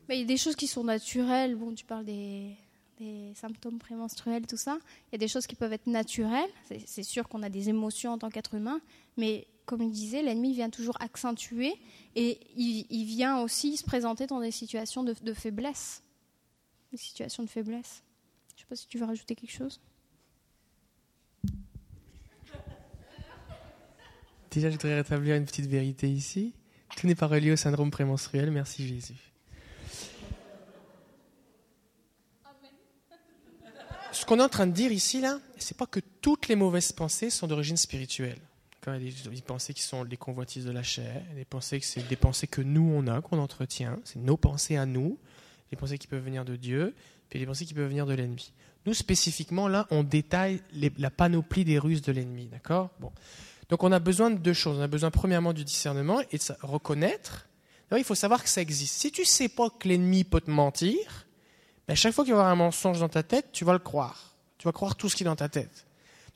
Mais 0.10 0.18
il 0.18 0.22
y 0.22 0.24
a 0.24 0.28
des 0.28 0.38
choses 0.38 0.56
qui 0.56 0.68
sont 0.68 0.84
naturelles. 0.84 1.56
Bon, 1.56 1.74
tu 1.74 1.86
parles 1.86 2.06
des 2.06 2.58
des 3.02 3.34
symptômes 3.36 3.80
prémenstruels, 3.80 4.46
tout 4.46 4.58
ça. 4.58 4.78
Il 5.08 5.14
y 5.14 5.16
a 5.16 5.18
des 5.18 5.28
choses 5.28 5.48
qui 5.48 5.56
peuvent 5.56 5.74
être 5.74 5.88
naturelles. 5.88 6.50
C'est 6.86 7.04
sûr 7.04 7.28
qu'on 7.28 7.44
a 7.44 7.50
des 7.50 7.70
émotions 7.70 8.14
en 8.14 8.18
tant 8.18 8.30
qu'être 8.30 8.54
humain, 8.54 8.80
mais 9.18 9.48
comme 9.66 9.82
il 9.82 9.92
disait, 9.92 10.22
l'ennemi 10.22 10.54
vient 10.54 10.70
toujours 10.70 11.02
accentuer 11.02 11.74
et 12.16 12.40
il, 12.56 13.06
vient 13.06 13.40
aussi 13.42 13.78
se 13.78 13.84
présenter 13.84 14.28
dans 14.28 14.40
des 14.40 14.52
situations 14.52 15.04
de, 15.04 15.16
de 15.22 15.34
faiblesse. 15.34 16.04
Des 16.92 16.98
situations 16.98 17.44
de 17.44 17.50
faiblesse. 17.50 18.04
Je 18.50 18.56
ne 18.56 18.60
sais 18.60 18.66
pas 18.68 18.76
si 18.76 18.88
tu 18.88 18.98
veux 18.98 19.06
rajouter 19.06 19.36
quelque 19.36 19.52
chose. 19.52 19.80
Déjà, 24.52 24.70
je 24.70 24.76
voudrais 24.76 24.96
rétablir 24.96 25.36
une 25.36 25.46
petite 25.46 25.68
vérité 25.68 26.10
ici. 26.10 26.54
Tout 26.98 27.08
n'est 27.08 27.16
pas 27.16 27.28
relié 27.28 27.52
au 27.52 27.56
syndrome 27.56 27.90
prémenstruel. 27.90 28.52
Merci 28.52 28.86
Jésus. 28.86 29.31
Qu'on 34.32 34.40
est 34.40 34.44
en 34.44 34.48
train 34.48 34.66
de 34.66 34.72
dire 34.72 34.94
ici, 34.94 35.20
là, 35.20 35.40
c'est 35.58 35.76
pas 35.76 35.86
que 35.86 36.00
toutes 36.22 36.48
les 36.48 36.56
mauvaises 36.56 36.94
pensées 36.94 37.30
sont 37.30 37.48
d'origine 37.48 37.76
spirituelle. 37.76 38.40
Il 38.88 39.10
y 39.10 39.28
a 39.28 39.30
des 39.30 39.42
pensées 39.42 39.74
qui 39.74 39.82
sont 39.82 40.06
les 40.06 40.16
convoitises 40.16 40.64
de 40.64 40.72
la 40.72 40.84
chair, 40.84 41.22
des 41.36 41.44
pensées 41.44 41.82
que 41.82 41.86
c'est 41.86 42.08
des 42.08 42.16
pensées 42.16 42.48
que 42.48 42.62
nous 42.62 42.94
on 42.96 43.08
a, 43.08 43.20
qu'on 43.20 43.40
entretient, 43.40 44.00
c'est 44.06 44.20
nos 44.20 44.38
pensées 44.38 44.78
à 44.78 44.86
nous, 44.86 45.20
des 45.70 45.76
pensées 45.76 45.98
qui 45.98 46.08
peuvent 46.08 46.24
venir 46.24 46.46
de 46.46 46.56
Dieu, 46.56 46.96
puis 47.30 47.40
des 47.40 47.46
pensées 47.46 47.66
qui 47.66 47.74
peuvent 47.74 47.90
venir 47.90 48.06
de 48.06 48.14
l'ennemi. 48.14 48.54
Nous 48.86 48.94
spécifiquement 48.94 49.68
là, 49.68 49.86
on 49.92 50.02
détaille 50.02 50.62
la 50.98 51.10
panoplie 51.10 51.66
des 51.66 51.78
ruses 51.78 52.02
de 52.02 52.14
l'ennemi, 52.14 52.46
d'accord? 52.46 52.90
Bon, 53.02 53.12
donc 53.68 53.84
on 53.84 53.92
a 53.92 54.00
besoin 54.00 54.32
de 54.32 54.38
deux 54.38 54.54
choses. 54.54 54.78
On 54.80 54.82
a 54.82 54.88
besoin 54.88 55.12
premièrement 55.12 55.52
du 55.52 55.66
discernement 55.66 56.22
et 56.32 56.38
de 56.38 56.44
reconnaître. 56.62 57.50
il 57.98 58.06
faut 58.06 58.16
savoir 58.16 58.42
que 58.42 58.50
ça 58.50 58.62
existe. 58.62 58.96
Si 58.96 59.12
tu 59.12 59.26
sais 59.26 59.50
pas 59.50 59.70
que 59.70 59.90
l'ennemi 59.90 60.24
peut 60.24 60.40
te 60.40 60.50
mentir, 60.50 61.28
à 61.88 61.96
chaque 61.96 62.14
fois 62.14 62.24
qu'il 62.24 62.34
va 62.34 62.40
y 62.40 62.42
avoir 62.42 62.52
un 62.52 62.56
mensonge 62.56 63.00
dans 63.00 63.10
ta 63.10 63.24
tête, 63.24 63.48
tu 63.52 63.66
vas 63.66 63.74
le 63.74 63.80
croire. 63.80 64.36
Tu 64.58 64.68
vas 64.68 64.72
croire 64.72 64.96
tout 64.96 65.10
ce 65.10 65.16
qui 65.16 65.24
est 65.24 65.26
dans 65.26 65.36
ta 65.36 65.50
tête. 65.50 65.86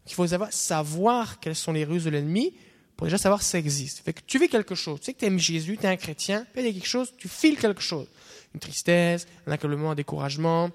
il 0.07 0.13
faut 0.13 0.27
savoir, 0.27 0.51
savoir 0.51 1.39
quelles 1.39 1.55
sont 1.55 1.71
les 1.71 1.85
ruses 1.85 2.05
de 2.05 2.09
l'ennemi 2.09 2.53
pour 2.97 3.07
déjà 3.07 3.17
savoir 3.17 3.41
si 3.41 3.49
ça 3.49 3.59
existe. 3.59 3.99
Fait 3.99 4.13
que 4.13 4.21
tu 4.25 4.39
vis 4.39 4.49
quelque 4.49 4.75
chose, 4.75 4.99
tu 4.99 5.05
sais 5.05 5.13
que 5.13 5.19
tu 5.19 5.25
aimes 5.25 5.39
Jésus, 5.39 5.77
tu 5.77 5.85
es 5.85 5.89
un 5.89 5.97
chrétien, 5.97 6.45
puis 6.53 6.61
il 6.61 6.67
y 6.67 6.69
a 6.69 6.73
quelque 6.73 6.87
chose, 6.87 7.13
tu 7.17 7.27
files 7.27 7.57
quelque 7.57 7.81
chose. 7.81 8.07
Une 8.53 8.59
tristesse, 8.59 9.27
un 9.47 9.51
accablement, 9.51 9.91
un 9.91 9.95
découragement, 9.95 10.71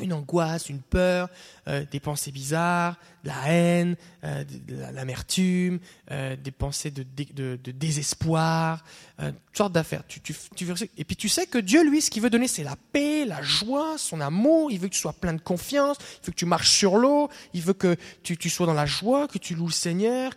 une 0.00 0.12
angoisse, 0.12 0.68
une 0.68 0.80
peur, 0.80 1.28
euh, 1.66 1.84
des 1.90 2.00
pensées 2.00 2.30
bizarres, 2.30 2.96
de 3.24 3.28
la 3.28 3.48
haine, 3.48 3.96
euh, 4.24 4.44
de, 4.44 4.76
l'amertume, 4.94 5.80
euh, 6.10 6.36
des 6.36 6.50
pensées 6.50 6.90
de, 6.90 7.56
désespoir, 7.72 8.84
toutes 9.18 9.56
sortes 9.56 9.72
d'affaires. 9.72 10.04
Tu, 10.06 10.20
et 10.96 11.04
puis 11.04 11.16
tu 11.16 11.28
sais 11.28 11.46
que 11.46 11.58
Dieu, 11.58 11.82
lui, 11.82 12.00
ce 12.00 12.10
qu'il 12.10 12.22
veut 12.22 12.30
donner, 12.30 12.48
c'est 12.48 12.64
la 12.64 12.76
paix, 12.92 13.24
la 13.24 13.42
joie, 13.42 13.98
son 13.98 14.20
amour. 14.20 14.70
Il 14.70 14.78
veut 14.78 14.88
que 14.88 14.94
tu 14.94 15.00
sois 15.00 15.12
plein 15.12 15.34
de 15.34 15.40
confiance, 15.40 15.96
il 16.22 16.26
veut 16.26 16.32
que 16.32 16.38
tu 16.38 16.46
marches 16.46 16.70
sur 16.70 16.96
l'eau, 16.96 17.28
il 17.52 17.62
veut 17.62 17.74
que 17.74 17.96
tu, 18.22 18.50
sois 18.50 18.66
dans 18.66 18.74
la 18.74 18.86
joie, 18.86 19.28
que 19.28 19.38
tu 19.38 19.54
loues 19.54 19.66
le 19.66 19.72
Seigneur. 19.72 20.32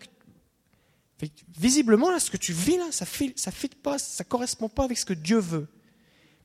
visiblement, 1.58 2.10
là, 2.10 2.20
ce 2.20 2.32
que 2.32 2.38
tu 2.38 2.54
vis 2.54 2.78
là, 2.78 2.88
ça 2.92 3.06
ne 3.06 3.30
ça 3.36 3.52
pas, 3.84 4.00
ça 4.00 4.24
correspond 4.24 4.70
pas 4.70 4.86
avec 4.86 4.98
ce 4.98 5.06
que 5.06 5.14
Dieu 5.14 5.40
veut. 5.40 5.68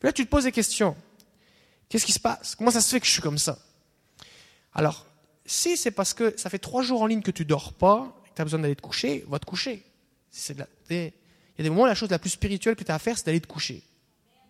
Là, 0.02 0.12
tu 0.12 0.24
te 0.24 0.30
poses 0.30 0.44
des 0.44 0.52
questions. 0.52 0.94
Qu'est-ce 1.88 2.06
qui 2.06 2.12
se 2.12 2.20
passe? 2.20 2.54
Comment 2.54 2.70
ça 2.70 2.80
se 2.80 2.90
fait 2.90 3.00
que 3.00 3.06
je 3.06 3.12
suis 3.12 3.22
comme 3.22 3.38
ça? 3.38 3.58
Alors, 4.74 5.06
si 5.44 5.76
c'est 5.76 5.90
parce 5.90 6.12
que 6.14 6.36
ça 6.36 6.50
fait 6.50 6.58
trois 6.58 6.82
jours 6.82 7.02
en 7.02 7.06
ligne 7.06 7.22
que 7.22 7.30
tu 7.30 7.44
dors 7.44 7.72
pas, 7.72 8.14
que 8.24 8.30
tu 8.34 8.42
as 8.42 8.44
besoin 8.44 8.60
d'aller 8.60 8.76
te 8.76 8.82
coucher, 8.82 9.24
va 9.28 9.38
te 9.38 9.46
coucher. 9.46 9.84
il 10.50 10.56
y 10.56 11.00
a 11.00 11.06
des 11.62 11.70
moments, 11.70 11.86
la 11.86 11.94
chose 11.94 12.10
la 12.10 12.18
plus 12.18 12.30
spirituelle 12.30 12.76
que 12.76 12.84
tu 12.84 12.90
as 12.90 12.96
à 12.96 12.98
faire, 12.98 13.16
c'est 13.16 13.26
d'aller 13.26 13.40
te 13.40 13.46
coucher. 13.46 13.82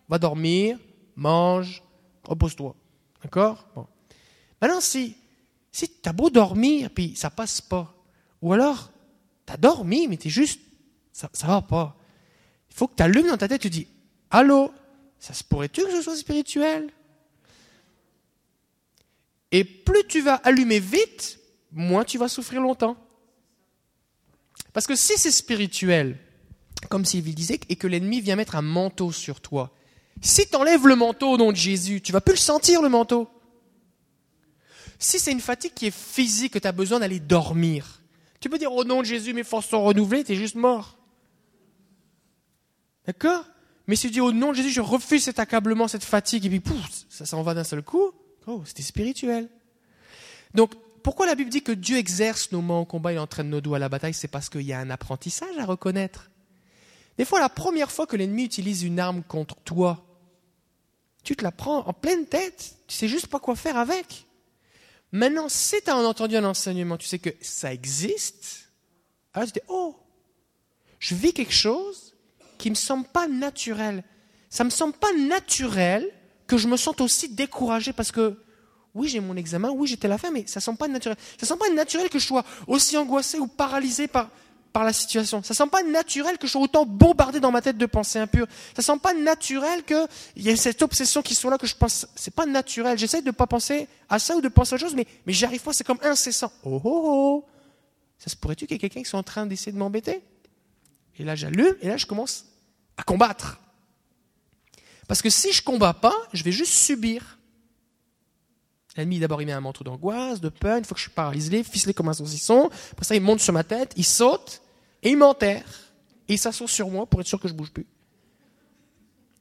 Va 0.09 0.19
dormir, 0.19 0.79
mange, 1.15 1.83
repose-toi. 2.25 2.75
D'accord? 3.23 3.67
Bon. 3.75 3.87
Maintenant, 4.61 4.81
si, 4.81 5.17
si 5.71 5.89
tu 5.89 6.09
as 6.09 6.13
beau 6.13 6.31
dormir, 6.31 6.91
puis 6.91 7.15
ça 7.17 7.31
passe 7.31 7.61
pas, 7.61 7.95
ou 8.41 8.53
alors 8.53 8.91
tu 9.47 9.53
as 9.53 9.57
dormi, 9.57 10.09
mais 10.09 10.17
tu 10.17 10.31
juste, 10.31 10.61
ça 11.13 11.29
ne 11.43 11.49
va 11.49 11.63
pas. 11.63 11.97
Il 12.71 12.75
faut 12.75 12.89
que 12.89 12.97
tu 12.97 13.03
allumes 13.03 13.29
dans 13.29 13.37
ta 13.37 13.49
tête, 13.49 13.61
tu 13.61 13.71
dis, 13.71 13.87
allô, 14.31 14.73
ça 15.19 15.35
se 15.35 15.45
pourrait-tu 15.45 15.83
que 15.83 15.91
je 15.91 16.03
sois 16.03 16.17
spirituel? 16.17 16.91
Et 19.53 19.65
plus 19.65 20.05
tu 20.09 20.21
vas 20.21 20.35
allumer 20.37 20.81
vite, 20.81 21.39
moins 21.73 22.05
tu 22.05 22.19
vas 22.19 22.29
souffrir 22.29 22.61
longtemps. 22.61 22.97
Parce 24.73 24.87
que 24.87 24.97
si 24.97 25.15
c'est 25.17 25.31
spirituel, 25.31 26.19
comme 26.89 27.05
Sylvie 27.05 27.35
disait, 27.35 27.61
et 27.69 27.77
que 27.77 27.87
l'ennemi 27.87 28.21
vient 28.21 28.37
mettre 28.37 28.57
un 28.57 28.63
manteau 28.63 29.13
sur 29.13 29.41
toi. 29.41 29.73
Si 30.21 30.49
tu 30.49 30.57
enlèves 30.57 30.87
le 30.87 30.97
manteau 30.97 31.33
au 31.33 31.37
nom 31.37 31.51
de 31.51 31.57
Jésus, 31.57 32.01
tu 32.01 32.13
vas 32.13 32.21
plus 32.21 32.35
le 32.35 32.39
sentir, 32.39 32.83
le 32.83 32.89
manteau. 32.89 33.29
Si 34.99 35.19
c'est 35.19 35.33
une 35.33 35.41
fatigue 35.41 35.75
qui 35.75 35.87
est 35.87 35.95
physique, 35.95 36.55
que 36.55 36.59
tu 36.59 36.69
as 36.69 36.73
besoin 36.73 37.01
d'aller 37.01 37.21
dormir, 37.21 38.03
tu 38.41 38.49
peux 38.49 38.59
dire 38.59 38.73
au 38.73 38.85
nom 38.85 39.01
de 39.01 39.07
Jésus, 39.07 39.35
mes 39.35 39.45
forces 39.45 39.69
sont 39.69 39.83
renouvelées, 39.83 40.25
tu 40.25 40.33
es 40.33 40.37
juste 40.37 40.55
mort. 40.55 40.99
D'accord? 43.07 43.45
Mais 43.87 43.97
si 43.97 44.09
tu 44.09 44.15
dis 44.15 44.21
au 44.21 44.33
nom 44.33 44.51
de 44.51 44.57
Jésus, 44.57 44.71
je 44.71 44.81
refuse 44.81 45.25
cet 45.25 45.39
accablement, 45.39 45.87
cette 45.89 46.05
fatigue, 46.05 46.47
et 46.47 46.49
puis 46.49 46.61
pouf, 46.61 46.89
ça 47.09 47.25
s'en 47.25 47.43
va 47.43 47.55
d'un 47.55 47.65
seul 47.65 47.83
coup, 47.83 48.13
oh, 48.47 48.63
c'était 48.65 48.83
spirituel. 48.83 49.49
Donc, 50.55 50.75
pourquoi 51.03 51.27
la 51.27 51.35
Bible 51.35 51.51
dit 51.51 51.63
que 51.63 51.73
Dieu 51.73 51.99
exerce 51.99 52.51
nos 52.53 52.63
mains 52.63 52.81
au 52.81 52.85
combat 52.85 53.13
et 53.13 53.19
entraîne 53.19 53.51
nos 53.51 53.61
doigts 53.61 53.77
à 53.77 53.81
la 53.81 53.89
bataille? 53.89 54.15
C'est 54.15 54.29
parce 54.29 54.49
qu'il 54.49 54.63
y 54.63 54.73
a 54.73 54.79
un 54.81 54.91
apprentissage 54.91 55.57
à 55.59 55.65
reconnaître. 55.65 56.31
Des 57.19 57.25
fois, 57.25 57.41
la 57.41 57.49
première 57.49 57.93
fois 57.93 58.07
que 58.07 58.17
l'ennemi 58.17 58.45
utilise 58.45 58.83
une 58.83 58.99
arme 58.99 59.23
contre 59.23 59.57
toi, 59.61 60.05
tu 61.23 61.37
te 61.37 61.45
la 61.45 61.53
prends 61.53 61.87
en 61.87 61.93
pleine 61.93 62.27
tête, 62.27 62.77
tu 62.87 62.97
sais 62.97 63.09
juste 63.09 63.29
pas 63.29 63.39
quoi 63.41 63.57
faire 63.57 63.77
avec. 63.77 64.27
Maintenant, 65.13 65.49
si 65.49 65.81
tu 65.83 65.91
as 65.91 65.97
entendu 65.97 66.37
un 66.37 66.45
enseignement, 66.45 66.97
tu 66.97 67.07
sais 67.07 67.19
que 67.19 67.31
ça 67.41 67.73
existe, 67.73 68.71
alors 69.33 69.47
tu 69.47 69.55
dis, 69.55 69.67
oh, 69.69 69.97
je 70.99 71.15
vis 71.15 71.33
quelque 71.33 71.53
chose 71.53 72.15
qui 72.59 72.71
me 72.71 72.75
semble 72.75 73.07
pas 73.07 73.29
naturel. 73.29 74.03
Ça 74.51 74.65
me 74.65 74.71
semble 74.71 74.95
pas 74.95 75.13
naturel 75.15 76.11
que 76.47 76.57
je 76.57 76.69
me 76.69 76.77
sente 76.77 77.01
aussi 77.01 77.29
découragé 77.29 77.93
parce 77.93 78.13
que, 78.13 78.39
oui, 78.95 79.09
j'ai 79.09 79.21
mon 79.21 79.37
examen, 79.37 79.71
oui, 79.71 79.89
j'étais 79.89 80.09
la 80.09 80.19
fin, 80.19 80.31
mais 80.31 80.47
ça 80.47 80.61
semble 80.61 80.79
pas 80.79 80.89
naturel. 80.89 81.17
Ça 81.39 81.47
semble 81.47 81.61
pas 81.61 81.71
naturel 81.71 82.09
que 82.09 82.19
je 82.19 82.27
sois 82.27 82.45
aussi 82.67 82.97
angoissé 82.97 83.39
ou 83.39 83.47
paralysé 83.47 84.09
par, 84.09 84.31
par 84.73 84.85
la 84.85 84.93
situation. 84.93 85.43
Ça 85.43 85.55
sent 85.55 85.67
pas 85.71 85.83
naturel 85.83 86.39
que 86.39 86.47
je 86.47 86.53
sois 86.53 86.61
autant 86.63 86.87
bombardé 86.87 87.41
dans 87.41 87.51
ma 87.51 87.63
tête 87.63 87.79
de 87.79 87.87
pensées 87.87 88.19
impures. 88.19 88.47
Ça 88.75 88.83
sent 88.83 88.99
pas 89.03 89.15
naturel 89.15 89.85
qu'il 89.85 90.07
y 90.37 90.51
ait 90.51 90.57
cette 90.57 90.83
obsession 90.83 91.23
qui 91.23 91.35
soit 91.35 91.51
là 91.51 91.59
que 91.59 91.67
je 91.67 91.75
pense. 91.75 92.07
C'est 92.15 92.35
pas 92.35 92.47
naturel. 92.47 92.99
J'essaie 92.99 93.23
de 93.23 93.31
pas 93.31 93.47
penser 93.47 93.89
à 94.09 94.19
ça 94.19 94.37
ou 94.37 94.41
de 94.41 94.49
penser 94.49 94.75
à 94.75 94.77
autre 94.77 94.85
chose, 94.85 94.95
mais, 94.95 95.07
mais 95.27 95.33
j'arrive 95.33 95.63
pas. 95.63 95.73
C'est 95.73 95.87
comme 95.87 96.01
incessant. 96.03 96.53
Oh, 96.63 96.81
oh, 96.85 97.03
oh. 97.05 97.45
Ça 98.19 98.31
se 98.31 98.37
pourrait-tu 98.37 98.67
qu'il 98.67 98.75
y 98.75 98.77
ait 98.77 98.81
quelqu'un 98.81 99.03
qui 99.03 99.09
soit 99.09 99.19
en 99.19 99.23
train 99.23 99.47
d'essayer 99.47 99.73
de 99.73 99.79
m'embêter? 99.79 100.23
Et 101.19 101.25
là, 101.25 101.35
j'allume 101.35 101.75
et 101.81 101.89
là, 101.89 101.97
je 101.97 102.07
commence 102.07 102.47
à 102.97 103.03
combattre. 103.03 103.61
Parce 105.09 105.23
que 105.23 105.31
si 105.31 105.53
je 105.53 105.63
combats 105.63 105.95
pas, 105.95 106.15
je 106.33 106.43
vais 106.43 106.53
juste 106.53 106.73
subir. 106.73 107.39
L'ennemi, 108.97 109.19
d'abord, 109.19 109.43
il 109.43 109.47
met 109.47 109.53
un 109.53 109.61
manteau 109.61 109.85
d'angoisse, 109.85 110.41
de 110.41 110.49
peur, 110.49 110.79
une 110.79 110.85
fois 110.85 110.95
que 110.95 111.01
je 111.01 111.05
suis 111.05 111.15
paralysé, 111.15 111.63
ficelé 111.63 111.93
comme 111.93 112.09
un 112.09 112.15
saucisson. 112.15 112.71
Après 112.93 113.05
ça, 113.05 113.15
il 113.15 113.23
monte 113.23 113.41
sur 113.41 113.53
ma 113.53 113.63
tête, 113.63 113.93
il 113.97 114.05
saute, 114.05 114.63
et 115.03 115.11
il 115.11 115.17
m'enterre. 115.17 115.67
Et 116.29 116.35
il 116.35 116.39
s'assoit 116.39 116.67
sur 116.67 116.89
moi 116.89 117.07
pour 117.07 117.21
être 117.21 117.27
sûr 117.27 117.39
que 117.39 117.47
je 117.47 117.55
bouge 117.55 117.71
plus. 117.71 117.87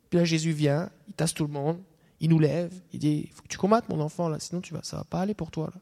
Puis 0.10 0.20
là, 0.20 0.26
Jésus 0.26 0.52
vient, 0.52 0.90
il 1.08 1.14
tasse 1.14 1.34
tout 1.34 1.46
le 1.46 1.52
monde, 1.52 1.82
il 2.20 2.30
nous 2.30 2.40
lève, 2.40 2.72
il 2.94 3.00
dit, 3.00 3.28
il 3.28 3.32
faut 3.34 3.42
que 3.42 3.48
tu 3.48 3.58
combattes 3.58 3.90
mon 3.90 4.00
enfant, 4.02 4.30
là, 4.30 4.40
sinon 4.40 4.62
tu 4.62 4.74
vas, 4.74 4.84
ça 4.84 4.98
va 4.98 5.04
pas 5.04 5.22
aller 5.22 5.34
pour 5.34 5.52
toi. 5.52 5.72
Là. 5.74 5.82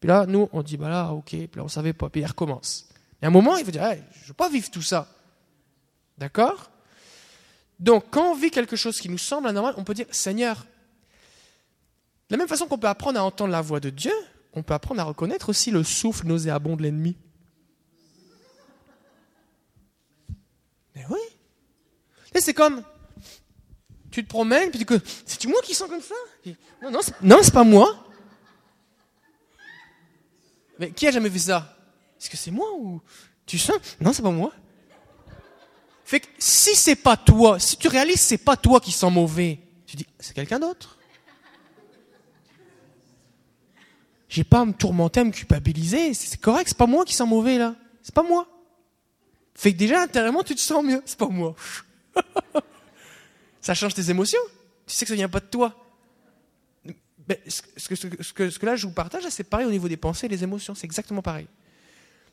Puis 0.00 0.08
là, 0.08 0.26
nous, 0.26 0.48
on 0.52 0.62
dit, 0.62 0.76
bah 0.76 0.88
là, 0.88 1.12
ok, 1.12 1.30
puis 1.30 1.48
là, 1.54 1.64
on 1.64 1.68
savait 1.68 1.92
pas, 1.92 2.10
puis 2.10 2.20
il 2.20 2.26
recommence. 2.26 2.88
Et 3.22 3.24
à 3.24 3.28
un 3.28 3.30
moment, 3.30 3.56
il 3.56 3.64
faut 3.64 3.70
dire, 3.70 3.84
hey, 3.84 4.02
je 4.22 4.28
veux 4.28 4.34
pas 4.34 4.50
vivre 4.50 4.70
tout 4.70 4.82
ça. 4.82 5.08
D'accord? 6.18 6.70
Donc, 7.78 8.06
quand 8.10 8.30
on 8.30 8.34
vit 8.34 8.50
quelque 8.50 8.76
chose 8.76 9.00
qui 9.00 9.08
nous 9.08 9.18
semble 9.18 9.48
anormal, 9.48 9.74
on 9.76 9.84
peut 9.84 9.94
dire, 9.94 10.06
Seigneur, 10.10 10.66
de 12.28 12.34
la 12.34 12.38
même 12.38 12.48
façon 12.48 12.66
qu'on 12.66 12.78
peut 12.78 12.88
apprendre 12.88 13.20
à 13.20 13.24
entendre 13.24 13.52
la 13.52 13.60
voix 13.60 13.80
de 13.80 13.90
Dieu, 13.90 14.14
on 14.54 14.62
peut 14.62 14.74
apprendre 14.74 15.00
à 15.00 15.04
reconnaître 15.04 15.50
aussi 15.50 15.70
le 15.70 15.84
souffle 15.84 16.26
nauséabond 16.26 16.76
de 16.76 16.82
l'ennemi. 16.82 17.16
Mais 20.94 21.04
oui. 21.10 21.20
Et 22.34 22.40
c'est 22.40 22.54
comme, 22.54 22.82
tu 24.10 24.24
te 24.24 24.28
promènes, 24.28 24.70
puis 24.70 24.82
tu 24.82 24.86
dis, 24.86 25.02
c'est-tu 25.26 25.48
moi 25.48 25.60
qui 25.62 25.74
sens 25.74 25.90
comme 25.90 26.00
ça? 26.00 26.14
Non, 26.82 26.90
non, 26.90 27.00
c'est, 27.02 27.20
non, 27.22 27.38
c'est 27.42 27.52
pas 27.52 27.64
moi. 27.64 28.02
Mais 30.78 30.90
qui 30.90 31.06
a 31.06 31.10
jamais 31.10 31.28
vu 31.28 31.38
ça? 31.38 31.76
Est-ce 32.18 32.30
que 32.30 32.36
c'est 32.36 32.50
moi 32.50 32.66
ou 32.78 33.02
tu 33.44 33.58
sens? 33.58 33.76
Non, 34.00 34.12
c'est 34.14 34.22
pas 34.22 34.30
moi. 34.30 34.52
Fait 36.06 36.20
que 36.20 36.28
si 36.38 36.76
c'est 36.76 36.94
pas 36.94 37.16
toi, 37.16 37.58
si 37.58 37.76
tu 37.76 37.88
réalises 37.88 38.20
c'est 38.20 38.38
pas 38.38 38.56
toi 38.56 38.78
qui 38.78 38.92
sens 38.92 39.12
mauvais, 39.12 39.58
tu 39.86 39.96
dis 39.96 40.06
c'est 40.20 40.34
quelqu'un 40.34 40.60
d'autre. 40.60 40.96
J'ai 44.28 44.44
pas 44.44 44.60
à 44.60 44.64
me 44.64 44.72
tourmenter, 44.72 45.20
à 45.20 45.24
me 45.24 45.32
culpabiliser. 45.32 46.14
C'est 46.14 46.40
correct, 46.40 46.68
c'est 46.68 46.78
pas 46.78 46.86
moi 46.86 47.04
qui 47.04 47.12
sens 47.12 47.28
mauvais 47.28 47.58
là. 47.58 47.74
C'est 48.02 48.14
pas 48.14 48.22
moi. 48.22 48.46
Fait 49.56 49.72
que 49.72 49.78
déjà, 49.78 50.00
intérieurement, 50.00 50.44
tu 50.44 50.54
te 50.54 50.60
sens 50.60 50.84
mieux. 50.84 51.02
C'est 51.06 51.18
pas 51.18 51.26
moi. 51.26 51.56
ça 53.60 53.74
change 53.74 53.94
tes 53.94 54.08
émotions. 54.08 54.38
Tu 54.86 54.94
sais 54.94 55.06
que 55.06 55.08
ça 55.08 55.14
vient 55.16 55.28
pas 55.28 55.40
de 55.40 55.46
toi. 55.46 55.74
Ben, 57.26 57.36
ce, 57.48 57.62
que, 57.88 57.96
ce, 57.96 58.06
que, 58.06 58.50
ce, 58.50 58.58
que, 58.60 58.66
là, 58.66 58.76
je 58.76 58.86
vous 58.86 58.92
partage, 58.92 59.24
c'est 59.30 59.42
pareil 59.42 59.66
au 59.66 59.72
niveau 59.72 59.88
des 59.88 59.96
pensées 59.96 60.26
et 60.26 60.28
des 60.28 60.44
émotions. 60.44 60.76
C'est 60.76 60.84
exactement 60.84 61.22
pareil. 61.22 61.48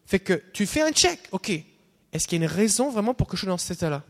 Fait 0.06 0.20
que 0.20 0.44
tu 0.54 0.68
fais 0.68 0.82
un 0.82 0.92
check. 0.92 1.20
OK. 1.32 1.52
Est-ce 2.14 2.28
qu'il 2.28 2.40
y 2.40 2.42
a 2.42 2.46
une 2.46 2.52
raison 2.52 2.90
vraiment 2.90 3.14
pour 3.14 3.28
que 3.28 3.36
je 3.36 3.42
sois 3.42 3.50
dans 3.50 3.58
cet 3.58 3.78
état-là? 3.78 4.04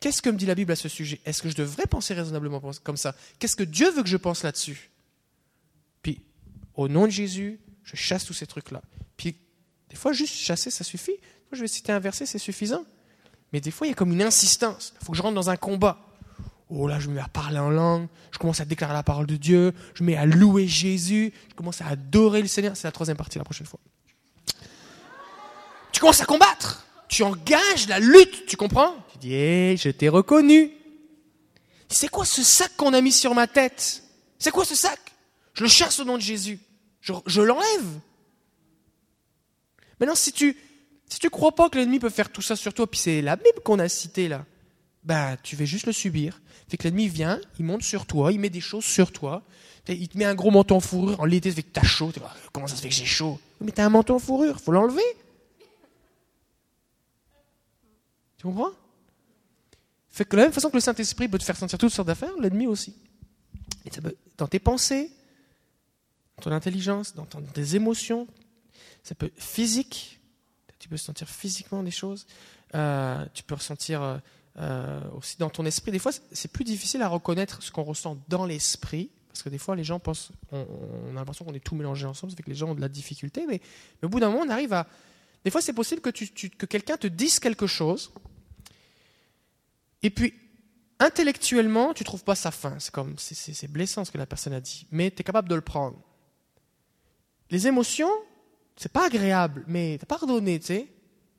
Qu'est-ce 0.00 0.20
que 0.20 0.30
me 0.30 0.36
dit 0.36 0.46
la 0.46 0.56
Bible 0.56 0.72
à 0.72 0.76
ce 0.76 0.88
sujet? 0.88 1.20
Est-ce 1.24 1.42
que 1.42 1.48
je 1.48 1.54
devrais 1.54 1.86
penser 1.86 2.14
raisonnablement 2.14 2.60
comme 2.82 2.96
ça? 2.96 3.14
Qu'est-ce 3.38 3.54
que 3.54 3.62
Dieu 3.62 3.90
veut 3.92 4.02
que 4.02 4.08
je 4.08 4.16
pense 4.16 4.42
là-dessus? 4.42 4.90
Puis, 6.02 6.22
au 6.74 6.88
nom 6.88 7.04
de 7.04 7.12
Jésus, 7.12 7.60
je 7.84 7.94
chasse 7.94 8.24
tous 8.24 8.32
ces 8.32 8.46
trucs-là. 8.46 8.82
Puis, 9.16 9.36
des 9.90 9.96
fois, 9.96 10.12
juste 10.12 10.34
chasser, 10.34 10.70
ça 10.70 10.82
suffit 10.82 11.18
je 11.56 11.60
vais 11.60 11.68
citer 11.68 11.92
un 11.92 11.98
verset, 11.98 12.26
c'est 12.26 12.38
suffisant. 12.38 12.84
Mais 13.52 13.60
des 13.60 13.70
fois, 13.70 13.86
il 13.86 13.90
y 13.90 13.92
a 13.92 13.96
comme 13.96 14.12
une 14.12 14.22
insistance. 14.22 14.94
Il 15.00 15.04
faut 15.04 15.12
que 15.12 15.18
je 15.18 15.22
rentre 15.22 15.34
dans 15.34 15.50
un 15.50 15.56
combat. 15.56 15.98
Oh 16.68 16.88
là, 16.88 16.98
je 16.98 17.08
me 17.08 17.14
mets 17.14 17.20
à 17.20 17.28
parler 17.28 17.58
en 17.58 17.68
langue, 17.68 18.08
je 18.30 18.38
commence 18.38 18.60
à 18.60 18.64
déclarer 18.64 18.94
la 18.94 19.02
parole 19.02 19.26
de 19.26 19.36
Dieu, 19.36 19.74
je 19.94 20.02
me 20.02 20.10
mets 20.10 20.16
à 20.16 20.24
louer 20.24 20.66
Jésus, 20.66 21.34
je 21.50 21.54
commence 21.54 21.82
à 21.82 21.86
adorer 21.88 22.40
le 22.40 22.48
Seigneur. 22.48 22.74
C'est 22.78 22.88
la 22.88 22.92
troisième 22.92 23.18
partie 23.18 23.36
la 23.36 23.44
prochaine 23.44 23.66
fois. 23.66 23.78
Tu 25.92 26.00
commences 26.00 26.22
à 26.22 26.24
combattre, 26.24 26.86
tu 27.12 27.22
engages 27.24 27.88
la 27.88 28.00
lutte, 28.00 28.46
tu 28.46 28.56
comprends? 28.56 28.94
Tu 29.12 29.18
dis, 29.18 29.34
hé, 29.34 29.76
je 29.76 29.90
t'ai 29.90 30.08
reconnu. 30.08 30.72
C'est 31.88 32.08
quoi 32.08 32.24
ce 32.24 32.42
sac 32.42 32.74
qu'on 32.78 32.94
a 32.94 33.02
mis 33.02 33.12
sur 33.12 33.34
ma 33.34 33.46
tête? 33.46 34.02
C'est 34.38 34.50
quoi 34.50 34.64
ce 34.64 34.74
sac? 34.74 34.98
Je 35.52 35.62
le 35.64 35.68
chasse 35.68 36.00
au 36.00 36.04
nom 36.04 36.16
de 36.16 36.22
Jésus. 36.22 36.58
Je, 37.02 37.40
l'enlève. 37.42 38.00
Maintenant, 40.00 40.14
si 40.14 40.32
tu, 40.32 40.56
si 41.06 41.18
tu 41.18 41.28
crois 41.28 41.54
pas 41.54 41.68
que 41.68 41.76
l'ennemi 41.76 41.98
peut 41.98 42.08
faire 42.08 42.32
tout 42.32 42.40
ça 42.40 42.56
sur 42.56 42.72
toi, 42.72 42.90
puis 42.90 42.98
c'est 42.98 43.20
la 43.20 43.36
Bible 43.36 43.60
qu'on 43.62 43.78
a 43.78 43.90
citée 43.90 44.28
là, 44.28 44.46
ben 45.04 45.36
tu 45.42 45.54
vas 45.54 45.66
juste 45.66 45.84
le 45.84 45.92
subir. 45.92 46.40
Fait 46.68 46.78
que 46.78 46.84
l'ennemi 46.84 47.08
vient, 47.08 47.38
il 47.58 47.66
monte 47.66 47.82
sur 47.82 48.06
toi, 48.06 48.32
il 48.32 48.40
met 48.40 48.48
des 48.48 48.62
choses 48.62 48.84
sur 48.84 49.12
toi, 49.12 49.42
il 49.86 50.08
te 50.08 50.16
met 50.16 50.24
un 50.24 50.34
gros 50.34 50.50
manteau 50.50 50.76
en 50.76 50.80
fourrure 50.80 51.20
en 51.20 51.26
l'été, 51.26 51.50
fait 51.50 51.62
que 51.62 51.72
t'as 51.72 51.82
chaud. 51.82 52.10
Comment 52.52 52.68
ça 52.68 52.76
se 52.76 52.80
fait 52.80 52.88
que 52.88 52.94
j'ai 52.94 53.04
chaud? 53.04 53.38
Mais 53.60 53.72
t'as 53.72 53.84
un 53.84 53.90
manteau 53.90 54.14
en 54.14 54.18
fourrure, 54.18 54.58
faut 54.58 54.72
l'enlever. 54.72 55.02
Tu 58.42 58.48
comprends? 58.48 58.72
Fait 60.10 60.24
que 60.24 60.32
de 60.32 60.38
la 60.38 60.42
même 60.42 60.52
façon 60.52 60.68
que 60.68 60.74
le 60.74 60.80
Saint-Esprit 60.80 61.28
peut 61.28 61.38
te 61.38 61.44
faire 61.44 61.56
sentir 61.56 61.78
toutes 61.78 61.92
sortes 61.92 62.08
d'affaires, 62.08 62.36
l'ennemi 62.40 62.66
aussi. 62.66 62.92
dans 64.36 64.48
tes 64.48 64.58
pensées, 64.58 65.12
dans 66.36 66.42
ton 66.42 66.50
intelligence, 66.50 67.14
dans 67.14 67.24
tes 67.24 67.76
émotions, 67.76 68.26
ça 69.04 69.14
peut 69.14 69.30
physique, 69.36 70.18
tu 70.80 70.88
peux 70.88 70.96
sentir 70.96 71.28
physiquement 71.28 71.84
des 71.84 71.92
choses, 71.92 72.26
euh, 72.74 73.24
tu 73.32 73.44
peux 73.44 73.54
ressentir 73.54 74.02
euh, 74.02 74.18
euh, 74.58 75.00
aussi 75.16 75.36
dans 75.38 75.48
ton 75.48 75.64
esprit. 75.64 75.92
Des 75.92 76.00
fois, 76.00 76.10
c'est 76.32 76.50
plus 76.50 76.64
difficile 76.64 77.00
à 77.02 77.08
reconnaître 77.08 77.62
ce 77.62 77.70
qu'on 77.70 77.84
ressent 77.84 78.18
dans 78.28 78.44
l'esprit, 78.44 79.08
parce 79.28 79.44
que 79.44 79.50
des 79.50 79.58
fois, 79.58 79.76
les 79.76 79.84
gens 79.84 80.00
pensent, 80.00 80.32
on, 80.50 80.66
a 81.12 81.14
l'impression 81.14 81.44
qu'on 81.44 81.54
est 81.54 81.64
tout 81.64 81.76
mélangé 81.76 82.06
ensemble, 82.06 82.32
ça 82.32 82.36
fait 82.36 82.42
que 82.42 82.50
les 82.50 82.56
gens 82.56 82.70
ont 82.70 82.74
de 82.74 82.80
la 82.80 82.88
difficulté, 82.88 83.46
mais, 83.46 83.60
au 84.02 84.08
bout 84.08 84.18
d'un 84.18 84.30
moment, 84.30 84.42
on 84.44 84.50
arrive 84.50 84.72
à... 84.72 84.88
Des 85.44 85.52
fois, 85.52 85.60
c'est 85.60 85.72
possible 85.72 86.00
que, 86.00 86.10
que 86.10 86.66
quelqu'un 86.66 86.96
te 86.96 87.06
dise 87.06 87.38
quelque 87.38 87.68
chose, 87.68 88.10
et 90.02 90.10
puis, 90.10 90.34
intellectuellement, 90.98 91.94
tu 91.94 92.04
trouves 92.04 92.24
pas 92.24 92.34
sa 92.34 92.50
fin. 92.50 92.78
C'est 92.78 92.92
comme, 92.92 93.16
c'est 93.18 93.70
blessant 93.70 94.04
ce 94.04 94.10
que 94.10 94.18
la 94.18 94.26
personne 94.26 94.52
a 94.52 94.60
dit, 94.60 94.86
mais 94.90 95.10
tu 95.10 95.20
es 95.20 95.24
capable 95.24 95.48
de 95.48 95.54
le 95.54 95.60
prendre. 95.60 96.00
Les 97.50 97.66
émotions, 97.66 98.10
c'est 98.76 98.92
pas 98.92 99.06
agréable, 99.06 99.64
mais 99.66 99.98
t'as 99.98 100.06
pardonné, 100.06 100.58
tu 100.58 100.66
sais. 100.66 100.88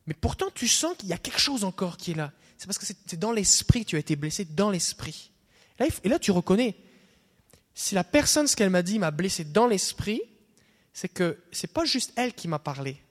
Mais 0.05 0.14
pourtant, 0.14 0.47
tu 0.53 0.68
sens 0.68 0.95
qu'il 0.97 1.09
y 1.09 1.14
a 1.14 1.18
quelque 1.18 1.39
chose 1.39 1.64
encore 1.64 1.97
qui 1.97 2.11
est 2.11 2.16
là. 2.16 2.32
C'est 2.57 2.68
parce 2.68 2.78
que 2.78 2.86
c'est 2.86 3.20
dans 3.20 3.32
l'esprit 3.32 3.84
que 3.84 3.91
tu 3.91 3.95
as 3.95 3.99
été 3.99 4.16
blessé, 4.16 4.45
dans 4.45 4.70
l'esprit. 4.70 5.32
Et 6.03 6.09
là, 6.09 6.20
tu 6.20 6.32
reconnais. 6.32 6.76
Si 7.74 7.95
la 7.95 8.03
personne, 8.03 8.47
ce 8.47 8.55
qu'elle 8.55 8.70
m'a 8.70 8.84
dit, 8.84 8.99
m'a 8.99 9.11
blessé 9.11 9.43
dans 9.43 9.68
l'esprit, 9.68 10.22
c'est 10.93 11.09
que 11.09 11.39
c'est 11.51 11.72
pas 11.72 11.86
juste 11.86 12.14
elle 12.16 12.34
qui 12.34 12.47
m'a 12.47 12.59
parlé. 12.59 13.01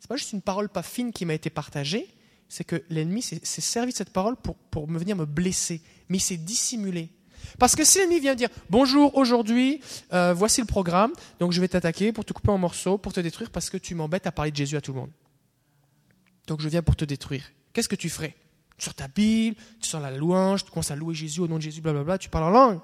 C'est 0.00 0.08
pas 0.08 0.16
juste 0.16 0.32
une 0.32 0.42
parole 0.42 0.68
pas 0.68 0.82
fine 0.82 1.12
qui 1.12 1.24
m'a 1.24 1.34
été 1.34 1.50
partagée. 1.50 2.08
C'est 2.48 2.64
que 2.64 2.82
l'ennemi 2.90 3.22
s'est 3.22 3.40
servi 3.42 3.92
de 3.92 3.96
cette 3.96 4.10
parole 4.10 4.36
pour, 4.36 4.56
pour 4.56 4.88
me 4.88 4.98
venir 4.98 5.16
me 5.16 5.24
blesser. 5.24 5.82
Mais 6.08 6.18
il 6.18 6.20
s'est 6.20 6.36
dissimulé. 6.36 7.10
Parce 7.58 7.74
que 7.74 7.84
si 7.84 7.98
l'ennemi 7.98 8.20
vient 8.20 8.34
dire 8.34 8.48
bonjour, 8.70 9.16
aujourd'hui, 9.16 9.80
euh, 10.12 10.34
voici 10.34 10.60
le 10.60 10.66
programme, 10.66 11.12
donc 11.38 11.52
je 11.52 11.60
vais 11.60 11.68
t'attaquer 11.68 12.12
pour 12.12 12.24
te 12.24 12.32
couper 12.32 12.50
en 12.50 12.58
morceaux, 12.58 12.98
pour 12.98 13.12
te 13.12 13.20
détruire, 13.20 13.50
parce 13.50 13.70
que 13.70 13.76
tu 13.76 13.94
m'embêtes 13.94 14.26
à 14.26 14.32
parler 14.32 14.50
de 14.50 14.56
Jésus 14.56 14.76
à 14.76 14.80
tout 14.80 14.92
le 14.92 15.00
monde. 15.00 15.10
Donc 16.46 16.60
je 16.60 16.68
viens 16.68 16.82
pour 16.82 16.96
te 16.96 17.04
détruire. 17.04 17.50
Qu'est-ce 17.72 17.88
que 17.88 17.96
tu 17.96 18.08
ferais? 18.08 18.34
Tu 18.78 18.84
sors 18.84 18.94
ta 18.94 19.08
Bible, 19.08 19.56
tu 19.80 19.88
sors 19.88 20.00
la 20.00 20.10
louange, 20.10 20.64
tu 20.64 20.70
commences 20.70 20.90
à 20.90 20.96
louer 20.96 21.14
Jésus 21.14 21.40
au 21.40 21.48
nom 21.48 21.56
de 21.56 21.62
Jésus, 21.62 21.80
blablabla, 21.80 22.18
tu 22.18 22.28
parles 22.28 22.44
en 22.44 22.50
langue. 22.50 22.80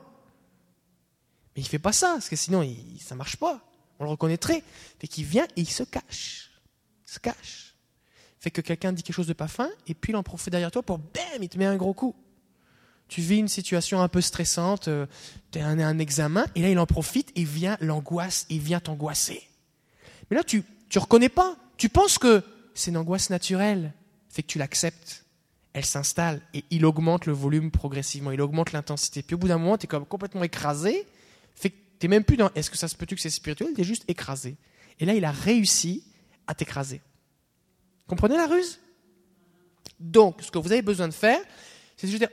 Mais 1.54 1.62
il 1.62 1.68
fait 1.68 1.78
pas 1.78 1.92
ça, 1.92 2.12
parce 2.14 2.28
que 2.28 2.36
sinon 2.36 2.62
il, 2.62 2.98
ça 3.00 3.14
marche 3.14 3.36
pas. 3.36 3.60
On 3.98 4.04
le 4.04 4.10
reconnaîtrait. 4.10 4.62
Fait 4.98 5.06
qu'il 5.06 5.24
vient 5.24 5.46
il 5.56 5.68
se 5.68 5.82
cache. 5.82 6.50
Il 7.06 7.12
se 7.12 7.18
cache. 7.18 7.71
Fait 8.42 8.50
que 8.50 8.60
quelqu'un 8.60 8.92
dit 8.92 9.04
quelque 9.04 9.14
chose 9.14 9.28
de 9.28 9.34
pas 9.34 9.46
fin, 9.46 9.70
et 9.86 9.94
puis 9.94 10.12
il 10.12 10.16
en 10.16 10.24
profite 10.24 10.50
derrière 10.50 10.72
toi 10.72 10.82
pour 10.82 10.98
bam, 10.98 11.40
il 11.40 11.48
te 11.48 11.56
met 11.56 11.64
un 11.64 11.76
gros 11.76 11.94
coup. 11.94 12.12
Tu 13.06 13.20
vis 13.20 13.38
une 13.38 13.46
situation 13.46 14.02
un 14.02 14.08
peu 14.08 14.20
stressante, 14.20 14.88
euh, 14.88 15.06
tu 15.52 15.60
as 15.60 15.66
un, 15.68 15.98
examen, 16.00 16.44
et 16.56 16.62
là 16.62 16.68
il 16.68 16.78
en 16.80 16.86
profite 16.86 17.30
et 17.36 17.44
vient 17.44 17.76
l'angoisse, 17.80 18.46
il 18.50 18.58
vient 18.58 18.80
t'angoisser. 18.80 19.40
Mais 20.28 20.36
là 20.36 20.42
tu 20.42 20.64
tu 20.88 20.98
reconnais 20.98 21.28
pas, 21.28 21.56
tu 21.76 21.88
penses 21.88 22.18
que 22.18 22.42
c'est 22.74 22.90
une 22.90 22.96
angoisse 22.96 23.30
naturelle, 23.30 23.92
fait 24.28 24.42
que 24.42 24.48
tu 24.48 24.58
l'acceptes. 24.58 25.24
Elle 25.72 25.84
s'installe 25.84 26.42
et 26.52 26.64
il 26.70 26.84
augmente 26.84 27.26
le 27.26 27.32
volume 27.32 27.70
progressivement, 27.70 28.32
il 28.32 28.40
augmente 28.40 28.72
l'intensité. 28.72 29.22
Puis 29.22 29.36
au 29.36 29.38
bout 29.38 29.46
d'un 29.46 29.58
moment, 29.58 29.78
tu 29.78 29.84
es 29.84 29.86
comme 29.86 30.04
complètement 30.04 30.42
écrasé, 30.42 31.06
fait 31.54 31.70
que 31.70 31.76
tu 32.00 32.08
même 32.08 32.24
plus 32.24 32.36
dans 32.36 32.50
est-ce 32.56 32.70
que 32.70 32.76
ça 32.76 32.88
se 32.88 32.96
peut-tu 32.96 33.14
que 33.14 33.20
c'est 33.20 33.30
spirituel, 33.30 33.68
tu 33.72 33.82
es 33.82 33.84
juste 33.84 34.02
écrasé. 34.08 34.56
Et 34.98 35.04
là, 35.04 35.14
il 35.14 35.24
a 35.24 35.30
réussi 35.30 36.02
à 36.48 36.56
t'écraser. 36.56 37.00
Comprenez 38.12 38.36
la 38.36 38.46
ruse? 38.46 38.78
Donc, 39.98 40.42
ce 40.42 40.50
que 40.50 40.58
vous 40.58 40.70
avez 40.70 40.82
besoin 40.82 41.08
de 41.08 41.14
faire, 41.14 41.40
c'est 41.96 42.06
de 42.06 42.18
dire 42.18 42.28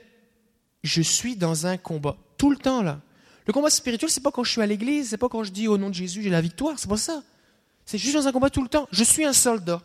je 0.84 1.00
suis 1.00 1.36
dans 1.36 1.66
un 1.66 1.78
combat 1.78 2.18
tout 2.36 2.50
le 2.50 2.58
temps 2.58 2.82
là. 2.82 3.00
Le 3.46 3.54
combat 3.54 3.70
spirituel, 3.70 4.10
c'est 4.10 4.22
pas 4.22 4.30
quand 4.30 4.44
je 4.44 4.50
suis 4.50 4.60
à 4.60 4.66
l'église, 4.66 5.08
c'est 5.08 5.16
pas 5.16 5.30
quand 5.30 5.42
je 5.42 5.50
dis 5.50 5.68
au 5.68 5.78
nom 5.78 5.88
de 5.88 5.94
Jésus 5.94 6.22
j'ai 6.22 6.28
la 6.28 6.42
victoire, 6.42 6.78
c'est 6.78 6.86
pas 6.86 6.98
ça. 6.98 7.22
C'est 7.86 7.96
juste 7.96 8.14
dans 8.14 8.28
un 8.28 8.32
combat 8.32 8.50
tout 8.50 8.60
le 8.60 8.68
temps. 8.68 8.88
Je 8.92 9.02
suis 9.02 9.24
un 9.24 9.32
soldat. 9.32 9.80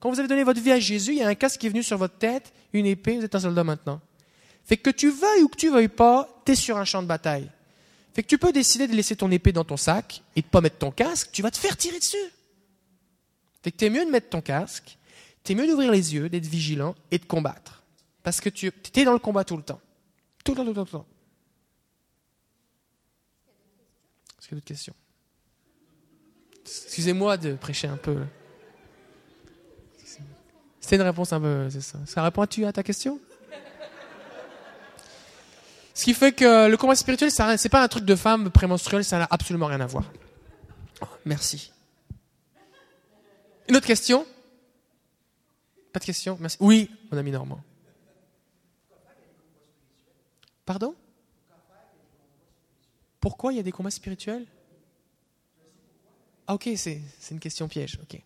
Quand 0.00 0.08
vous 0.08 0.18
avez 0.18 0.28
donné 0.28 0.44
votre 0.44 0.62
vie 0.62 0.72
à 0.72 0.80
Jésus, 0.80 1.12
il 1.12 1.18
y 1.18 1.22
a 1.22 1.28
un 1.28 1.34
casque 1.34 1.60
qui 1.60 1.66
est 1.66 1.70
venu 1.70 1.82
sur 1.82 1.98
votre 1.98 2.16
tête, 2.16 2.50
une 2.72 2.86
épée, 2.86 3.18
vous 3.18 3.24
êtes 3.26 3.34
un 3.34 3.40
soldat 3.40 3.64
maintenant. 3.64 4.00
Fait 4.64 4.78
que 4.78 4.88
tu 4.88 5.10
veuilles 5.10 5.42
ou 5.42 5.48
que 5.48 5.58
tu 5.58 5.68
veuilles 5.68 5.88
pas, 5.88 6.40
tu 6.46 6.52
es 6.52 6.54
sur 6.54 6.78
un 6.78 6.86
champ 6.86 7.02
de 7.02 7.06
bataille. 7.06 7.50
Fait 8.14 8.22
que 8.22 8.28
tu 8.28 8.38
peux 8.38 8.50
décider 8.50 8.88
de 8.88 8.94
laisser 8.94 9.14
ton 9.14 9.30
épée 9.30 9.52
dans 9.52 9.64
ton 9.64 9.76
sac 9.76 10.22
et 10.36 10.40
de 10.40 10.46
pas 10.46 10.62
mettre 10.62 10.78
ton 10.78 10.90
casque, 10.90 11.28
tu 11.32 11.42
vas 11.42 11.50
te 11.50 11.58
faire 11.58 11.76
tirer 11.76 11.98
dessus. 11.98 12.16
Fait 13.62 13.72
que 13.72 13.76
t'es 13.76 13.90
mieux 13.90 14.06
de 14.06 14.10
mettre 14.10 14.30
ton 14.30 14.40
casque, 14.40 14.97
t'es 15.48 15.54
mieux 15.54 15.66
d'ouvrir 15.66 15.90
les 15.90 16.14
yeux, 16.14 16.28
d'être 16.28 16.44
vigilant 16.44 16.94
et 17.10 17.18
de 17.18 17.24
combattre. 17.24 17.82
Parce 18.22 18.42
que 18.42 18.50
tu 18.50 18.70
es 18.94 19.04
dans 19.04 19.14
le 19.14 19.18
combat 19.18 19.44
tout 19.44 19.56
le 19.56 19.62
temps. 19.62 19.80
Tout 20.44 20.52
le 20.52 20.58
temps, 20.58 20.64
tout 20.64 20.68
le 20.68 20.74
temps, 20.74 20.84
tout 20.84 20.96
le 20.96 21.00
temps. 21.00 21.06
Est-ce 24.38 24.46
qu'il 24.46 24.50
y 24.50 24.52
a 24.52 24.60
d'autres 24.60 24.66
questions? 24.66 24.94
Excusez-moi 26.66 27.38
de 27.38 27.54
prêcher 27.54 27.88
un 27.88 27.96
peu. 27.96 28.18
C'était 30.80 30.96
une 30.96 31.02
réponse 31.02 31.32
un 31.32 31.40
peu, 31.40 31.70
c'est 31.70 31.80
ça. 31.80 32.22
Répond-tu 32.22 32.66
à 32.66 32.72
ta 32.74 32.82
question? 32.82 33.18
Ce 35.94 36.04
qui 36.04 36.12
fait 36.12 36.32
que 36.32 36.68
le 36.68 36.76
combat 36.76 36.94
spirituel, 36.94 37.30
c'est 37.30 37.68
pas 37.70 37.82
un 37.82 37.88
truc 37.88 38.04
de 38.04 38.16
femme 38.16 38.50
prémenstruelle, 38.50 39.02
ça 39.02 39.18
n'a 39.18 39.28
absolument 39.30 39.66
rien 39.66 39.80
à 39.80 39.86
voir. 39.86 40.12
Merci. 41.24 41.72
Une 43.66 43.76
autre 43.76 43.86
question? 43.86 44.26
Pas 45.98 46.12
de 46.12 46.40
Merci. 46.40 46.56
Oui, 46.60 46.90
mon 47.10 47.18
ami 47.18 47.30
Normand. 47.30 47.60
Pardon? 50.64 50.94
Pourquoi 53.20 53.52
il 53.52 53.56
y 53.56 53.58
a 53.58 53.62
des 53.62 53.72
combats 53.72 53.90
spirituels? 53.90 54.46
Ah, 56.46 56.54
ok, 56.54 56.70
c'est 56.74 57.00
une 57.30 57.40
question 57.40 57.68
piège. 57.68 57.98
Ok. 58.02 58.20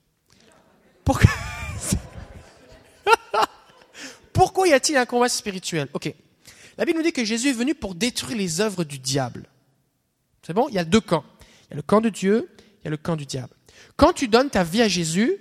Pourquoi, 1.05 1.31
Pourquoi 4.33 4.69
y 4.69 4.73
a-t-il 4.73 4.97
un 4.97 5.07
combat 5.07 5.29
spirituel? 5.29 5.89
Ok. 5.95 6.15
La 6.77 6.85
Bible 6.85 6.99
nous 6.99 7.05
dit 7.05 7.13
que 7.13 7.25
Jésus 7.25 7.49
est 7.49 7.55
venu 7.55 7.75
pour 7.75 7.95
détruire 7.95 8.37
les 8.37 8.61
œuvres 8.61 8.85
du 8.85 8.99
diable. 8.99 9.47
C'est 10.43 10.53
bon? 10.53 10.69
Il 10.69 10.75
y 10.75 10.79
a 10.79 10.85
deux 10.85 11.01
camps. 11.01 11.25
Il 11.69 11.71
y 11.71 11.73
a 11.73 11.77
le 11.77 11.83
camp 11.83 12.01
de 12.01 12.11
Dieu, 12.11 12.51
il 12.81 12.85
y 12.85 12.89
a 12.89 12.91
le 12.91 12.97
camp 12.97 13.17
du 13.17 13.27
diable. 13.27 13.55
Quand 13.97 14.13
tu 14.13 14.29
donnes 14.29 14.51
ta 14.51 14.63
vie 14.63 14.83
à 14.83 14.89
Jésus, 14.89 15.39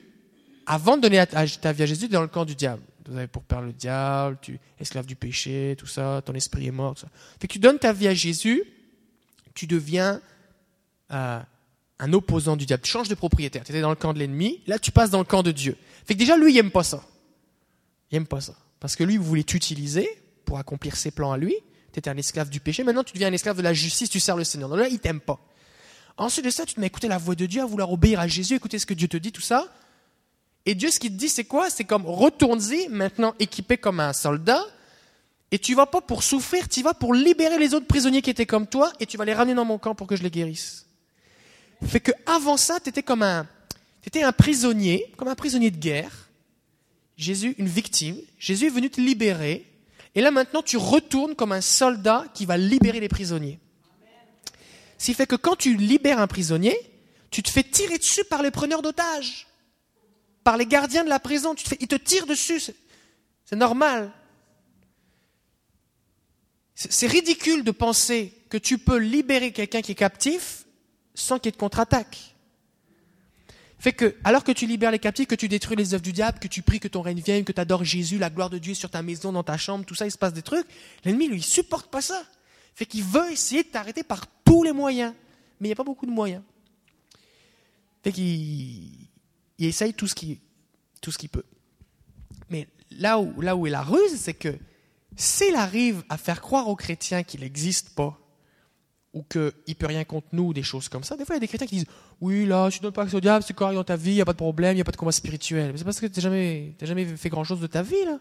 avant 0.66 0.98
de 0.98 1.02
donner 1.02 1.24
ta 1.28 1.72
vie 1.72 1.84
à 1.84 1.86
Jésus, 1.86 2.02
tu 2.02 2.06
es 2.06 2.10
dans 2.10 2.22
le 2.22 2.28
camp 2.28 2.46
du 2.46 2.56
diable. 2.56 2.82
Vous 3.08 3.18
avez 3.18 3.28
pour 3.28 3.44
perdre 3.44 3.66
le 3.66 3.74
diable, 3.74 4.38
tu 4.42 4.54
es 4.54 4.60
esclave 4.80 5.06
du 5.06 5.16
péché, 5.16 5.76
tout 5.78 5.88
ça, 5.88 6.22
ton 6.26 6.34
esprit 6.34 6.68
est 6.68 6.72
mort, 6.72 6.98
ça. 6.98 7.08
Fait 7.40 7.48
que 7.48 7.54
tu 7.54 7.60
donnes 7.60 7.80
ta 7.80 7.94
vie 7.94 8.08
à 8.08 8.14
Jésus, 8.14 8.64
tu 9.54 9.68
deviens 9.68 10.22
euh, 11.12 11.40
un 12.00 12.14
opposant 12.14 12.56
du 12.56 12.66
diable. 12.66 12.84
Tu 12.84 12.92
changes 12.92 13.10
de 13.10 13.16
propriétaire. 13.16 13.64
Tu 13.64 13.72
étais 13.72 13.82
dans 13.82 13.90
le 13.90 13.96
camp 13.96 14.14
de 14.14 14.20
l'ennemi, 14.20 14.62
là 14.68 14.80
tu 14.80 14.92
passes 14.92 15.10
dans 15.10 15.20
le 15.20 15.26
camp 15.26 15.44
de 15.44 15.52
Dieu. 15.52 15.78
Fait 16.06 16.14
que 16.14 16.20
déjà, 16.20 16.38
lui, 16.38 16.54
il 16.54 16.58
aime 16.58 16.72
pas 16.72 16.84
ça. 16.84 17.04
Il 18.12 18.18
aime 18.18 18.28
pas 18.28 18.42
ça. 18.42 18.56
Parce 18.80 18.96
que 18.96 19.04
lui, 19.04 19.16
il 19.16 19.20
voulait 19.20 19.44
t'utiliser 19.44 20.10
pour 20.46 20.58
accomplir 20.58 20.96
ses 20.96 21.12
plans 21.12 21.32
à 21.32 21.38
lui. 21.38 21.56
Tu 21.94 22.00
étais 22.00 22.10
un 22.10 22.18
esclave 22.18 22.50
du 22.50 22.60
péché. 22.60 22.84
Maintenant, 22.84 23.04
tu 23.04 23.14
deviens 23.14 23.28
un 23.28 23.34
esclave 23.34 23.58
de 23.58 23.62
la 23.62 23.74
justice, 23.74 24.10
tu 24.10 24.20
sers 24.20 24.36
le 24.36 24.44
Seigneur. 24.44 24.70
Donc 24.70 24.80
là, 24.80 24.88
il 24.88 25.00
t'aime 25.00 25.20
pas. 25.20 25.40
Ensuite 26.18 26.46
de 26.46 26.50
ça, 26.50 26.66
tu 26.66 26.76
te 26.76 26.80
mets 26.80 26.86
à 26.86 26.88
écouter 26.88 27.08
la 27.08 27.18
voix 27.18 27.36
de 27.36 27.46
Dieu, 27.46 27.62
à 27.62 27.66
vouloir 27.66 27.92
obéir 27.92 28.20
à 28.20 28.28
Jésus, 28.28 28.56
écouter 28.56 28.80
ce 28.80 28.86
que 28.86 28.94
Dieu 28.94 29.08
te 29.08 29.18
dit, 29.18 29.32
tout 29.32 29.42
ça. 29.42 29.68
Et 30.66 30.76
Dieu, 30.76 30.92
ce 30.92 31.00
qu'il 31.00 31.12
te 31.12 31.18
dit, 31.18 31.30
c'est 31.30 31.44
quoi? 31.44 31.70
C'est 31.70 31.86
comme 31.86 32.06
retourne-y, 32.06 32.88
maintenant 32.90 33.34
équipé 33.40 33.78
comme 33.78 34.00
un 34.00 34.14
soldat, 34.14 34.64
et 35.52 35.60
tu 35.60 35.76
vas 35.76 35.86
pas 35.86 36.02
pour 36.02 36.24
souffrir, 36.24 36.70
tu 36.70 36.82
vas 36.82 36.94
pour 36.94 37.14
libérer 37.14 37.58
les 37.58 37.74
autres 37.74 37.88
prisonniers 37.88 38.22
qui 38.22 38.30
étaient 38.30 38.46
comme 38.46 38.68
toi, 38.68 38.92
et 39.00 39.06
tu 39.06 39.18
vas 39.18 39.26
les 39.26 39.34
ramener 39.34 39.56
dans 39.56 39.66
mon 39.66 39.78
camp 39.78 39.96
pour 39.96 40.08
que 40.08 40.16
je 40.16 40.24
les 40.24 40.32
guérisse 40.32 40.86
fait 41.88 42.00
que 42.00 42.12
avant 42.26 42.58
ça, 42.58 42.80
tu 42.80 42.90
étais 42.90 43.04
comme 43.04 43.24
un, 43.24 43.48
un 44.16 44.32
prisonnier, 44.32 45.12
comme 45.18 45.28
un 45.28 45.36
prisonnier 45.36 45.72
de 45.72 45.78
guerre. 45.78 46.30
Jésus, 47.18 47.56
une 47.58 47.68
victime. 47.68 48.18
Jésus 48.40 48.68
est 48.68 48.72
venu 48.72 48.90
te 48.90 49.00
libérer. 49.00 49.66
Et 50.16 50.22
là 50.22 50.32
maintenant, 50.32 50.62
tu 50.62 50.78
retournes 50.78 51.36
comme 51.36 51.52
un 51.52 51.62
soldat 51.62 52.26
qui 52.34 52.46
va 52.46 52.58
libérer 52.58 53.00
les 53.00 53.10
prisonniers. 53.10 53.60
Ce 54.98 55.08
qui 55.08 55.14
fait 55.14 55.28
que 55.28 55.36
quand 55.36 55.56
tu 55.56 55.76
libères 55.76 56.20
un 56.20 56.28
prisonnier, 56.28 56.78
tu 57.32 57.42
te 57.42 57.50
fais 57.50 57.64
tirer 57.64 57.98
dessus 57.98 58.24
par 58.26 58.44
les 58.44 58.52
preneurs 58.52 58.82
d'otages, 58.82 59.48
par 60.44 60.58
les 60.58 60.66
gardiens 60.66 61.04
de 61.04 61.10
la 61.10 61.20
prison. 61.20 61.56
Tu 61.56 61.64
te 61.64 61.76
ils 61.80 61.88
te 61.88 61.96
tirent 61.96 62.28
dessus. 62.28 62.62
C'est 63.46 63.56
normal. 63.56 64.12
C'est 66.76 67.08
ridicule 67.08 67.64
de 67.64 67.72
penser 67.72 68.34
que 68.50 68.58
tu 68.58 68.78
peux 68.78 68.98
libérer 68.98 69.52
quelqu'un 69.52 69.82
qui 69.82 69.92
est 69.92 69.96
captif 69.96 70.66
sans 71.14 71.38
qu'il 71.38 71.48
y 71.48 71.50
ait 71.50 71.52
de 71.52 71.58
contre-attaque. 71.58 72.36
Fait 73.78 73.94
que, 73.94 74.16
alors 74.24 74.44
que 74.44 74.52
tu 74.52 74.68
libères 74.68 74.92
les 74.92 75.00
captifs, 75.00 75.28
que 75.28 75.36
tu 75.36 75.48
détruis 75.48 75.76
les 75.76 75.94
œuvres 75.94 76.04
du 76.04 76.12
diable, 76.12 76.40
que 76.40 76.48
tu 76.48 76.62
pries 76.62 76.80
que 76.80 76.88
ton 76.88 77.02
règne 77.02 77.20
vienne, 77.20 77.44
que 77.44 77.52
tu 77.52 77.60
adores 77.60 77.84
Jésus, 77.84 78.20
la 78.20 78.30
gloire 78.30 78.50
de 78.50 78.60
Dieu 78.60 78.76
sur 78.76 78.92
ta 78.92 79.02
maison, 79.02 79.32
dans 79.32 79.44
ta 79.44 79.58
chambre, 79.58 79.86
tout 79.86 79.96
ça, 79.96 80.06
il 80.06 80.12
se 80.12 80.20
passe 80.20 80.34
des 80.34 80.44
trucs, 80.44 80.68
l'ennemi, 81.04 81.28
lui, 81.28 81.38
il 81.38 81.44
supporte 81.44 81.90
pas 81.90 82.02
ça. 82.02 82.24
Fait 82.76 82.86
qu'il 82.86 83.04
veut 83.04 83.32
essayer 83.32 83.64
de 83.64 83.70
t'arrêter 83.70 84.04
par 84.04 84.28
tous 84.46 84.64
les 84.64 84.72
moyens. 84.72 85.14
Mais 85.60 85.68
il 85.68 85.70
n'y 85.70 85.74
a 85.74 85.76
pas 85.76 85.84
beaucoup 85.84 86.06
de 86.06 86.12
moyens. 86.12 86.44
Fait 88.04 88.12
qu'il 88.12 89.01
il 89.62 89.68
essaye 89.68 89.94
tout 89.94 90.08
ce 90.08 90.16
qu'il 90.16 90.38
tout 91.02 91.12
ce 91.12 91.18
qu'il 91.18 91.30
peut. 91.30 91.46
Mais 92.50 92.68
là 92.92 93.20
où, 93.20 93.42
là 93.42 93.56
où 93.56 93.66
est 93.66 93.72
la 93.72 93.82
ruse, 93.82 94.16
c'est 94.18 94.34
que 94.34 94.56
s'il 95.16 95.56
arrive 95.56 96.04
à 96.10 96.18
faire 96.18 96.42
croire 96.42 96.68
aux 96.68 96.76
chrétiens 96.76 97.24
qu'il 97.24 97.42
n'existe 97.42 97.96
pas, 97.96 98.22
ou 99.14 99.24
qu'il 99.24 99.52
ne 99.68 99.74
peut 99.74 99.88
rien 99.88 100.04
contre 100.04 100.28
nous, 100.32 100.54
des 100.54 100.64
choses 100.64 100.88
comme 100.88 101.04
ça. 101.04 101.18
Des 101.18 101.26
fois, 101.26 101.36
il 101.36 101.38
y 101.38 101.40
a 101.40 101.42
des 101.42 101.48
chrétiens 101.48 101.68
qui 101.68 101.76
disent 101.76 101.88
Oui, 102.22 102.46
là, 102.46 102.70
tu 102.72 102.80
ne 102.80 102.84
donnes 102.84 102.94
pas 102.94 103.04
accès 103.04 103.16
au 103.16 103.22
diable, 103.22 103.44
c'est 103.46 103.54
correct 103.54 103.76
dans 103.76 103.84
ta 103.84 103.96
vie, 103.96 104.12
il 104.12 104.16
n'y 104.16 104.22
a 104.22 104.26
pas 104.26 104.34
de 104.34 104.38
problème, 104.38 104.74
il 104.74 104.76
n'y 104.76 104.82
a 104.82 104.86
pas 104.86 104.92
de 104.92 104.98
combat 104.98 105.12
spirituel. 105.12 105.72
Mais 105.72 105.78
c'est 105.78 105.84
parce 105.84 106.00
que 106.00 106.06
tu 106.06 106.20
n'as 106.20 106.24
jamais, 106.24 106.76
jamais 106.82 107.06
fait 107.06 107.30
grand-chose 107.30 107.60
de 107.60 107.68
ta 107.68 107.84
vie, 107.84 108.06
là. 108.06 108.20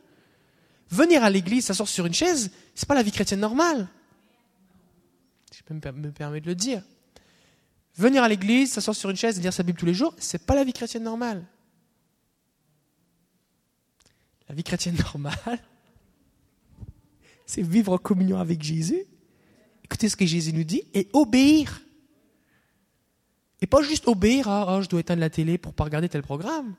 Venir 0.90 1.22
à 1.22 1.30
l'église, 1.30 1.66
s'asseoir 1.66 1.88
sur 1.88 2.06
une 2.06 2.14
chaise, 2.14 2.50
c'est 2.74 2.88
pas 2.88 2.96
la 2.96 3.04
vie 3.04 3.12
chrétienne 3.12 3.38
normale. 3.38 3.86
Je 5.56 5.62
peux 5.62 5.74
me 5.74 6.10
permettre 6.10 6.44
de 6.44 6.50
le 6.50 6.56
dire. 6.56 6.82
Venir 7.96 8.22
à 8.22 8.28
l'église, 8.28 8.72
s'asseoir 8.72 8.96
sur 8.96 9.10
une 9.10 9.16
chaise 9.16 9.38
et 9.38 9.42
lire 9.42 9.52
sa 9.52 9.62
Bible 9.62 9.78
tous 9.78 9.86
les 9.86 9.94
jours, 9.94 10.14
c'est 10.18 10.46
pas 10.46 10.54
la 10.54 10.64
vie 10.64 10.72
chrétienne 10.72 11.02
normale. 11.02 11.44
La 14.48 14.54
vie 14.54 14.64
chrétienne 14.64 14.96
normale, 15.14 15.58
c'est 17.46 17.62
vivre 17.62 17.92
en 17.92 17.98
communion 17.98 18.38
avec 18.38 18.62
Jésus 18.62 19.06
écouter 19.90 20.08
ce 20.08 20.16
que 20.16 20.24
Jésus 20.24 20.52
nous 20.52 20.62
dit 20.62 20.84
et 20.94 21.08
obéir. 21.12 21.82
Et 23.60 23.66
pas 23.66 23.82
juste 23.82 24.06
obéir 24.06 24.48
à 24.48 24.76
ah, 24.76 24.80
je 24.80 24.88
dois 24.88 25.00
éteindre 25.00 25.20
la 25.20 25.30
télé 25.30 25.58
pour 25.58 25.74
pas 25.74 25.84
regarder 25.84 26.08
tel 26.08 26.22
programme. 26.22 26.76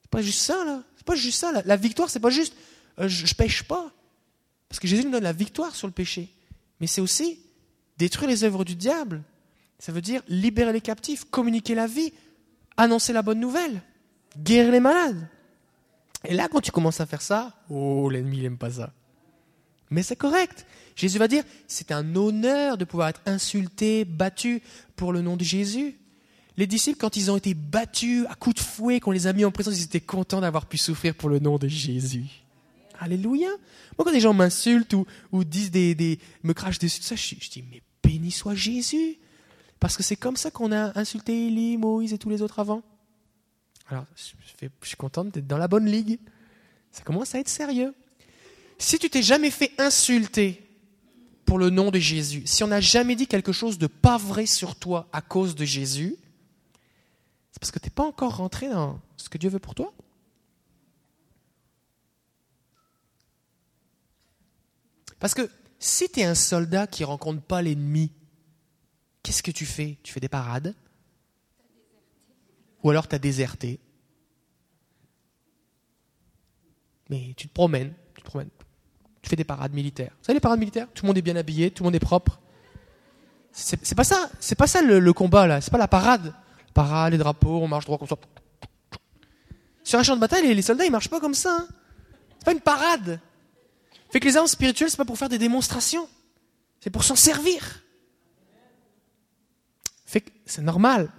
C'est 0.00 0.10
pas 0.10 0.22
juste 0.22 0.40
ça, 0.40 0.64
là. 0.64 0.82
C'est 0.96 1.06
pas 1.06 1.14
juste 1.14 1.38
ça. 1.38 1.52
La, 1.64 1.76
victoire, 1.76 2.08
c'est 2.08 2.18
pas 2.20 2.30
juste 2.30 2.54
euh, 2.98 3.08
je, 3.08 3.26
je 3.26 3.34
pêche 3.34 3.62
pas. 3.62 3.92
Parce 4.68 4.80
que 4.80 4.88
Jésus 4.88 5.04
nous 5.04 5.10
donne 5.10 5.22
la 5.22 5.34
victoire 5.34 5.76
sur 5.76 5.86
le 5.86 5.92
péché. 5.92 6.32
Mais 6.80 6.86
c'est 6.86 7.02
aussi 7.02 7.38
détruire 7.98 8.30
les 8.30 8.42
œuvres 8.42 8.64
du 8.64 8.74
diable. 8.74 9.22
Ça 9.78 9.92
veut 9.92 10.00
dire 10.00 10.22
libérer 10.28 10.72
les 10.72 10.80
captifs, 10.80 11.24
communiquer 11.24 11.74
la 11.74 11.86
vie, 11.86 12.12
annoncer 12.76 13.12
la 13.12 13.22
bonne 13.22 13.40
nouvelle, 13.40 13.82
guérir 14.38 14.72
les 14.72 14.80
malades. 14.80 15.28
Et 16.24 16.34
là, 16.34 16.48
quand 16.48 16.60
tu 16.60 16.72
commences 16.72 17.00
à 17.00 17.06
faire 17.06 17.22
ça, 17.22 17.54
oh, 17.68 18.08
l'ennemi, 18.10 18.40
n'aime 18.40 18.58
pas 18.58 18.70
ça. 18.70 18.92
Mais 19.90 20.02
c'est 20.02 20.16
correct. 20.16 20.66
Jésus 20.96 21.18
va 21.18 21.28
dire, 21.28 21.44
c'est 21.68 21.92
un 21.92 22.16
honneur 22.16 22.78
de 22.78 22.84
pouvoir 22.84 23.08
être 23.08 23.20
insulté, 23.26 24.04
battu 24.04 24.62
pour 24.96 25.12
le 25.12 25.20
nom 25.20 25.36
de 25.36 25.44
Jésus. 25.44 25.98
Les 26.56 26.66
disciples, 26.66 26.98
quand 26.98 27.16
ils 27.16 27.30
ont 27.30 27.36
été 27.36 27.52
battus 27.54 28.24
à 28.30 28.34
coups 28.34 28.56
de 28.56 28.60
fouet, 28.60 28.98
qu'on 28.98 29.10
les 29.10 29.26
a 29.26 29.32
mis 29.32 29.44
en 29.44 29.52
prison, 29.52 29.70
ils 29.70 29.82
étaient 29.82 30.00
contents 30.00 30.40
d'avoir 30.40 30.66
pu 30.66 30.78
souffrir 30.78 31.14
pour 31.14 31.28
le 31.28 31.38
nom 31.38 31.58
de 31.58 31.68
Jésus. 31.68 32.24
Alléluia. 32.98 33.48
Moi, 33.98 34.04
quand 34.04 34.12
des 34.12 34.20
gens 34.20 34.32
m'insultent 34.32 34.94
ou, 34.94 35.06
ou 35.32 35.44
disent 35.44 35.70
des, 35.70 35.94
des, 35.94 36.18
me 36.42 36.54
crachent 36.54 36.78
dessus, 36.78 37.02
ça, 37.02 37.14
je 37.14 37.34
dis, 37.34 37.64
mais 37.70 37.82
béni 38.02 38.30
soit 38.30 38.54
Jésus. 38.54 39.18
Parce 39.80 39.96
que 39.96 40.02
c'est 40.02 40.16
comme 40.16 40.36
ça 40.36 40.50
qu'on 40.50 40.72
a 40.72 40.98
insulté 40.98 41.46
Élie, 41.46 41.76
Moïse 41.76 42.12
et 42.12 42.18
tous 42.18 42.30
les 42.30 42.42
autres 42.42 42.58
avant. 42.58 42.82
Alors, 43.88 44.04
je, 44.16 44.68
suis 44.82 44.96
contente 44.96 45.30
d'être 45.30 45.46
dans 45.46 45.58
la 45.58 45.68
bonne 45.68 45.86
ligue. 45.86 46.18
Ça 46.90 47.02
commence 47.02 47.34
à 47.34 47.38
être 47.38 47.48
sérieux. 47.48 47.94
Si 48.78 48.98
tu 48.98 49.10
t'es 49.10 49.22
jamais 49.22 49.50
fait 49.50 49.72
insulter 49.78 50.62
pour 51.44 51.58
le 51.58 51.70
nom 51.70 51.90
de 51.90 51.98
Jésus, 51.98 52.42
si 52.46 52.64
on 52.64 52.68
n'a 52.68 52.80
jamais 52.80 53.14
dit 53.16 53.26
quelque 53.26 53.52
chose 53.52 53.78
de 53.78 53.86
pas 53.86 54.18
vrai 54.18 54.46
sur 54.46 54.76
toi 54.76 55.08
à 55.12 55.20
cause 55.20 55.54
de 55.54 55.64
Jésus, 55.64 56.16
c'est 57.52 57.60
parce 57.60 57.70
que 57.70 57.78
tu 57.78 57.86
n'es 57.86 57.90
pas 57.90 58.04
encore 58.04 58.36
rentré 58.36 58.68
dans 58.68 59.00
ce 59.16 59.28
que 59.28 59.38
Dieu 59.38 59.50
veut 59.50 59.58
pour 59.58 59.74
toi. 59.74 59.92
Parce 65.20 65.34
que 65.34 65.48
si 65.78 66.08
tu 66.08 66.20
es 66.20 66.24
un 66.24 66.34
soldat 66.34 66.86
qui 66.86 67.04
rencontre 67.04 67.40
pas 67.40 67.62
l'ennemi, 67.62 68.10
qu'est-ce 69.26 69.42
que 69.42 69.50
tu 69.50 69.66
fais? 69.66 69.98
Tu 70.04 70.12
fais 70.12 70.20
des 70.20 70.28
parades? 70.28 70.72
Ou 72.84 72.90
alors 72.90 73.08
tu 73.08 73.16
as 73.16 73.18
déserté 73.18 73.80
Mais 77.10 77.34
tu 77.36 77.48
te 77.48 77.52
promènes, 77.52 77.92
tu 78.14 78.22
te 78.22 78.26
promènes. 78.26 78.50
Tu 79.22 79.28
fais 79.28 79.34
des 79.34 79.44
parades 79.44 79.72
militaires. 79.72 80.12
Vous 80.18 80.24
savez 80.24 80.34
les 80.34 80.40
parades 80.40 80.60
militaires? 80.60 80.86
Tout 80.94 81.04
le 81.04 81.08
monde 81.08 81.18
est 81.18 81.22
bien 81.22 81.34
habillé, 81.34 81.72
tout 81.72 81.82
le 81.82 81.86
monde 81.88 81.96
est 81.96 82.00
propre. 82.00 82.40
C'est 83.50 83.96
pas 83.96 84.04
ça, 84.04 84.30
c'est 84.38 84.54
pas 84.54 84.68
ça 84.68 84.80
le, 84.82 85.12
combat 85.12 85.46
là, 85.48 85.60
c'est 85.60 85.72
pas 85.72 85.78
la 85.78 85.88
parade. 85.88 86.32
Parade, 86.72 87.12
les 87.12 87.18
drapeaux, 87.18 87.62
on 87.62 87.66
marche 87.66 87.86
droit 87.86 87.98
comme 87.98 88.06
ça. 88.06 88.16
Sur 89.82 89.98
un 89.98 90.02
champ 90.04 90.14
de 90.14 90.20
bataille, 90.20 90.46
les, 90.46 90.54
les 90.54 90.62
soldats 90.62 90.84
ils 90.84 90.92
marchent 90.92 91.08
pas 91.10 91.20
comme 91.20 91.34
ça. 91.34 91.56
hein. 91.60 91.68
C'est 92.38 92.44
pas 92.44 92.52
une 92.52 92.60
parade. 92.60 93.20
Fait 94.10 94.20
que 94.20 94.26
les 94.26 94.36
armes 94.36 94.46
spirituelles, 94.46 94.90
c'est 94.90 94.96
pas 94.96 95.04
pour 95.04 95.18
faire 95.18 95.28
des 95.28 95.38
démonstrations. 95.38 96.08
C'est 96.80 96.90
pour 96.90 97.02
s'en 97.02 97.16
servir. 97.16 97.82
C'est 100.06 100.62
normal. 100.62 101.10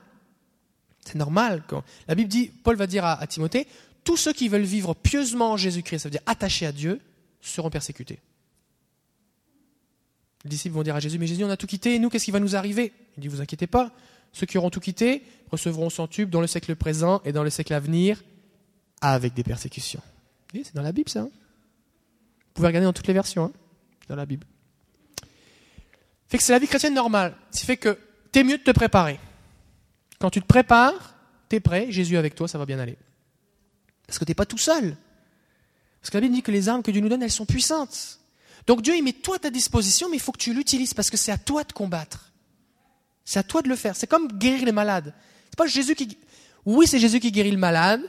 C'est 1.05 1.15
normal. 1.15 1.63
Quand 1.67 1.83
la 2.07 2.15
Bible 2.15 2.29
dit, 2.29 2.47
Paul 2.47 2.75
va 2.75 2.87
dire 2.87 3.05
à, 3.05 3.25
Timothée, 3.27 3.67
tous 4.03 4.17
ceux 4.17 4.33
qui 4.33 4.47
veulent 4.49 4.61
vivre 4.61 4.95
pieusement 4.95 5.51
en 5.51 5.57
Jésus-Christ, 5.57 5.99
ça 5.99 6.09
veut 6.09 6.11
dire 6.11 6.21
attachés 6.25 6.65
à 6.65 6.71
Dieu, 6.71 7.01
seront 7.41 7.69
persécutés. 7.69 8.19
Les 10.43 10.49
disciples 10.49 10.75
vont 10.75 10.83
dire 10.83 10.95
à 10.95 10.99
Jésus, 10.99 11.19
mais 11.19 11.27
Jésus, 11.27 11.43
on 11.43 11.49
a 11.49 11.57
tout 11.57 11.67
quitté, 11.67 11.95
et 11.95 11.99
nous, 11.99 12.09
qu'est-ce 12.09 12.25
qui 12.25 12.31
va 12.31 12.39
nous 12.39 12.55
arriver? 12.55 12.93
Il 13.17 13.21
dit, 13.21 13.27
vous 13.27 13.41
inquiétez 13.41 13.67
pas, 13.67 13.91
ceux 14.33 14.45
qui 14.45 14.57
auront 14.57 14.69
tout 14.69 14.79
quitté 14.79 15.23
recevront 15.51 15.89
son 15.89 16.07
tube 16.07 16.29
dans 16.29 16.41
le 16.41 16.47
siècle 16.47 16.75
présent 16.75 17.21
et 17.23 17.31
dans 17.31 17.43
le 17.43 17.49
siècle 17.49 17.73
à 17.73 17.79
venir, 17.79 18.21
avec 19.01 19.33
des 19.33 19.43
persécutions. 19.43 20.01
C'est 20.53 20.75
dans 20.75 20.81
la 20.81 20.91
Bible, 20.91 21.09
ça. 21.09 21.21
hein? 21.21 21.29
Vous 21.31 22.53
pouvez 22.53 22.67
regarder 22.67 22.85
dans 22.85 22.93
toutes 22.93 23.07
les 23.07 23.13
versions, 23.13 23.45
hein, 23.45 23.51
dans 24.07 24.15
la 24.15 24.25
Bible. 24.25 24.45
Fait 26.27 26.37
que 26.37 26.43
c'est 26.43 26.51
la 26.51 26.59
vie 26.59 26.67
chrétienne 26.67 26.93
normale. 26.93 27.35
Ce 27.51 27.59
qui 27.59 27.65
fait 27.65 27.77
que 27.77 27.97
t'es 28.37 28.43
mieux 28.43 28.59
de 28.59 28.63
te 28.63 28.69
préparer. 28.69 29.19
Quand 30.19 30.29
tu 30.29 30.41
te 30.41 30.45
prépares, 30.45 31.15
t'es 31.49 31.59
prêt, 31.59 31.87
Jésus 31.89 32.17
avec 32.17 32.35
toi, 32.35 32.47
ça 32.47 32.59
va 32.59 32.67
bien 32.67 32.77
aller. 32.77 32.95
Parce 34.05 34.19
que 34.19 34.25
t'es 34.25 34.35
pas 34.35 34.45
tout 34.45 34.59
seul. 34.59 34.95
Parce 35.99 36.11
que 36.11 36.17
la 36.17 36.21
Bible 36.21 36.35
dit 36.35 36.43
que 36.43 36.51
les 36.51 36.69
armes 36.69 36.83
que 36.83 36.91
Dieu 36.91 37.01
nous 37.01 37.09
donne, 37.09 37.23
elles 37.23 37.31
sont 37.31 37.47
puissantes. 37.47 38.19
Donc 38.67 38.83
Dieu, 38.83 38.95
il 38.95 39.03
met 39.03 39.13
tout 39.13 39.33
à 39.33 39.39
ta 39.39 39.49
disposition, 39.49 40.07
mais 40.07 40.17
il 40.17 40.19
faut 40.19 40.31
que 40.31 40.37
tu 40.37 40.53
l'utilises 40.53 40.93
parce 40.93 41.09
que 41.09 41.17
c'est 41.17 41.31
à 41.31 41.39
toi 41.39 41.63
de 41.63 41.73
combattre. 41.73 42.31
C'est 43.25 43.39
à 43.39 43.43
toi 43.43 43.63
de 43.63 43.69
le 43.69 43.75
faire. 43.75 43.95
C'est 43.95 44.05
comme 44.05 44.27
guérir 44.27 44.65
les 44.65 44.71
malades. 44.71 45.15
C'est 45.45 45.57
pas 45.57 45.65
Jésus 45.65 45.95
qui. 45.95 46.15
Oui, 46.63 46.85
c'est 46.85 46.99
Jésus 46.99 47.19
qui 47.19 47.31
guérit 47.31 47.49
le 47.49 47.57
malade, 47.57 48.01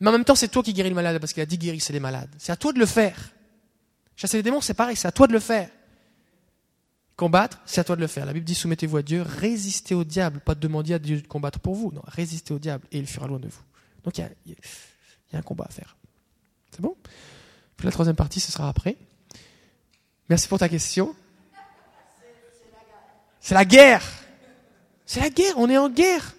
mais 0.00 0.10
en 0.10 0.12
même 0.12 0.26
temps, 0.26 0.34
c'est 0.34 0.48
toi 0.48 0.62
qui 0.62 0.74
guéris 0.74 0.90
le 0.90 0.94
malade 0.94 1.18
parce 1.18 1.32
qu'il 1.32 1.42
a 1.42 1.46
dit 1.46 1.56
guérissez 1.56 1.94
les 1.94 2.00
malades. 2.00 2.28
C'est 2.36 2.52
à 2.52 2.56
toi 2.56 2.74
de 2.74 2.78
le 2.78 2.84
faire. 2.84 3.16
Chasser 4.16 4.36
les 4.36 4.42
démons, 4.42 4.60
c'est 4.60 4.74
pareil, 4.74 4.96
c'est 4.96 5.08
à 5.08 5.12
toi 5.12 5.26
de 5.26 5.32
le 5.32 5.40
faire. 5.40 5.70
Combattre, 7.16 7.60
c'est 7.66 7.80
à 7.80 7.84
toi 7.84 7.96
de 7.96 8.00
le 8.00 8.06
faire. 8.06 8.24
La 8.24 8.32
Bible 8.32 8.44
dit 8.44 8.54
soumettez-vous 8.54 8.96
à 8.96 9.02
Dieu, 9.02 9.22
résistez 9.22 9.94
au 9.94 10.04
diable, 10.04 10.40
pas 10.40 10.54
demander 10.54 10.94
à 10.94 10.98
Dieu 10.98 11.20
de 11.20 11.26
combattre 11.26 11.60
pour 11.60 11.74
vous. 11.74 11.92
Non, 11.92 12.02
résistez 12.06 12.54
au 12.54 12.58
diable 12.58 12.86
et 12.90 12.98
il 12.98 13.06
fuira 13.06 13.26
loin 13.26 13.38
de 13.38 13.48
vous. 13.48 13.62
Donc 14.04 14.18
il 14.18 14.26
y 14.46 15.36
a, 15.36 15.38
un 15.38 15.42
combat 15.42 15.66
à 15.68 15.72
faire. 15.72 15.96
C'est 16.70 16.80
bon? 16.80 16.96
La 17.82 17.90
troisième 17.90 18.16
partie, 18.16 18.40
ce 18.40 18.52
sera 18.52 18.68
après. 18.68 18.96
Merci 20.28 20.48
pour 20.48 20.58
ta 20.58 20.68
question. 20.68 21.14
C'est 23.40 23.54
la 23.54 23.64
guerre. 23.64 24.04
C'est 25.04 25.20
la 25.20 25.30
guerre, 25.30 25.54
on 25.58 25.68
est 25.68 25.76
en 25.76 25.90
guerre. 25.90 26.34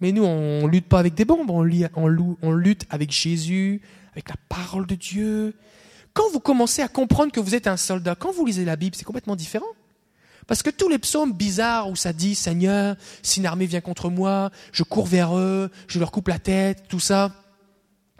Mais 0.00 0.12
nous, 0.12 0.24
on 0.24 0.66
lutte 0.66 0.88
pas 0.88 0.98
avec 0.98 1.14
des 1.14 1.26
bombes, 1.26 1.50
on 1.50 1.62
lutte 1.62 2.86
avec 2.88 3.12
Jésus, 3.12 3.82
avec 4.12 4.30
la 4.30 4.36
parole 4.48 4.86
de 4.86 4.94
Dieu. 4.94 5.54
Quand 6.14 6.28
vous 6.32 6.40
commencez 6.40 6.82
à 6.82 6.88
comprendre 6.88 7.32
que 7.32 7.40
vous 7.40 7.54
êtes 7.54 7.66
un 7.66 7.76
soldat, 7.76 8.14
quand 8.14 8.32
vous 8.32 8.44
lisez 8.44 8.64
la 8.64 8.76
Bible, 8.76 8.96
c'est 8.96 9.04
complètement 9.04 9.36
différent. 9.36 9.66
Parce 10.46 10.62
que 10.62 10.70
tous 10.70 10.88
les 10.88 10.98
psaumes 10.98 11.32
bizarres 11.32 11.88
où 11.88 11.94
ça 11.94 12.12
dit 12.12 12.34
Seigneur, 12.34 12.96
si 13.22 13.38
une 13.38 13.46
armée 13.46 13.66
vient 13.66 13.80
contre 13.80 14.10
moi, 14.10 14.50
je 14.72 14.82
cours 14.82 15.06
vers 15.06 15.38
eux, 15.38 15.70
je 15.86 16.00
leur 16.00 16.10
coupe 16.10 16.26
la 16.26 16.40
tête, 16.40 16.88
tout 16.88 16.98
ça, 16.98 17.32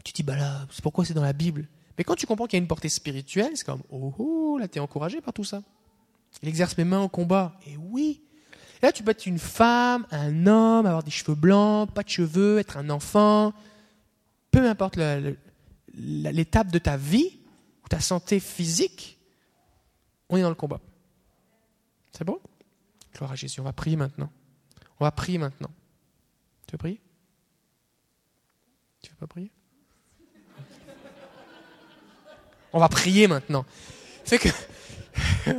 tu 0.05 0.12
dis 0.12 0.22
bah 0.22 0.36
là, 0.36 0.66
c'est 0.70 0.82
pourquoi 0.82 1.05
c'est 1.05 1.14
dans 1.14 1.24
la 1.24 1.32
Bible? 1.32 1.66
Mais 1.99 2.05
quand 2.05 2.14
tu 2.14 2.26
comprends 2.26 2.47
qu'il 2.47 2.57
y 2.57 2.61
a 2.61 2.62
une 2.62 2.68
portée 2.68 2.88
spirituelle, 2.88 3.51
c'est 3.55 3.66
comme 3.66 3.82
oh 3.91 4.14
oh, 4.18 4.59
là 4.59 4.68
t'es 4.68 4.78
encouragé 4.78 5.20
par 5.20 5.34
tout 5.34 5.43
ça. 5.43 5.62
Il 6.43 6.49
exerce 6.49 6.78
mes 6.78 6.84
mains 6.84 7.01
au 7.01 7.09
combat. 7.09 7.59
Et 7.66 7.76
oui. 7.76 8.22
Et 8.80 8.86
là 8.86 8.93
tu 8.93 9.03
peux 9.03 9.11
être 9.11 9.26
une 9.26 9.41
femme, 9.41 10.07
un 10.12 10.47
homme, 10.47 10.86
avoir 10.86 11.03
des 11.03 11.11
cheveux 11.11 11.34
blancs, 11.34 11.91
pas 11.93 12.05
de 12.05 12.09
cheveux, 12.09 12.61
être 12.61 12.76
un 12.76 12.91
enfant, 12.91 13.53
peu 14.53 14.68
importe 14.68 14.99
l'étape 15.95 16.70
de 16.70 16.78
ta 16.78 16.97
vie 16.97 17.39
ta 17.91 18.01
santé 18.01 18.38
physique, 18.38 19.18
on 20.28 20.36
est 20.36 20.43
dans 20.43 20.49
le 20.49 20.55
combat. 20.55 20.80
C'est 22.12 22.24
bon? 22.24 22.41
Gloire 23.14 23.32
à 23.32 23.34
Jésus. 23.34 23.61
On 23.61 23.64
va 23.64 23.72
prier 23.72 23.97
maintenant. 23.97 24.30
On 25.01 25.05
va 25.05 25.11
prier 25.11 25.38
maintenant. 25.38 25.70
Tu 26.66 26.72
veux 26.72 26.78
prier? 26.78 27.01
Tu 29.03 29.11
veux 29.11 29.16
pas 29.16 29.26
prier? 29.26 29.51
On 32.72 32.78
va 32.78 32.88
prier 32.88 33.26
maintenant. 33.26 33.66
Fait 34.24 34.38
que 34.38 34.49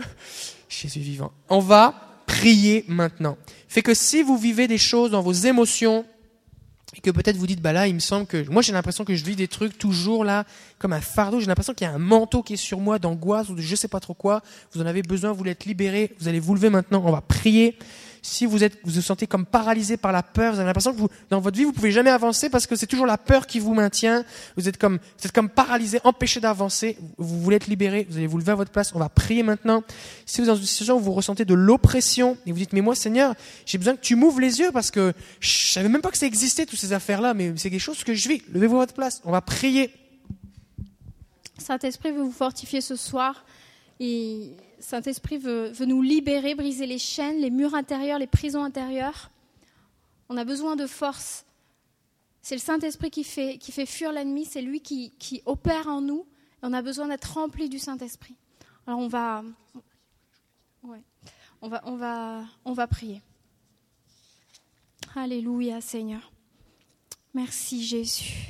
Jésus 0.69 1.01
vivant. 1.01 1.34
On 1.49 1.59
va 1.59 2.23
prier 2.27 2.86
maintenant. 2.88 3.38
Fait 3.67 3.82
que 3.82 3.93
si 3.93 4.23
vous 4.23 4.38
vivez 4.38 4.69
des 4.69 4.77
choses 4.77 5.11
dans 5.11 5.21
vos 5.21 5.34
émotions 5.34 6.05
et 6.96 7.02
que 7.02 7.10
peut-être 7.12 7.38
vous 7.38 7.48
dites 7.48 7.62
bah 7.62 7.74
là 7.74 7.88
il 7.88 7.96
me 7.96 8.00
semble 8.00 8.26
que 8.26 8.50
moi 8.50 8.62
j'ai 8.62 8.74
l'impression 8.74 9.06
que 9.06 9.16
je 9.16 9.24
vis 9.24 9.36
des 9.36 9.48
trucs 9.48 9.78
toujours 9.78 10.26
là 10.26 10.46
comme 10.80 10.94
un 10.94 11.02
fardeau. 11.02 11.39
J'ai 11.39 11.48
l'impression 11.48 11.74
qu'il 11.74 11.88
y 11.88 11.89
a 11.89 11.94
un 11.94 12.00
manteau 12.00 12.44
qui 12.44 12.54
est 12.54 12.58
sur 12.58 12.80
moi 12.80 13.00
d'angoisse 13.00 13.50
ou 13.50 13.56
de 13.56 13.62
je 13.62 13.76
sais 13.76 13.88
pas 13.88 14.00
trop 14.00 14.14
quoi. 14.14 14.42
Vous 14.74 14.82
en 14.82 14.86
avez 14.86 15.02
besoin 15.02 15.32
vous 15.32 15.38
voulez 15.38 15.52
être 15.52 15.66
libéré 15.66 16.14
vous 16.20 16.28
allez 16.28 16.39
vous 16.39 16.56
lever 16.56 16.70
maintenant 16.70 17.02
on 17.06 17.12
va 17.12 17.22
prier 17.22 17.78
si 18.22 18.45
vous 18.45 18.63
êtes 18.63 18.78
vous 18.84 18.91
vous 18.91 19.01
sentez 19.01 19.26
comme 19.26 19.45
paralysé 19.45 19.97
par 19.97 20.11
la 20.11 20.22
peur 20.22 20.53
vous 20.53 20.59
avez 20.59 20.67
l'impression 20.67 20.93
que 20.93 20.97
vous 20.97 21.09
dans 21.30 21.39
votre 21.39 21.57
vie 21.57 21.63
vous 21.63 21.72
pouvez 21.72 21.91
jamais 21.91 22.09
avancer 22.09 22.49
parce 22.49 22.67
que 22.67 22.76
c'est 22.76 22.86
toujours 22.86 23.05
la 23.05 23.17
peur 23.17 23.47
qui 23.47 23.59
vous 23.59 23.74
maintient. 23.74 24.24
Vous 24.57 24.67
êtes 24.69 24.78
comme 24.78 24.99
vous 25.17 25.26
êtes 25.26 25.32
comme 25.32 25.49
paralysé 25.49 25.99
empêché 26.03 26.39
d'avancer. 26.39 26.97
Vous 27.17 27.41
voulez 27.41 27.55
être 27.57 27.67
libéré 27.67 28.05
vous 28.09 28.17
allez 28.17 28.28
vous 28.28 28.38
lever 28.38 28.51
à 28.51 28.55
votre 28.55 28.72
place 28.72 28.93
on 28.93 28.99
va 28.99 29.09
prier 29.09 29.43
maintenant. 29.43 29.84
Si 30.26 30.41
vous 30.41 30.43
êtes 30.47 30.55
dans 30.55 30.59
une 30.59 30.67
situation 30.67 30.97
où 30.97 30.99
vous 30.99 31.13
ressentez 31.13 31.45
de 31.45 31.53
l'oppression 31.53 32.38
et 32.45 32.51
vous 32.51 32.57
dites 32.57 32.74
mais 32.74 32.82
moi 32.82 32.95
Seigneur 32.95 33.36
j'ai 33.65 33.78
besoin 33.78 33.95
que 33.95 34.01
tu 34.01 34.15
m'ouvres 34.15 34.39
les 34.39 34.59
yeux 34.59 34.72
parce 34.72 34.91
que 34.91 35.13
je 35.39 35.72
savais 35.72 35.89
même 35.89 36.01
pas 36.01 36.11
que 36.11 36.17
ça 36.17 36.28
existait 36.28 36.65
toutes 36.65 36.80
ces 36.80 36.93
affaires 36.93 37.22
là 37.22 37.34
mais 37.34 37.53
c'est 37.57 37.69
quelque 37.69 37.80
chose 37.80 38.03
que 38.03 38.13
je 38.13 38.30
vis. 38.30 38.41
Levez-vous 38.53 38.78
à 38.78 38.80
votre 38.80 38.93
place 38.93 39.22
on 39.26 39.32
va 39.32 39.41
prier. 39.41 39.91
Saint-Esprit 41.57 42.11
veut 42.11 42.24
vous 42.24 42.32
fortifier 42.32 42.82
ce 42.82 42.95
soir. 42.95 43.45
Et 43.99 44.51
Saint-Esprit 44.82 45.38
veut, 45.38 45.69
veut 45.69 45.86
nous 45.86 46.01
libérer, 46.01 46.55
briser 46.55 46.86
les 46.86 46.97
chaînes, 46.97 47.38
les 47.38 47.49
murs 47.49 47.75
intérieurs, 47.75 48.19
les 48.19 48.27
prisons 48.27 48.63
intérieures. 48.63 49.29
On 50.27 50.38
a 50.38 50.43
besoin 50.43 50.75
de 50.75 50.88
force. 50.88 51.45
C'est 52.41 52.55
le 52.55 52.61
Saint-Esprit 52.61 53.11
qui 53.11 53.23
fait, 53.23 53.86
fuir 53.86 54.11
l'ennemi, 54.11 54.45
c'est 54.45 54.61
lui 54.61 54.82
qui, 54.82 55.41
opère 55.45 55.88
en 55.88 56.01
nous. 56.01 56.25
On 56.63 56.73
a 56.73 56.82
besoin 56.82 57.07
d'être 57.07 57.34
rempli 57.34 57.69
du 57.69 57.79
Saint-Esprit. 57.79 58.36
Alors 58.88 58.99
on 58.99 59.07
va, 59.07 59.43
ouais. 60.84 61.01
on 61.61 61.69
va, 61.69 61.82
on 61.86 61.95
va, 61.95 62.43
on 62.65 62.73
va 62.73 62.88
prier. 62.88 63.21
Alléluia, 65.15 65.82
Seigneur. 65.82 66.32
Merci, 67.34 67.84
Jésus. 67.84 68.47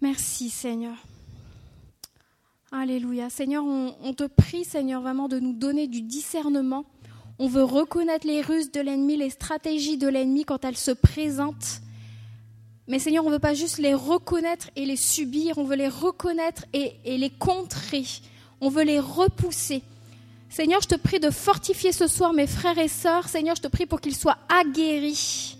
Merci, 0.00 0.50
Seigneur. 0.50 0.96
Alléluia. 2.76 3.30
Seigneur, 3.30 3.62
on, 3.64 4.14
te 4.14 4.24
prie, 4.24 4.64
Seigneur, 4.64 5.00
vraiment 5.00 5.28
de 5.28 5.38
nous 5.38 5.52
donner 5.52 5.86
du 5.86 6.02
discernement. 6.02 6.84
On 7.38 7.46
veut 7.46 7.62
reconnaître 7.62 8.26
les 8.26 8.40
ruses 8.40 8.72
de 8.72 8.80
l'ennemi, 8.80 9.16
les 9.16 9.30
stratégies 9.30 9.96
de 9.96 10.08
l'ennemi 10.08 10.44
quand 10.44 10.64
elles 10.64 10.76
se 10.76 10.90
présentent. 10.90 11.82
Mais 12.88 12.98
Seigneur, 12.98 13.24
on 13.24 13.28
ne 13.28 13.34
veut 13.34 13.40
pas 13.40 13.54
juste 13.54 13.78
les 13.78 13.94
reconnaître 13.94 14.70
et 14.74 14.86
les 14.86 14.96
subir, 14.96 15.56
on 15.56 15.62
veut 15.62 15.76
les 15.76 15.88
reconnaître 15.88 16.64
et, 16.72 16.94
et 17.04 17.16
les 17.16 17.30
contrer. 17.30 18.02
On 18.60 18.70
veut 18.70 18.82
les 18.82 18.98
repousser. 18.98 19.84
Seigneur, 20.50 20.80
je 20.82 20.88
te 20.88 20.96
prie 20.96 21.20
de 21.20 21.30
fortifier 21.30 21.92
ce 21.92 22.08
soir 22.08 22.32
mes 22.32 22.48
frères 22.48 22.78
et 22.78 22.88
sœurs. 22.88 23.28
Seigneur, 23.28 23.54
je 23.54 23.62
te 23.62 23.68
prie 23.68 23.86
pour 23.86 24.00
qu'ils 24.00 24.16
soient 24.16 24.38
aguerris, 24.48 25.56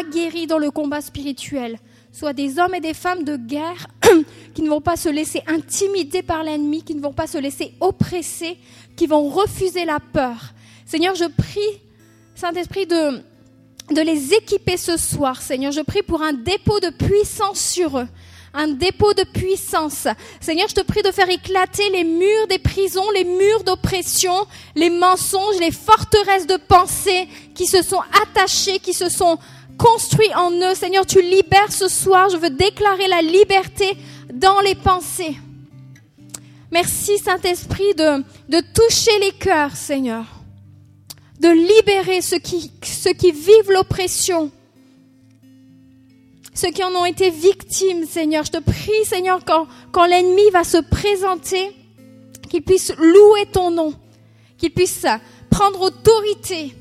aguerris 0.00 0.46
dans 0.46 0.58
le 0.58 0.70
combat 0.70 1.02
spirituel, 1.02 1.78
soit 2.12 2.32
des 2.32 2.58
hommes 2.58 2.74
et 2.74 2.80
des 2.80 2.94
femmes 2.94 3.24
de 3.24 3.36
guerre 3.36 3.88
qui 4.54 4.62
ne 4.62 4.68
vont 4.68 4.80
pas 4.80 4.96
se 4.96 5.08
laisser 5.08 5.42
intimider 5.46 6.22
par 6.22 6.42
l'ennemi, 6.42 6.82
qui 6.82 6.94
ne 6.94 7.00
vont 7.00 7.12
pas 7.12 7.26
se 7.26 7.38
laisser 7.38 7.74
oppresser, 7.80 8.56
qui 8.96 9.06
vont 9.06 9.28
refuser 9.28 9.84
la 9.84 10.00
peur. 10.00 10.52
Seigneur, 10.86 11.14
je 11.14 11.24
prie, 11.24 11.80
Saint-Esprit, 12.34 12.86
de, 12.86 13.22
de 13.94 14.00
les 14.00 14.34
équiper 14.34 14.76
ce 14.76 14.96
soir, 14.96 15.40
Seigneur. 15.42 15.72
Je 15.72 15.80
prie 15.80 16.02
pour 16.02 16.22
un 16.22 16.32
dépôt 16.32 16.80
de 16.80 16.90
puissance 16.90 17.60
sur 17.60 17.98
eux 17.98 18.08
un 18.54 18.68
dépôt 18.68 19.12
de 19.12 19.24
puissance. 19.24 20.06
Seigneur, 20.40 20.68
je 20.68 20.74
te 20.74 20.80
prie 20.80 21.02
de 21.02 21.10
faire 21.10 21.28
éclater 21.28 21.90
les 21.90 22.04
murs 22.04 22.46
des 22.48 22.60
prisons, 22.60 23.10
les 23.10 23.24
murs 23.24 23.64
d'oppression, 23.64 24.46
les 24.76 24.90
mensonges, 24.90 25.58
les 25.60 25.72
forteresses 25.72 26.46
de 26.46 26.56
pensée 26.56 27.28
qui 27.54 27.66
se 27.66 27.82
sont 27.82 28.00
attachées, 28.22 28.78
qui 28.78 28.94
se 28.94 29.08
sont 29.08 29.38
construits 29.78 30.34
en 30.34 30.50
eux. 30.50 30.74
Seigneur, 30.74 31.06
tu 31.06 31.20
libères 31.22 31.72
ce 31.72 31.88
soir. 31.88 32.28
Je 32.30 32.36
veux 32.36 32.50
déclarer 32.50 33.08
la 33.08 33.22
liberté 33.22 33.96
dans 34.32 34.60
les 34.60 34.74
pensées. 34.74 35.36
Merci 36.70 37.18
Saint-Esprit 37.18 37.94
de, 37.94 38.22
de 38.48 38.60
toucher 38.74 39.18
les 39.20 39.32
cœurs, 39.32 39.76
Seigneur. 39.76 40.24
De 41.40 41.48
libérer 41.48 42.20
ceux 42.20 42.38
qui, 42.38 42.70
ceux 42.82 43.12
vivent 43.20 43.70
l'oppression 43.70 44.50
ceux 46.54 46.70
qui 46.70 46.84
en 46.84 46.94
ont 46.94 47.04
été 47.04 47.30
victimes, 47.30 48.06
Seigneur. 48.06 48.44
Je 48.44 48.52
te 48.52 48.58
prie, 48.58 49.04
Seigneur, 49.04 49.40
quand 49.44 50.06
l'ennemi 50.06 50.48
va 50.52 50.62
se 50.62 50.78
présenter, 50.78 51.76
qu'il 52.48 52.62
puisse 52.62 52.94
louer 52.96 53.46
ton 53.52 53.72
nom, 53.72 53.92
qu'il 54.56 54.72
puisse 54.72 55.04
prendre 55.50 55.80
autorité, 55.82 56.74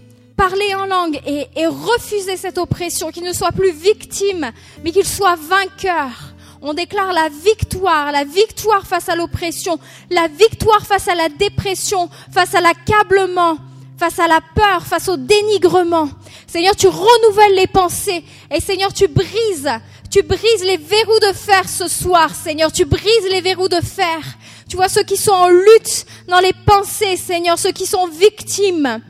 parler 0.50 0.76
en 0.76 0.86
langue 0.86 1.22
et, 1.26 1.48
refuser 1.68 2.36
cette 2.36 2.58
oppression, 2.58 3.12
qu'il 3.12 3.24
ne 3.24 3.32
soit 3.32 3.54
plus 3.54 3.72
victime, 3.72 4.52
mais 4.84 4.92
qu'il 4.92 5.08
soit 5.08 5.38
vainqueur. 5.38 6.34
On 6.62 6.74
déclare 6.74 7.14
la 7.14 7.30
victoire, 7.30 8.12
la 8.12 8.26
victoire 8.26 8.86
face 8.86 9.08
à 9.08 9.16
l'oppression, 9.16 9.80
la 10.10 10.28
victoire 10.28 10.86
face 10.86 11.08
à 11.08 11.16
la 11.16 11.30
dépression, 11.30 12.10
face 12.30 12.56
à 12.56 12.60
l'accablement, 12.60 13.56
face 13.98 14.20
à 14.20 14.28
la 14.28 14.42
peur, 14.54 14.86
face 14.86 15.08
au 15.08 15.16
dénigrement. 15.16 16.10
Seigneur, 16.46 16.76
tu 16.76 16.88
renouvelles 16.88 17.56
les 17.56 17.68
pensées. 17.68 18.26
Et 18.54 18.60
Seigneur, 18.60 18.94
tu 18.94 19.08
brises, 19.08 19.72
tu 20.12 20.24
brises 20.24 20.66
les 20.66 20.78
verrous 20.78 21.20
de 21.22 21.34
fer 21.34 21.70
ce 21.70 21.88
soir. 21.88 22.36
Seigneur, 22.36 22.70
tu 22.70 22.84
brises 22.84 23.30
les 23.32 23.40
verrous 23.40 23.70
de 23.70 23.80
fer. 23.82 24.20
Tu 24.68 24.76
vois 24.76 24.90
ceux 24.90 25.04
qui 25.04 25.16
sont 25.16 25.32
en 25.32 25.48
lutte 25.48 26.06
dans 26.28 26.42
les 26.42 26.54
pensées, 26.66 27.16
Seigneur, 27.16 27.58
ceux 27.58 27.72
qui 27.72 27.86
sont 27.86 28.08
victimes. 28.08 29.02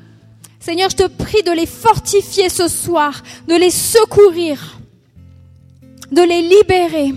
Seigneur, 0.64 0.90
je 0.90 0.96
te 0.96 1.08
prie 1.08 1.44
de 1.44 1.52
les 1.52 1.66
fortifier 1.66 2.48
ce 2.48 2.70
soir, 2.70 3.22
de 3.50 3.54
les 3.54 3.70
secourir, 3.70 4.80
de 6.10 6.22
les 6.22 6.42
libérer. 6.42 7.14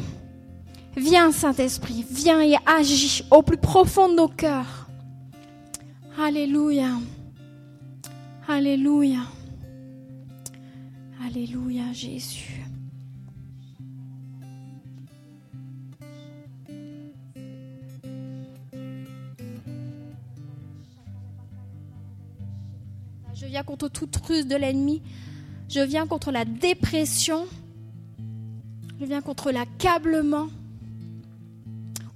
Viens, 0.97 1.31
Saint-Esprit, 1.31 2.05
viens 2.11 2.43
et 2.43 2.57
agis 2.67 3.23
au 3.31 3.43
plus 3.43 3.57
profond 3.57 4.09
de 4.09 4.17
nos 4.17 4.27
cœurs. 4.27 4.89
Alléluia. 6.21 6.89
Alléluia. 8.49 9.21
Alléluia 11.25 11.93
Jésus. 11.93 12.66
Je 23.39 23.45
viens 23.45 23.65
contre 23.65 23.89
toute 23.89 24.17
ruse 24.17 24.47
de 24.47 24.57
l'ennemi. 24.57 25.03
Je 25.69 25.81
viens 25.81 26.07
contre 26.07 26.33
la 26.33 26.47
dépression. 26.47 27.45
Je 28.99 29.05
viens 29.05 29.21
contre 29.21 29.51
l'accablement. 29.51 30.47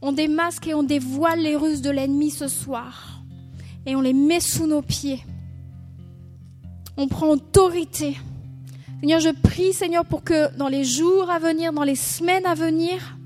On 0.01 0.13
démasque 0.13 0.67
et 0.67 0.73
on 0.73 0.83
dévoile 0.83 1.41
les 1.41 1.57
ruses 1.57 1.83
de 1.83 1.91
l'ennemi 1.91 2.31
ce 2.31 2.49
soir. 2.49 3.21
Et 3.85 3.95
on 3.97 4.01
les 4.01 4.15
met 4.15 4.41
sous 4.41 4.67
nos 4.67 4.81
pieds. 4.81 5.23
On 6.97 7.07
prend 7.07 7.29
autorité. 7.29 8.17
Seigneur, 9.01 9.21
je 9.21 9.29
prie, 9.29 9.75
Seigneur, 9.75 10.07
pour 10.07 10.25
que 10.25 10.57
dans 10.57 10.69
les 10.69 10.85
jours 10.85 11.29
à 11.29 11.39
venir, 11.39 11.75
dans 11.75 11.85
les 11.85 11.97
semaines 11.97 12.47
à 12.47 12.55
venir, 12.55 13.19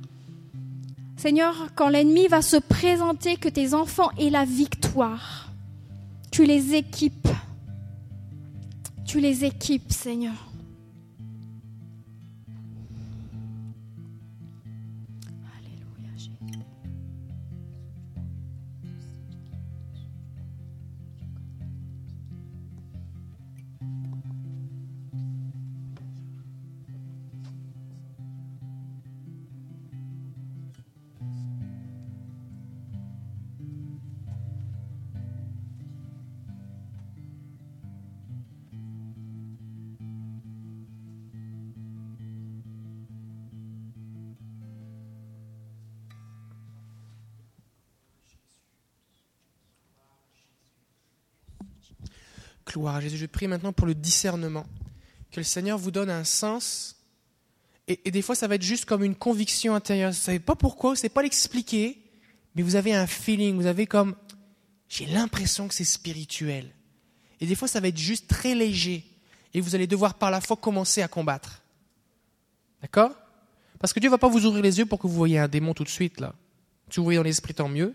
Seigneur, 1.16 1.68
quand 1.76 1.90
l'ennemi 1.90 2.26
va 2.26 2.42
se 2.42 2.56
présenter, 2.56 3.36
que 3.36 3.48
tes 3.48 3.72
enfants 3.72 4.10
aient 4.18 4.30
la 4.30 4.44
victoire. 4.44 5.52
Tu 6.32 6.44
les 6.44 6.74
équipes. 6.74 7.28
Tu 9.14 9.20
les 9.20 9.44
équipes, 9.44 9.92
Seigneur. 9.92 10.53
Jésus. 53.00 53.16
Je 53.16 53.26
prie 53.26 53.46
maintenant 53.46 53.72
pour 53.72 53.86
le 53.86 53.94
discernement. 53.94 54.66
Que 55.30 55.40
le 55.40 55.44
Seigneur 55.44 55.78
vous 55.78 55.90
donne 55.90 56.10
un 56.10 56.24
sens. 56.24 56.96
Et, 57.86 58.10
des 58.10 58.22
fois, 58.22 58.34
ça 58.34 58.48
va 58.48 58.54
être 58.54 58.62
juste 58.62 58.84
comme 58.84 59.04
une 59.04 59.14
conviction 59.14 59.74
intérieure. 59.74 60.10
Vous 60.10 60.16
ne 60.16 60.22
savez 60.22 60.38
pas 60.38 60.54
pourquoi, 60.54 60.90
vous 60.90 60.94
ne 60.94 60.98
savez 60.98 61.10
pas 61.10 61.22
l'expliquer, 61.22 61.98
mais 62.54 62.62
vous 62.62 62.76
avez 62.76 62.94
un 62.94 63.06
feeling, 63.06 63.56
vous 63.56 63.66
avez 63.66 63.86
comme, 63.86 64.16
j'ai 64.88 65.06
l'impression 65.06 65.68
que 65.68 65.74
c'est 65.74 65.84
spirituel. 65.84 66.70
Et 67.40 67.46
des 67.46 67.54
fois, 67.54 67.68
ça 67.68 67.80
va 67.80 67.88
être 67.88 67.98
juste 67.98 68.28
très 68.28 68.54
léger. 68.54 69.04
Et 69.52 69.60
vous 69.60 69.74
allez 69.74 69.86
devoir 69.86 70.14
par 70.14 70.30
la 70.30 70.40
foi 70.40 70.56
commencer 70.56 71.02
à 71.02 71.08
combattre. 71.08 71.62
D'accord? 72.80 73.12
Parce 73.78 73.92
que 73.92 74.00
Dieu 74.00 74.08
ne 74.08 74.14
va 74.14 74.18
pas 74.18 74.28
vous 74.28 74.46
ouvrir 74.46 74.62
les 74.62 74.78
yeux 74.78 74.86
pour 74.86 74.98
que 74.98 75.06
vous 75.06 75.14
voyez 75.14 75.38
un 75.38 75.48
démon 75.48 75.74
tout 75.74 75.84
de 75.84 75.88
suite, 75.88 76.20
là. 76.20 76.34
Si 76.90 76.98
vous 76.98 77.04
voyez 77.04 77.18
dans 77.18 77.24
l'esprit, 77.24 77.54
tant 77.54 77.68
mieux. 77.68 77.94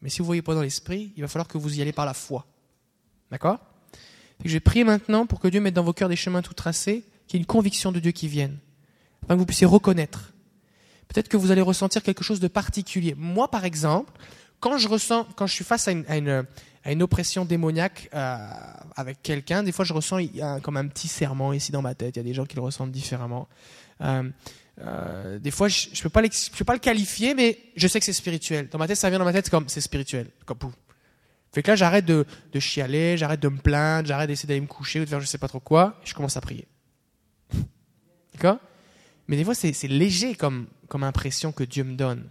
Mais 0.00 0.08
si 0.08 0.18
vous 0.18 0.24
ne 0.24 0.26
voyez 0.26 0.42
pas 0.42 0.54
dans 0.54 0.62
l'esprit, 0.62 1.12
il 1.16 1.22
va 1.22 1.28
falloir 1.28 1.48
que 1.48 1.58
vous 1.58 1.78
y 1.78 1.82
allez 1.82 1.92
par 1.92 2.06
la 2.06 2.14
foi. 2.14 2.46
D'accord 3.36 3.60
Je 4.46 4.58
prier 4.58 4.82
maintenant 4.82 5.26
pour 5.26 5.40
que 5.40 5.48
Dieu 5.48 5.60
mette 5.60 5.74
dans 5.74 5.84
vos 5.84 5.92
cœurs 5.92 6.08
des 6.08 6.16
chemins 6.16 6.40
tout 6.40 6.54
tracés, 6.54 7.04
qu'il 7.28 7.36
y 7.36 7.38
ait 7.38 7.42
une 7.42 7.46
conviction 7.46 7.92
de 7.92 8.00
Dieu 8.00 8.12
qui 8.12 8.28
vienne, 8.28 8.56
afin 9.22 9.34
que 9.34 9.40
vous 9.40 9.44
puissiez 9.44 9.66
reconnaître. 9.66 10.32
Peut-être 11.08 11.28
que 11.28 11.36
vous 11.36 11.50
allez 11.50 11.60
ressentir 11.60 12.02
quelque 12.02 12.24
chose 12.24 12.40
de 12.40 12.48
particulier. 12.48 13.14
Moi, 13.14 13.50
par 13.50 13.66
exemple, 13.66 14.10
quand 14.58 14.78
je 14.78 14.88
ressens, 14.88 15.26
quand 15.36 15.46
je 15.46 15.52
suis 15.52 15.64
face 15.64 15.86
à 15.86 15.92
une, 16.16 17.02
oppression 17.02 17.44
démoniaque 17.44 18.08
euh, 18.14 18.38
avec 18.96 19.22
quelqu'un, 19.22 19.62
des 19.62 19.72
fois 19.72 19.84
je 19.84 19.92
ressens 19.92 20.18
comme 20.62 20.78
un 20.78 20.86
petit 20.86 21.08
serment 21.08 21.52
ici 21.52 21.72
dans 21.72 21.82
ma 21.82 21.94
tête. 21.94 22.16
Il 22.16 22.20
y 22.20 22.20
a 22.20 22.24
des 22.24 22.32
gens 22.32 22.46
qui 22.46 22.56
le 22.56 22.62
ressentent 22.62 22.90
différemment. 22.90 23.48
Euh, 24.00 24.30
euh, 24.80 25.38
des 25.38 25.50
fois, 25.50 25.68
je 25.68 25.90
ne 25.90 26.02
peux 26.02 26.08
pas 26.08 26.22
le 26.22 26.78
qualifier, 26.78 27.34
mais 27.34 27.58
je 27.76 27.86
sais 27.86 27.98
que 27.98 28.06
c'est 28.06 28.14
spirituel. 28.14 28.70
Dans 28.70 28.78
ma 28.78 28.88
tête, 28.88 28.96
ça 28.96 29.10
vient 29.10 29.18
dans 29.18 29.26
ma 29.26 29.34
tête 29.34 29.50
comme 29.50 29.68
c'est 29.68 29.82
spirituel. 29.82 30.28
Comme 30.46 30.56
pouf, 30.56 30.72
fait 31.56 31.62
que 31.62 31.70
là, 31.70 31.74
j'arrête 31.74 32.04
de, 32.04 32.26
chialer, 32.58 33.16
j'arrête 33.16 33.40
de 33.40 33.48
me 33.48 33.56
plaindre, 33.56 34.06
j'arrête 34.06 34.28
d'essayer 34.28 34.46
d'aller 34.46 34.60
me 34.60 34.66
coucher 34.66 35.00
ou 35.00 35.04
de 35.06 35.08
faire 35.08 35.22
je 35.22 35.26
sais 35.26 35.38
pas 35.38 35.48
trop 35.48 35.58
quoi, 35.58 35.98
et 36.02 36.06
je 36.06 36.12
commence 36.14 36.36
à 36.36 36.42
prier. 36.42 36.68
D'accord? 38.34 38.58
Mais 39.26 39.38
des 39.38 39.44
fois, 39.44 39.54
c'est 39.54 39.72
léger 39.84 40.34
comme, 40.34 40.66
comme 40.86 41.02
impression 41.02 41.52
que 41.52 41.64
Dieu 41.64 41.82
me 41.82 41.96
donne. 41.96 42.28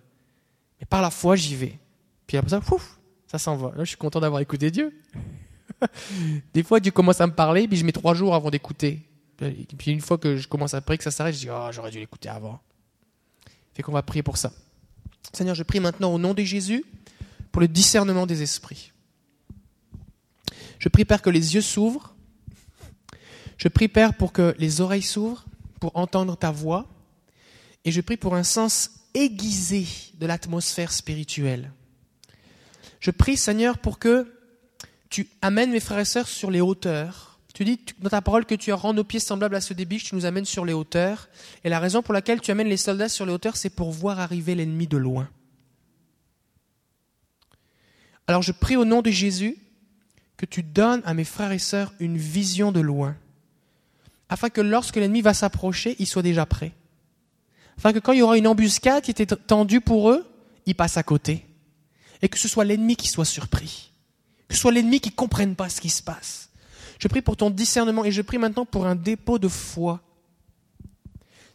Mais 0.79 0.85
par 0.85 1.01
la 1.01 1.09
foi, 1.09 1.35
j'y 1.35 1.55
vais. 1.55 1.79
Puis 2.27 2.37
après 2.37 2.51
ça, 2.51 2.61
pouf, 2.61 2.99
ça 3.25 3.39
s'en 3.39 3.55
va. 3.55 3.69
Là, 3.69 3.83
je 3.83 3.89
suis 3.89 3.97
content 3.97 4.19
d'avoir 4.19 4.41
écouté 4.41 4.69
Dieu. 4.69 4.95
des 6.53 6.61
fois, 6.61 6.79
Dieu 6.79 6.91
commence 6.91 7.19
à 7.19 7.25
me 7.25 7.33
parler, 7.33 7.67
puis 7.67 7.77
je 7.77 7.83
mets 7.83 7.93
trois 7.93 8.13
jours 8.13 8.35
avant 8.35 8.51
d'écouter. 8.51 9.09
Puis 9.37 9.89
une 9.89 10.01
fois 10.01 10.19
que 10.19 10.37
je 10.37 10.47
commence 10.47 10.75
à 10.75 10.81
prier, 10.81 10.99
que 10.99 11.03
ça 11.03 11.09
s'arrête, 11.09 11.33
je 11.33 11.39
dis, 11.39 11.49
oh, 11.49 11.69
j'aurais 11.71 11.89
dû 11.89 11.97
l'écouter 11.97 12.29
avant. 12.29 12.59
Fait 13.73 13.81
qu'on 13.81 13.91
va 13.91 14.03
prier 14.03 14.21
pour 14.21 14.37
ça. 14.37 14.51
Seigneur, 15.33 15.55
je 15.55 15.63
prie 15.63 15.79
maintenant 15.79 16.13
au 16.13 16.19
nom 16.19 16.35
de 16.35 16.43
Jésus 16.43 16.85
pour 17.51 17.61
le 17.61 17.67
discernement 17.67 18.27
des 18.27 18.43
esprits. 18.43 18.91
Je 20.85 20.89
prie, 20.89 21.03
Père, 21.03 21.23
que 21.23 21.31
les 21.31 21.55
yeux 21.55 21.61
s'ouvrent. 21.61 22.13
Je 23.57 23.67
prie, 23.69 23.87
Père, 23.87 24.13
pour 24.13 24.31
que 24.31 24.53
les 24.59 24.81
oreilles 24.81 25.01
s'ouvrent, 25.01 25.43
pour 25.79 25.97
entendre 25.97 26.37
ta 26.37 26.51
voix. 26.51 26.85
Et 27.85 27.91
je 27.91 28.01
prie 28.01 28.17
pour 28.17 28.35
un 28.35 28.43
sens 28.43 28.91
aiguisé 29.15 29.87
de 30.19 30.27
l'atmosphère 30.27 30.91
spirituelle. 30.91 31.71
Je 32.99 33.09
prie, 33.09 33.35
Seigneur, 33.35 33.79
pour 33.79 33.97
que 33.97 34.31
tu 35.09 35.27
amènes 35.41 35.71
mes 35.71 35.79
frères 35.79 35.97
et 35.97 36.05
sœurs 36.05 36.27
sur 36.27 36.51
les 36.51 36.61
hauteurs 36.61 37.39
Tu 37.55 37.65
dis 37.65 37.79
dans 37.97 38.11
ta 38.11 38.21
parole 38.21 38.45
que 38.45 38.53
tu 38.53 38.71
rends 38.71 38.93
nos 38.93 39.03
pieds 39.03 39.19
semblables 39.19 39.55
à 39.55 39.61
ceux 39.61 39.73
des 39.73 39.85
biches, 39.85 40.03
tu 40.03 40.13
nous 40.13 40.25
amènes 40.25 40.45
sur 40.45 40.65
les 40.65 40.73
hauteurs. 40.73 41.29
Et 41.63 41.69
la 41.69 41.79
raison 41.79 42.03
pour 42.03 42.13
laquelle 42.13 42.41
tu 42.41 42.51
amènes 42.51 42.69
les 42.69 42.77
soldats 42.77 43.09
sur 43.09 43.25
les 43.25 43.33
hauteurs, 43.33 43.57
c'est 43.57 43.71
pour 43.71 43.89
voir 43.89 44.19
arriver 44.19 44.53
l'ennemi 44.53 44.85
de 44.85 44.97
loin. 44.97 45.27
Alors 48.27 48.43
je 48.43 48.51
prie 48.51 48.75
au 48.75 48.85
nom 48.85 49.01
de 49.01 49.09
Jésus 49.09 49.57
que 50.37 50.45
tu 50.45 50.63
donnes 50.63 51.01
à 51.05 51.13
mes 51.13 51.23
frères 51.23 51.51
et 51.51 51.59
sœurs 51.59 51.93
une 51.99 52.17
vision 52.17 52.71
de 52.71 52.79
loin, 52.79 53.15
afin 54.29 54.49
que 54.49 54.61
lorsque 54.61 54.95
l'ennemi 54.95 55.21
va 55.21 55.33
s'approcher, 55.33 55.95
il 55.99 56.07
soit 56.07 56.21
déjà 56.21 56.45
prêt. 56.45 56.73
Afin 57.77 57.93
que 57.93 57.99
quand 57.99 58.13
il 58.13 58.19
y 58.19 58.21
aura 58.21 58.37
une 58.37 58.47
embuscade 58.47 59.03
qui 59.03 59.11
était 59.11 59.25
tendue 59.25 59.81
pour 59.81 60.09
eux, 60.09 60.25
ils 60.65 60.75
passent 60.75 60.97
à 60.97 61.03
côté. 61.03 61.45
Et 62.21 62.29
que 62.29 62.39
ce 62.39 62.47
soit 62.47 62.65
l'ennemi 62.65 62.95
qui 62.95 63.07
soit 63.07 63.25
surpris. 63.25 63.91
Que 64.47 64.55
ce 64.55 64.61
soit 64.61 64.71
l'ennemi 64.71 64.99
qui 64.99 65.09
ne 65.09 65.15
comprenne 65.15 65.55
pas 65.55 65.69
ce 65.69 65.81
qui 65.81 65.89
se 65.89 66.01
passe 66.01 66.45
je 66.99 67.07
prie 67.07 67.21
pour 67.21 67.37
ton 67.37 67.49
discernement 67.49 68.05
et 68.05 68.11
je 68.11 68.21
prie 68.21 68.37
maintenant 68.37 68.65
pour 68.65 68.85
un 68.85 68.95
dépôt 68.95 69.39
de 69.39 69.47
foi. 69.47 70.01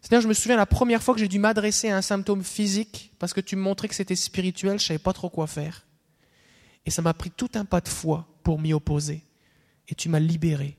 Seigneur, 0.02 0.22
je 0.22 0.28
me 0.28 0.34
souviens 0.34 0.56
la 0.56 0.66
première 0.66 1.02
fois 1.02 1.14
que 1.14 1.20
j'ai 1.20 1.28
dû 1.28 1.38
m'adresser 1.38 1.90
à 1.90 1.96
un 1.96 2.02
symptôme 2.02 2.42
physique 2.42 3.12
parce 3.18 3.32
que 3.32 3.40
tu 3.40 3.56
me 3.56 3.62
montrais 3.62 3.88
que 3.88 3.94
c'était 3.94 4.16
spirituel, 4.16 4.78
je 4.78 4.86
savais 4.86 4.98
pas 4.98 5.12
trop 5.12 5.28
quoi 5.28 5.46
faire. 5.46 5.82
Et 6.86 6.90
ça 6.90 7.02
m'a 7.02 7.14
pris 7.14 7.30
tout 7.30 7.50
un 7.54 7.64
pas 7.64 7.80
de 7.80 7.88
foi 7.88 8.26
pour 8.42 8.58
m'y 8.58 8.72
opposer. 8.72 9.22
Et 9.88 9.94
tu 9.94 10.08
m'as 10.08 10.20
libéré. 10.20 10.76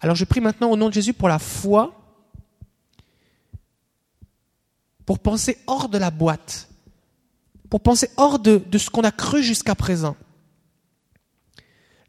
Alors 0.00 0.16
je 0.16 0.24
prie 0.24 0.40
maintenant 0.40 0.70
au 0.70 0.76
nom 0.76 0.88
de 0.88 0.94
Jésus 0.94 1.12
pour 1.12 1.28
la 1.28 1.38
foi, 1.38 1.94
pour 5.06 5.18
penser 5.18 5.58
hors 5.66 5.88
de 5.88 5.98
la 5.98 6.10
boîte, 6.10 6.68
pour 7.70 7.80
penser 7.80 8.10
hors 8.16 8.38
de, 8.38 8.58
de 8.58 8.78
ce 8.78 8.90
qu'on 8.90 9.04
a 9.04 9.12
cru 9.12 9.42
jusqu'à 9.42 9.74
présent 9.74 10.16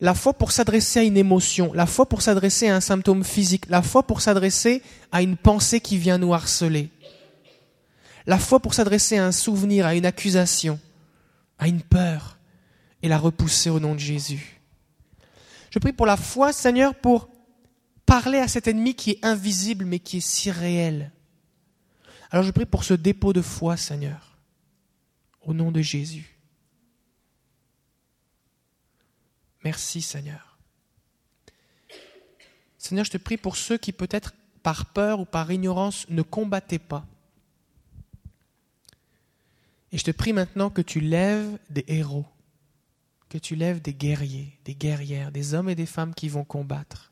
la 0.01 0.13
foi 0.13 0.33
pour 0.33 0.51
s'adresser 0.51 0.99
à 0.99 1.03
une 1.03 1.17
émotion, 1.17 1.73
la 1.73 1.85
foi 1.85 2.07
pour 2.07 2.21
s'adresser 2.21 2.69
à 2.69 2.75
un 2.75 2.79
symptôme 2.79 3.23
physique, 3.23 3.65
la 3.69 3.81
foi 3.81 4.03
pour 4.03 4.21
s'adresser 4.21 4.81
à 5.11 5.21
une 5.21 5.35
pensée 5.35 5.81
qui 5.81 5.97
vient 5.97 6.17
nous 6.17 6.33
harceler, 6.33 6.89
la 8.25 8.37
foi 8.37 8.59
pour 8.59 8.73
s'adresser 8.73 9.17
à 9.17 9.25
un 9.25 9.31
souvenir, 9.31 9.85
à 9.85 9.95
une 9.95 10.05
accusation, 10.05 10.79
à 11.57 11.67
une 11.67 11.81
peur, 11.81 12.37
et 13.01 13.07
la 13.07 13.17
repousser 13.17 13.69
au 13.69 13.79
nom 13.79 13.93
de 13.93 13.99
Jésus. 13.99 14.61
Je 15.69 15.79
prie 15.79 15.93
pour 15.93 16.05
la 16.05 16.17
foi, 16.17 16.51
Seigneur, 16.51 16.95
pour 16.95 17.29
parler 18.05 18.39
à 18.39 18.47
cet 18.47 18.67
ennemi 18.67 18.95
qui 18.95 19.11
est 19.11 19.25
invisible 19.25 19.85
mais 19.85 19.99
qui 19.99 20.17
est 20.17 20.27
si 20.27 20.49
réel. 20.51 21.11
Alors 22.31 22.43
je 22.43 22.51
prie 22.51 22.65
pour 22.65 22.83
ce 22.83 22.93
dépôt 22.93 23.33
de 23.33 23.41
foi, 23.41 23.77
Seigneur, 23.77 24.37
au 25.41 25.53
nom 25.53 25.71
de 25.71 25.81
Jésus. 25.81 26.39
Merci 29.63 30.01
Seigneur. 30.01 30.57
Seigneur, 32.77 33.05
je 33.05 33.11
te 33.11 33.17
prie 33.17 33.37
pour 33.37 33.57
ceux 33.57 33.77
qui 33.77 33.91
peut-être 33.91 34.33
par 34.63 34.85
peur 34.85 35.19
ou 35.19 35.25
par 35.25 35.51
ignorance 35.51 36.05
ne 36.09 36.21
combattaient 36.21 36.79
pas. 36.79 37.05
Et 39.91 39.97
je 39.97 40.03
te 40.03 40.11
prie 40.11 40.33
maintenant 40.33 40.69
que 40.69 40.81
tu 40.81 40.99
lèves 40.99 41.57
des 41.69 41.83
héros, 41.87 42.25
que 43.29 43.37
tu 43.37 43.55
lèves 43.55 43.81
des 43.81 43.93
guerriers, 43.93 44.57
des 44.65 44.75
guerrières, 44.75 45.31
des 45.31 45.53
hommes 45.53 45.69
et 45.69 45.75
des 45.75 45.85
femmes 45.85 46.15
qui 46.15 46.29
vont 46.29 46.43
combattre. 46.43 47.11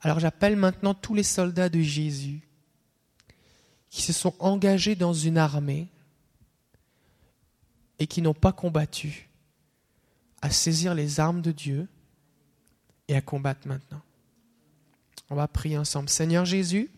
Alors 0.00 0.20
j'appelle 0.20 0.56
maintenant 0.56 0.94
tous 0.94 1.14
les 1.14 1.24
soldats 1.24 1.68
de 1.68 1.80
Jésus 1.80 2.40
qui 3.90 4.02
se 4.02 4.12
sont 4.12 4.34
engagés 4.38 4.94
dans 4.94 5.12
une 5.12 5.38
armée 5.38 5.88
et 7.98 8.06
qui 8.06 8.22
n'ont 8.22 8.34
pas 8.34 8.52
combattu 8.52 9.28
à 10.40 10.50
saisir 10.50 10.94
les 10.94 11.18
armes 11.18 11.42
de 11.42 11.50
Dieu 11.50 11.88
et 13.08 13.16
à 13.16 13.20
combattre 13.20 13.66
maintenant. 13.66 14.02
On 15.30 15.34
va 15.34 15.48
prier 15.48 15.76
ensemble. 15.76 16.08
Seigneur 16.08 16.44
Jésus, 16.44 16.90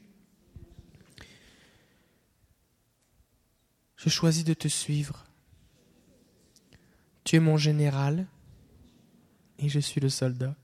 je 3.97 4.09
choisis 4.11 4.45
de 4.45 4.55
te 4.55 4.69
suivre. 4.69 5.25
Tu 7.25 7.37
es 7.37 7.41
mon 7.41 7.57
général 7.57 8.27
et 9.59 9.69
je 9.69 9.79
suis 9.79 10.01
le 10.01 10.09
soldat. 10.09 10.55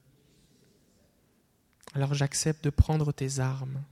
Alors 1.95 2.15
j'accepte 2.15 2.65
de 2.65 2.71
prendre 2.71 3.13
tes 3.13 3.39
armes. 3.39 3.83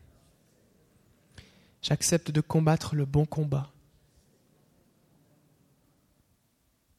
J'accepte 1.82 2.30
de 2.30 2.40
combattre 2.40 2.94
le 2.94 3.04
bon 3.04 3.26
combat. 3.26 3.70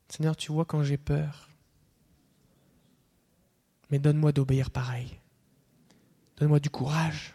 Seigneur, 0.09 0.35
tu 0.35 0.51
vois 0.51 0.65
quand 0.65 0.83
j'ai 0.83 0.97
peur 0.97 1.49
mais 3.91 3.99
donne-moi 3.99 4.31
d'obéir 4.31 4.71
pareil. 4.71 5.19
Donne-moi 6.37 6.59
du 6.59 6.69
courage 6.69 7.33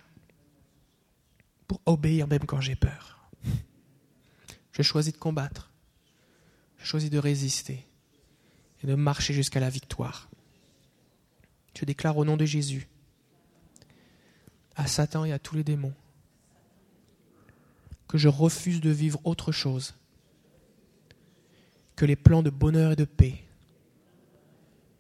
pour 1.67 1.81
obéir 1.87 2.27
même 2.27 2.45
quand 2.45 2.61
j'ai 2.61 2.77
peur. 2.77 3.31
Je 4.73 4.83
choisis 4.83 5.13
de 5.13 5.19
combattre. 5.19 5.71
Je 6.79 6.87
choisis 6.87 7.11
de 7.11 7.19
résister 7.19 7.87
et 8.83 8.87
de 8.87 8.95
marcher 8.95 9.35
jusqu'à 9.35 9.61
la 9.61 9.71
victoire. 9.71 10.29
Je 11.79 11.85
déclare 11.85 12.19
au 12.19 12.25
nom 12.25 12.37
de 12.37 12.45
Jésus 12.45 12.89
à 14.77 14.87
Satan 14.87 15.25
et 15.25 15.33
à 15.33 15.39
tous 15.39 15.57
les 15.57 15.65
démons 15.65 15.95
que 18.07 18.19
je 18.19 18.29
refuse 18.29 18.81
de 18.81 18.91
vivre 18.91 19.21
autre 19.25 19.51
chose 19.53 19.95
que 21.97 22.05
les 22.05 22.17
plans 22.17 22.43
de 22.43 22.51
bonheur 22.51 22.93
et 22.93 22.97
de 22.97 23.05
paix 23.05 23.45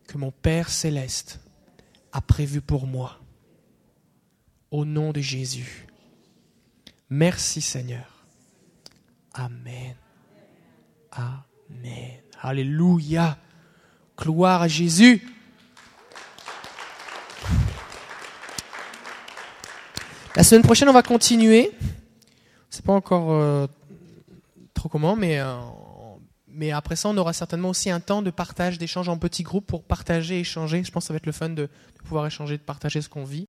que 0.07 0.19
mon 0.19 0.33
Père 0.33 0.71
céleste 0.71 1.41
a 2.13 2.21
prévu 2.21 2.61
pour 2.61 2.87
moi. 2.87 3.21
Au 4.73 4.85
nom 4.85 5.13
de 5.13 5.21
Jésus. 5.21 5.87
Merci 7.09 7.61
Seigneur. 7.61 8.27
Amen. 9.35 9.95
Amen. 11.13 12.21
Alléluia. 12.41 13.39
Gloire 14.21 14.63
à 14.63 14.69
Jésus. 14.69 15.27
La 20.37 20.45
semaine 20.45 20.63
prochaine, 20.63 20.89
on 20.89 20.93
va 20.93 21.03
continuer. 21.03 21.73
C'est 22.69 22.85
pas 22.85 22.93
encore 22.93 23.33
euh, 23.33 23.67
trop 24.75 24.91
comment, 24.91 25.17
mais 25.17 25.41
euh, 25.41 25.57
mais 26.49 26.71
après 26.71 26.97
ça, 26.97 27.09
on 27.09 27.17
aura 27.17 27.33
certainement 27.33 27.71
aussi 27.71 27.91
un 27.91 28.01
temps 28.01 28.21
de 28.21 28.31
partage, 28.31 28.77
d'échange 28.77 29.09
en 29.09 29.17
petits 29.17 29.43
groupes 29.43 29.67
pour 29.67 29.83
partager, 29.83 30.41
échanger. 30.41 30.85
Je 30.85 30.91
pense 30.91 31.05
que 31.05 31.07
ça 31.09 31.15
va 31.15 31.17
être 31.17 31.27
le 31.27 31.33
fun 31.33 31.49
de 31.49 31.71
pouvoir 32.05 32.27
échanger, 32.27 32.59
de 32.59 32.63
partager 32.63 33.01
ce 33.01 33.09
qu'on 33.09 33.25
vit. 33.25 33.49